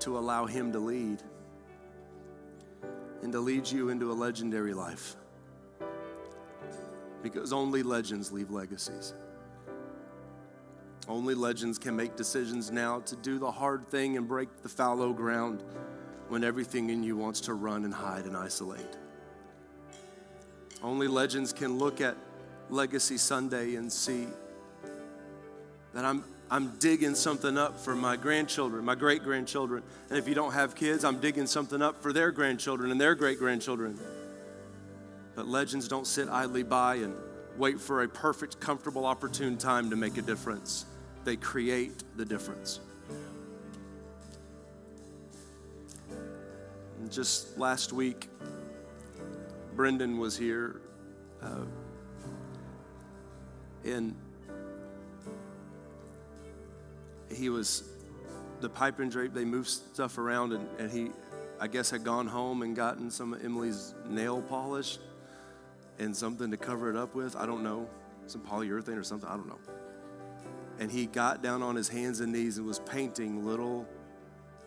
to 0.00 0.18
allow 0.18 0.46
Him 0.46 0.72
to 0.72 0.80
lead 0.80 1.22
and 3.22 3.32
to 3.32 3.38
lead 3.38 3.70
you 3.70 3.90
into 3.90 4.10
a 4.10 4.14
legendary 4.14 4.74
life. 4.74 5.14
Because 7.22 7.52
only 7.52 7.84
legends 7.84 8.32
leave 8.32 8.50
legacies. 8.50 9.14
Only 11.08 11.34
legends 11.34 11.78
can 11.78 11.96
make 11.96 12.16
decisions 12.16 12.70
now 12.70 13.00
to 13.00 13.16
do 13.16 13.38
the 13.38 13.50
hard 13.50 13.84
thing 13.86 14.16
and 14.16 14.28
break 14.28 14.62
the 14.62 14.68
fallow 14.68 15.12
ground 15.12 15.62
when 16.28 16.44
everything 16.44 16.90
in 16.90 17.02
you 17.02 17.16
wants 17.16 17.40
to 17.42 17.54
run 17.54 17.84
and 17.84 17.92
hide 17.92 18.24
and 18.24 18.36
isolate. 18.36 18.96
Only 20.82 21.08
legends 21.08 21.52
can 21.52 21.78
look 21.78 22.00
at 22.00 22.16
Legacy 22.70 23.18
Sunday 23.18 23.74
and 23.74 23.92
see 23.92 24.26
that 25.92 26.04
I'm, 26.04 26.24
I'm 26.50 26.78
digging 26.78 27.16
something 27.16 27.58
up 27.58 27.78
for 27.78 27.94
my 27.94 28.16
grandchildren, 28.16 28.84
my 28.84 28.94
great 28.94 29.24
grandchildren. 29.24 29.82
And 30.08 30.18
if 30.18 30.28
you 30.28 30.34
don't 30.34 30.52
have 30.52 30.74
kids, 30.74 31.04
I'm 31.04 31.18
digging 31.18 31.46
something 31.46 31.82
up 31.82 32.00
for 32.00 32.12
their 32.12 32.30
grandchildren 32.30 32.92
and 32.92 33.00
their 33.00 33.14
great 33.16 33.38
grandchildren. 33.38 33.98
But 35.34 35.48
legends 35.48 35.88
don't 35.88 36.06
sit 36.06 36.28
idly 36.28 36.62
by 36.62 36.96
and 36.96 37.14
wait 37.58 37.80
for 37.80 38.04
a 38.04 38.08
perfect, 38.08 38.60
comfortable, 38.60 39.04
opportune 39.04 39.58
time 39.58 39.90
to 39.90 39.96
make 39.96 40.16
a 40.16 40.22
difference 40.22 40.86
they 41.24 41.36
create 41.36 42.02
the 42.16 42.24
difference. 42.24 42.80
And 47.00 47.10
just 47.10 47.58
last 47.58 47.92
week, 47.92 48.28
Brendan 49.74 50.18
was 50.18 50.36
here, 50.36 50.80
uh, 51.42 51.64
and 53.84 54.14
he 57.34 57.48
was 57.48 57.84
the 58.60 58.68
pipe 58.68 59.00
and 59.00 59.10
drape. 59.10 59.32
They 59.32 59.44
moved 59.44 59.68
stuff 59.68 60.18
around, 60.18 60.52
and, 60.52 60.68
and 60.78 60.90
he, 60.90 61.10
I 61.58 61.66
guess, 61.66 61.90
had 61.90 62.04
gone 62.04 62.26
home 62.26 62.62
and 62.62 62.76
gotten 62.76 63.10
some 63.10 63.32
of 63.32 63.44
Emily's 63.44 63.94
nail 64.08 64.42
polish 64.42 64.98
and 65.98 66.16
something 66.16 66.50
to 66.50 66.56
cover 66.56 66.90
it 66.90 66.96
up 66.96 67.14
with. 67.14 67.34
I 67.34 67.46
don't 67.46 67.62
know, 67.62 67.88
some 68.26 68.42
polyurethane 68.42 68.98
or 68.98 69.02
something. 69.02 69.28
I 69.28 69.36
don't 69.36 69.48
know 69.48 69.58
and 70.78 70.90
he 70.90 71.06
got 71.06 71.42
down 71.42 71.62
on 71.62 71.76
his 71.76 71.88
hands 71.88 72.20
and 72.20 72.32
knees 72.32 72.58
and 72.58 72.66
was 72.66 72.78
painting 72.80 73.44
little 73.44 73.86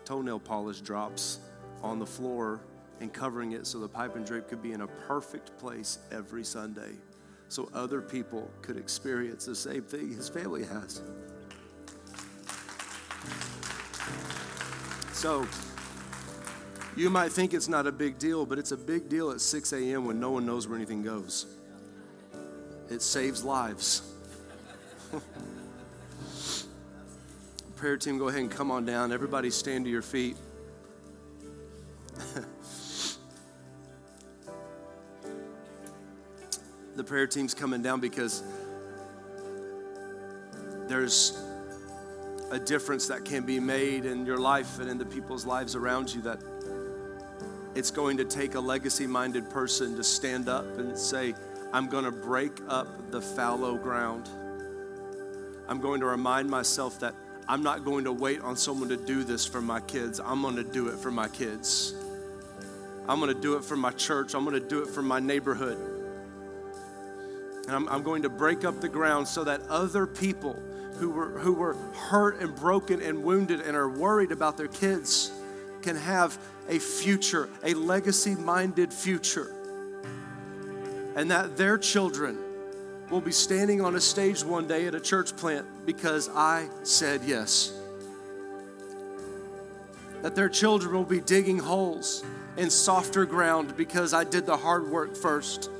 toenail 0.04 0.38
polish 0.38 0.80
drops 0.80 1.40
on 1.82 1.98
the 1.98 2.06
floor 2.06 2.60
and 3.00 3.12
covering 3.12 3.52
it 3.52 3.66
so 3.66 3.78
the 3.78 3.88
pipe 3.88 4.16
and 4.16 4.24
drape 4.24 4.48
could 4.48 4.62
be 4.62 4.72
in 4.72 4.82
a 4.82 4.86
perfect 4.86 5.56
place 5.58 5.98
every 6.10 6.44
Sunday 6.44 6.92
so 7.48 7.68
other 7.74 8.00
people 8.00 8.50
could 8.62 8.76
experience 8.76 9.44
the 9.44 9.54
same 9.54 9.82
thing 9.82 10.12
his 10.12 10.28
family 10.28 10.64
has. 10.64 11.02
So, 15.12 15.46
you 16.96 17.08
might 17.10 17.32
think 17.32 17.54
it's 17.54 17.68
not 17.68 17.86
a 17.86 17.92
big 17.92 18.18
deal, 18.18 18.44
but 18.46 18.58
it's 18.58 18.72
a 18.72 18.76
big 18.76 19.08
deal 19.08 19.30
at 19.30 19.40
6 19.40 19.72
a.m. 19.72 20.04
when 20.04 20.18
no 20.18 20.30
one 20.30 20.44
knows 20.44 20.66
where 20.66 20.76
anything 20.76 21.02
goes. 21.02 21.46
It 22.90 23.02
saves 23.02 23.44
lives. 23.44 24.15
Prayer 27.86 27.96
team, 27.96 28.18
go 28.18 28.26
ahead 28.26 28.40
and 28.40 28.50
come 28.50 28.72
on 28.72 28.84
down. 28.84 29.12
Everybody 29.12 29.48
stand 29.48 29.84
to 29.84 29.90
your 29.92 30.02
feet. 30.02 30.36
the 36.96 37.04
prayer 37.04 37.28
team's 37.28 37.54
coming 37.54 37.82
down 37.82 38.00
because 38.00 38.42
there's 40.88 41.40
a 42.50 42.58
difference 42.58 43.06
that 43.06 43.24
can 43.24 43.46
be 43.46 43.60
made 43.60 44.04
in 44.04 44.26
your 44.26 44.38
life 44.38 44.80
and 44.80 44.90
in 44.90 44.98
the 44.98 45.06
people's 45.06 45.46
lives 45.46 45.76
around 45.76 46.12
you 46.12 46.20
that 46.22 46.42
it's 47.76 47.92
going 47.92 48.16
to 48.16 48.24
take 48.24 48.56
a 48.56 48.60
legacy 48.60 49.06
minded 49.06 49.48
person 49.48 49.94
to 49.94 50.02
stand 50.02 50.48
up 50.48 50.66
and 50.76 50.98
say, 50.98 51.36
I'm 51.72 51.86
going 51.88 52.04
to 52.04 52.10
break 52.10 52.58
up 52.68 53.12
the 53.12 53.20
fallow 53.20 53.76
ground. 53.76 54.28
I'm 55.68 55.80
going 55.80 56.00
to 56.00 56.06
remind 56.06 56.50
myself 56.50 56.98
that 56.98 57.14
I'm 57.48 57.62
not 57.62 57.84
going 57.84 58.04
to 58.04 58.12
wait 58.12 58.40
on 58.40 58.56
someone 58.56 58.88
to 58.88 58.96
do 58.96 59.22
this 59.22 59.46
for 59.46 59.60
my 59.60 59.80
kids. 59.80 60.18
I'm 60.18 60.42
going 60.42 60.56
to 60.56 60.64
do 60.64 60.88
it 60.88 60.98
for 60.98 61.12
my 61.12 61.28
kids. 61.28 61.94
I'm 63.08 63.20
going 63.20 63.32
to 63.32 63.40
do 63.40 63.56
it 63.56 63.64
for 63.64 63.76
my 63.76 63.92
church. 63.92 64.34
I'm 64.34 64.44
going 64.44 64.60
to 64.60 64.68
do 64.68 64.82
it 64.82 64.88
for 64.88 65.02
my 65.02 65.20
neighborhood. 65.20 65.78
And 67.66 67.76
I'm, 67.76 67.88
I'm 67.88 68.02
going 68.02 68.22
to 68.22 68.28
break 68.28 68.64
up 68.64 68.80
the 68.80 68.88
ground 68.88 69.28
so 69.28 69.44
that 69.44 69.60
other 69.68 70.06
people 70.08 70.60
who 70.98 71.10
were, 71.10 71.38
who 71.38 71.52
were 71.52 71.74
hurt 71.94 72.40
and 72.40 72.54
broken 72.54 73.00
and 73.00 73.22
wounded 73.22 73.60
and 73.60 73.76
are 73.76 73.88
worried 73.88 74.32
about 74.32 74.56
their 74.56 74.68
kids 74.68 75.30
can 75.82 75.94
have 75.94 76.36
a 76.68 76.80
future, 76.80 77.48
a 77.62 77.74
legacy 77.74 78.34
minded 78.34 78.92
future. 78.92 79.52
And 81.14 81.30
that 81.30 81.56
their 81.56 81.78
children 81.78 82.38
will 83.08 83.20
be 83.20 83.30
standing 83.32 83.80
on 83.80 83.94
a 83.94 84.00
stage 84.00 84.42
one 84.42 84.66
day 84.66 84.86
at 84.86 84.96
a 84.96 85.00
church 85.00 85.36
plant 85.36 85.66
because 85.86 86.28
I 86.34 86.68
said 86.82 87.22
yes. 87.24 87.72
That 90.22 90.34
their 90.34 90.48
children 90.48 90.92
will 90.92 91.04
be 91.04 91.20
digging 91.20 91.58
holes 91.58 92.24
in 92.56 92.68
softer 92.68 93.24
ground 93.24 93.76
because 93.76 94.12
I 94.12 94.24
did 94.24 94.44
the 94.44 94.56
hard 94.56 94.90
work 94.90 95.16
first. 95.16 95.70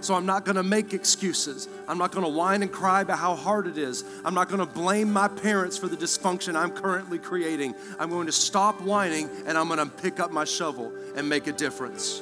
So 0.00 0.14
I'm 0.14 0.26
not 0.26 0.44
gonna 0.44 0.64
make 0.64 0.94
excuses. 0.94 1.68
I'm 1.86 1.96
not 1.96 2.10
gonna 2.10 2.28
whine 2.28 2.62
and 2.62 2.72
cry 2.72 3.02
about 3.02 3.20
how 3.20 3.36
hard 3.36 3.68
it 3.68 3.78
is. 3.78 4.02
I'm 4.24 4.34
not 4.34 4.48
gonna 4.48 4.66
blame 4.66 5.12
my 5.12 5.28
parents 5.28 5.78
for 5.78 5.86
the 5.86 5.96
dysfunction 5.96 6.56
I'm 6.56 6.72
currently 6.72 7.20
creating. 7.20 7.76
I'm 8.00 8.10
going 8.10 8.26
to 8.26 8.32
stop 8.32 8.80
whining 8.80 9.30
and 9.46 9.56
I'm 9.56 9.68
gonna 9.68 9.86
pick 9.86 10.18
up 10.18 10.32
my 10.32 10.44
shovel 10.44 10.92
and 11.14 11.28
make 11.28 11.46
a 11.46 11.52
difference. 11.52 12.20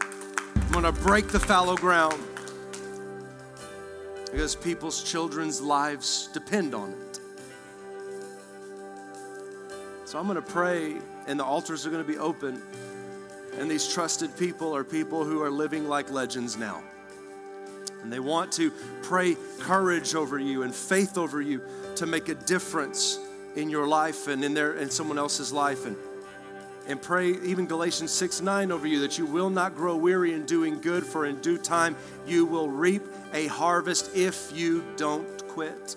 I'm 0.00 0.72
gonna 0.72 0.92
break 0.92 1.28
the 1.28 1.40
fallow 1.40 1.76
ground. 1.76 2.22
Because 4.30 4.54
people's 4.54 5.02
children's 5.02 5.60
lives 5.60 6.28
depend 6.32 6.74
on 6.74 6.92
it. 6.92 7.20
So 10.04 10.18
I'm 10.18 10.26
going 10.26 10.36
to 10.36 10.42
pray, 10.42 10.96
and 11.26 11.38
the 11.38 11.44
altars 11.44 11.86
are 11.86 11.90
going 11.90 12.04
to 12.04 12.12
be 12.12 12.18
open. 12.18 12.60
And 13.58 13.70
these 13.70 13.92
trusted 13.92 14.36
people 14.36 14.74
are 14.74 14.84
people 14.84 15.24
who 15.24 15.42
are 15.42 15.50
living 15.50 15.88
like 15.88 16.10
legends 16.10 16.56
now. 16.56 16.82
And 18.02 18.12
they 18.12 18.20
want 18.20 18.50
to 18.52 18.72
pray 19.02 19.36
courage 19.60 20.14
over 20.14 20.38
you 20.38 20.62
and 20.62 20.74
faith 20.74 21.18
over 21.18 21.40
you 21.40 21.62
to 21.96 22.06
make 22.06 22.28
a 22.28 22.34
difference 22.34 23.18
in 23.56 23.68
your 23.68 23.86
life 23.86 24.28
and 24.28 24.44
in 24.44 24.54
their 24.54 24.74
in 24.74 24.88
someone 24.90 25.18
else's 25.18 25.52
life 25.52 25.86
and 25.86 25.96
and 26.86 27.00
pray 27.00 27.30
even 27.30 27.66
Galatians 27.66 28.10
6 28.10 28.40
9 28.40 28.72
over 28.72 28.86
you 28.86 29.00
that 29.00 29.18
you 29.18 29.26
will 29.26 29.50
not 29.50 29.74
grow 29.74 29.96
weary 29.96 30.32
in 30.32 30.44
doing 30.44 30.80
good, 30.80 31.04
for 31.04 31.26
in 31.26 31.40
due 31.40 31.58
time 31.58 31.96
you 32.26 32.44
will 32.44 32.68
reap 32.68 33.02
a 33.32 33.46
harvest 33.46 34.14
if 34.14 34.50
you 34.54 34.84
don't 34.96 35.48
quit. 35.48 35.96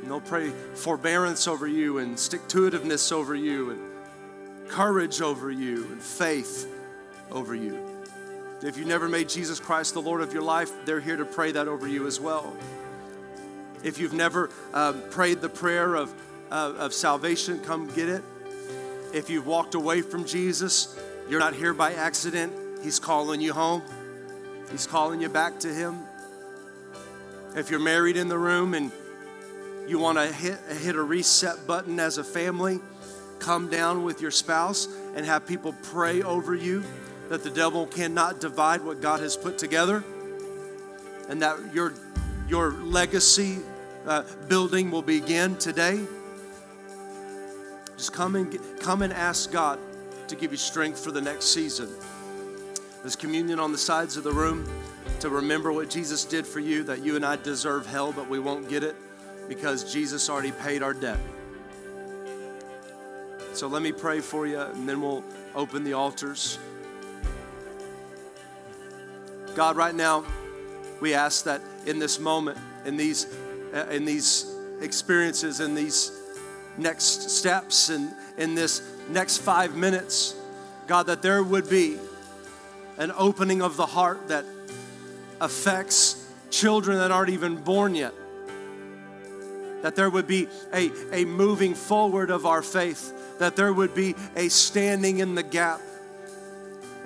And 0.00 0.10
they'll 0.10 0.20
pray 0.20 0.50
forbearance 0.74 1.48
over 1.48 1.66
you 1.66 1.98
and 1.98 2.18
stick 2.18 2.46
to 2.48 2.70
itiveness 2.70 3.12
over 3.12 3.34
you 3.34 3.70
and 3.70 3.80
courage 4.68 5.20
over 5.20 5.50
you 5.50 5.86
and 5.86 6.02
faith 6.02 6.70
over 7.30 7.54
you. 7.54 7.96
If 8.62 8.78
you 8.78 8.84
never 8.84 9.08
made 9.08 9.28
Jesus 9.28 9.60
Christ 9.60 9.94
the 9.94 10.02
Lord 10.02 10.22
of 10.22 10.32
your 10.32 10.42
life, 10.42 10.70
they're 10.86 11.00
here 11.00 11.16
to 11.16 11.24
pray 11.24 11.52
that 11.52 11.68
over 11.68 11.86
you 11.86 12.06
as 12.06 12.20
well. 12.20 12.56
If 13.84 13.98
you've 13.98 14.14
never 14.14 14.50
um, 14.72 15.02
prayed 15.10 15.40
the 15.40 15.48
prayer 15.48 15.94
of, 15.94 16.14
uh, 16.50 16.74
of 16.78 16.94
salvation, 16.94 17.60
come 17.60 17.86
get 17.88 18.08
it. 18.08 18.24
If 19.12 19.30
you've 19.30 19.46
walked 19.46 19.74
away 19.74 20.02
from 20.02 20.24
Jesus, 20.24 20.98
you're 21.28 21.40
not 21.40 21.54
here 21.54 21.72
by 21.72 21.94
accident. 21.94 22.52
He's 22.82 22.98
calling 22.98 23.40
you 23.40 23.52
home, 23.52 23.82
He's 24.70 24.86
calling 24.86 25.20
you 25.20 25.28
back 25.28 25.60
to 25.60 25.72
Him. 25.72 25.98
If 27.54 27.70
you're 27.70 27.80
married 27.80 28.16
in 28.16 28.28
the 28.28 28.38
room 28.38 28.74
and 28.74 28.92
you 29.88 29.98
want 29.98 30.18
to 30.18 30.26
hit, 30.26 30.58
hit 30.82 30.96
a 30.96 31.02
reset 31.02 31.66
button 31.66 31.98
as 31.98 32.18
a 32.18 32.24
family, 32.24 32.80
come 33.38 33.70
down 33.70 34.04
with 34.04 34.20
your 34.20 34.30
spouse 34.30 34.88
and 35.14 35.24
have 35.24 35.46
people 35.46 35.74
pray 35.84 36.22
over 36.22 36.54
you 36.54 36.84
that 37.28 37.42
the 37.42 37.50
devil 37.50 37.86
cannot 37.86 38.40
divide 38.40 38.82
what 38.82 39.00
God 39.00 39.20
has 39.20 39.36
put 39.36 39.58
together 39.58 40.04
and 41.28 41.42
that 41.42 41.74
your, 41.74 41.94
your 42.48 42.72
legacy 42.72 43.58
uh, 44.06 44.22
building 44.48 44.90
will 44.90 45.02
begin 45.02 45.56
today. 45.56 46.04
Just 47.96 48.12
come 48.12 48.36
and, 48.36 48.58
come 48.80 49.02
and 49.02 49.12
ask 49.12 49.50
God 49.50 49.78
to 50.28 50.36
give 50.36 50.50
you 50.50 50.58
strength 50.58 51.02
for 51.02 51.10
the 51.10 51.20
next 51.20 51.46
season. 51.46 51.88
There's 53.02 53.16
communion 53.16 53.60
on 53.60 53.72
the 53.72 53.78
sides 53.78 54.16
of 54.16 54.24
the 54.24 54.32
room 54.32 54.68
to 55.20 55.30
remember 55.30 55.72
what 55.72 55.88
Jesus 55.88 56.24
did 56.24 56.46
for 56.46 56.60
you, 56.60 56.82
that 56.84 57.02
you 57.02 57.16
and 57.16 57.24
I 57.24 57.36
deserve 57.36 57.86
hell, 57.86 58.12
but 58.12 58.28
we 58.28 58.38
won't 58.38 58.68
get 58.68 58.82
it 58.82 58.96
because 59.48 59.92
Jesus 59.92 60.28
already 60.28 60.52
paid 60.52 60.82
our 60.82 60.92
debt. 60.92 61.18
So 63.52 63.68
let 63.68 63.80
me 63.80 63.92
pray 63.92 64.20
for 64.20 64.46
you, 64.46 64.60
and 64.60 64.88
then 64.88 65.00
we'll 65.00 65.24
open 65.54 65.84
the 65.84 65.94
altars. 65.94 66.58
God, 69.54 69.76
right 69.76 69.94
now, 69.94 70.24
we 71.00 71.14
ask 71.14 71.44
that 71.44 71.62
in 71.86 71.98
this 71.98 72.18
moment, 72.18 72.58
in 72.84 72.96
these, 72.96 73.34
uh, 73.72 73.86
in 73.90 74.04
these 74.04 74.54
experiences, 74.82 75.60
in 75.60 75.74
these 75.74 76.10
next 76.78 77.30
steps, 77.30 77.88
and 77.88 78.10
in 78.36 78.54
this 78.54 78.82
next 79.08 79.38
five 79.38 79.76
minutes, 79.76 80.34
God, 80.86 81.06
that 81.06 81.22
there 81.22 81.42
would 81.42 81.68
be 81.68 81.98
an 82.98 83.12
opening 83.16 83.62
of 83.62 83.76
the 83.76 83.86
heart 83.86 84.28
that 84.28 84.44
affects 85.40 86.32
children 86.50 86.98
that 86.98 87.10
aren't 87.10 87.30
even 87.30 87.56
born 87.56 87.94
yet. 87.94 88.14
That 89.82 89.96
there 89.96 90.10
would 90.10 90.26
be 90.26 90.48
a, 90.72 90.90
a 91.12 91.24
moving 91.24 91.74
forward 91.74 92.30
of 92.30 92.46
our 92.46 92.62
faith, 92.62 93.38
that 93.38 93.56
there 93.56 93.72
would 93.72 93.94
be 93.94 94.14
a 94.34 94.48
standing 94.48 95.18
in 95.18 95.34
the 95.34 95.42
gap 95.42 95.80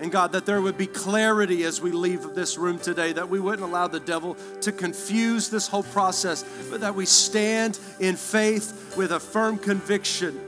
and 0.01 0.11
God, 0.11 0.33
that 0.33 0.47
there 0.47 0.63
would 0.63 0.79
be 0.79 0.87
clarity 0.87 1.65
as 1.65 1.81
we 1.81 1.93
leave 1.93 2.35
this 2.35 2.57
room 2.57 2.79
today, 2.79 3.13
that 3.13 3.29
we 3.29 3.39
wouldn't 3.39 3.69
allow 3.69 3.87
the 3.87 4.01
devil 4.01 4.35
to 4.63 4.73
confuse 4.73 5.51
this 5.51 5.69
whole 5.69 5.83
process, 5.83 6.43
but 6.71 6.81
that 6.81 6.95
we 6.95 7.05
stand 7.05 7.79
in 8.01 8.17
faith 8.17 8.97
with 8.97 9.13
a 9.13 9.21
firm 9.21 9.59
conviction 9.59 10.41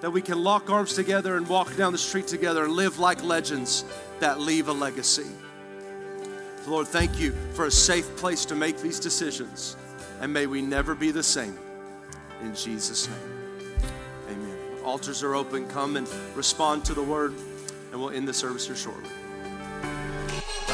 that 0.00 0.10
we 0.10 0.22
can 0.22 0.42
lock 0.42 0.70
arms 0.70 0.94
together 0.94 1.36
and 1.36 1.46
walk 1.48 1.76
down 1.76 1.92
the 1.92 1.98
street 1.98 2.26
together 2.26 2.64
and 2.64 2.72
live 2.72 2.98
like 2.98 3.22
legends 3.22 3.84
that 4.20 4.40
leave 4.40 4.68
a 4.68 4.72
legacy. 4.72 5.26
Lord, 6.66 6.88
thank 6.88 7.18
you 7.20 7.32
for 7.52 7.66
a 7.66 7.70
safe 7.70 8.16
place 8.16 8.44
to 8.46 8.54
make 8.54 8.78
these 8.78 8.98
decisions, 8.98 9.76
and 10.20 10.32
may 10.32 10.46
we 10.46 10.62
never 10.62 10.94
be 10.94 11.10
the 11.10 11.22
same. 11.22 11.58
In 12.42 12.54
Jesus' 12.54 13.08
name, 13.08 13.72
amen. 14.30 14.58
Altars 14.84 15.22
are 15.22 15.34
open. 15.34 15.68
Come 15.68 15.96
and 15.96 16.08
respond 16.34 16.84
to 16.86 16.94
the 16.94 17.02
word 17.02 17.34
and 17.96 18.04
we'll 18.04 18.14
end 18.14 18.28
the 18.28 18.34
service 18.34 18.66
here 18.66 18.76
shortly. 18.76 19.08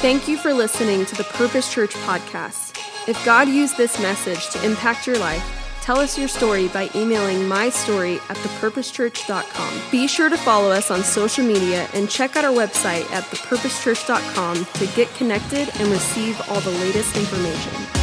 Thank 0.03 0.27
you 0.27 0.37
for 0.37 0.53
listening 0.53 1.07
to 1.07 1.15
the 1.15 1.23
Purpose 1.23 1.73
Church 1.73 1.95
podcast. 1.95 2.77
If 3.09 3.25
God 3.25 3.49
used 3.49 3.77
this 3.77 4.01
message 4.01 4.51
to 4.51 4.65
impact 4.67 5.07
your 5.07 5.19
life, 5.19 5.45
tell 5.83 6.01
us 6.01 6.19
your 6.19 6.27
story 6.27 6.67
by 6.69 6.91
emailing 6.97 7.49
mystory 7.49 8.17
at 8.29 8.37
thepurposechurch.com. 8.39 9.83
Be 9.93 10.09
sure 10.09 10.31
to 10.31 10.37
follow 10.37 10.71
us 10.73 10.91
on 10.91 11.05
social 11.05 11.45
media 11.45 11.89
and 11.95 12.11
check 12.11 12.35
out 12.35 12.45
our 12.45 12.53
website 12.53 13.09
at 13.13 13.23
thepurposechurch.com 13.25 14.65
to 14.65 14.87
get 14.97 15.15
connected 15.15 15.71
and 15.79 15.89
receive 15.91 16.41
all 16.49 16.61
the 16.61 16.71
latest 16.73 17.17
information. 17.17 18.02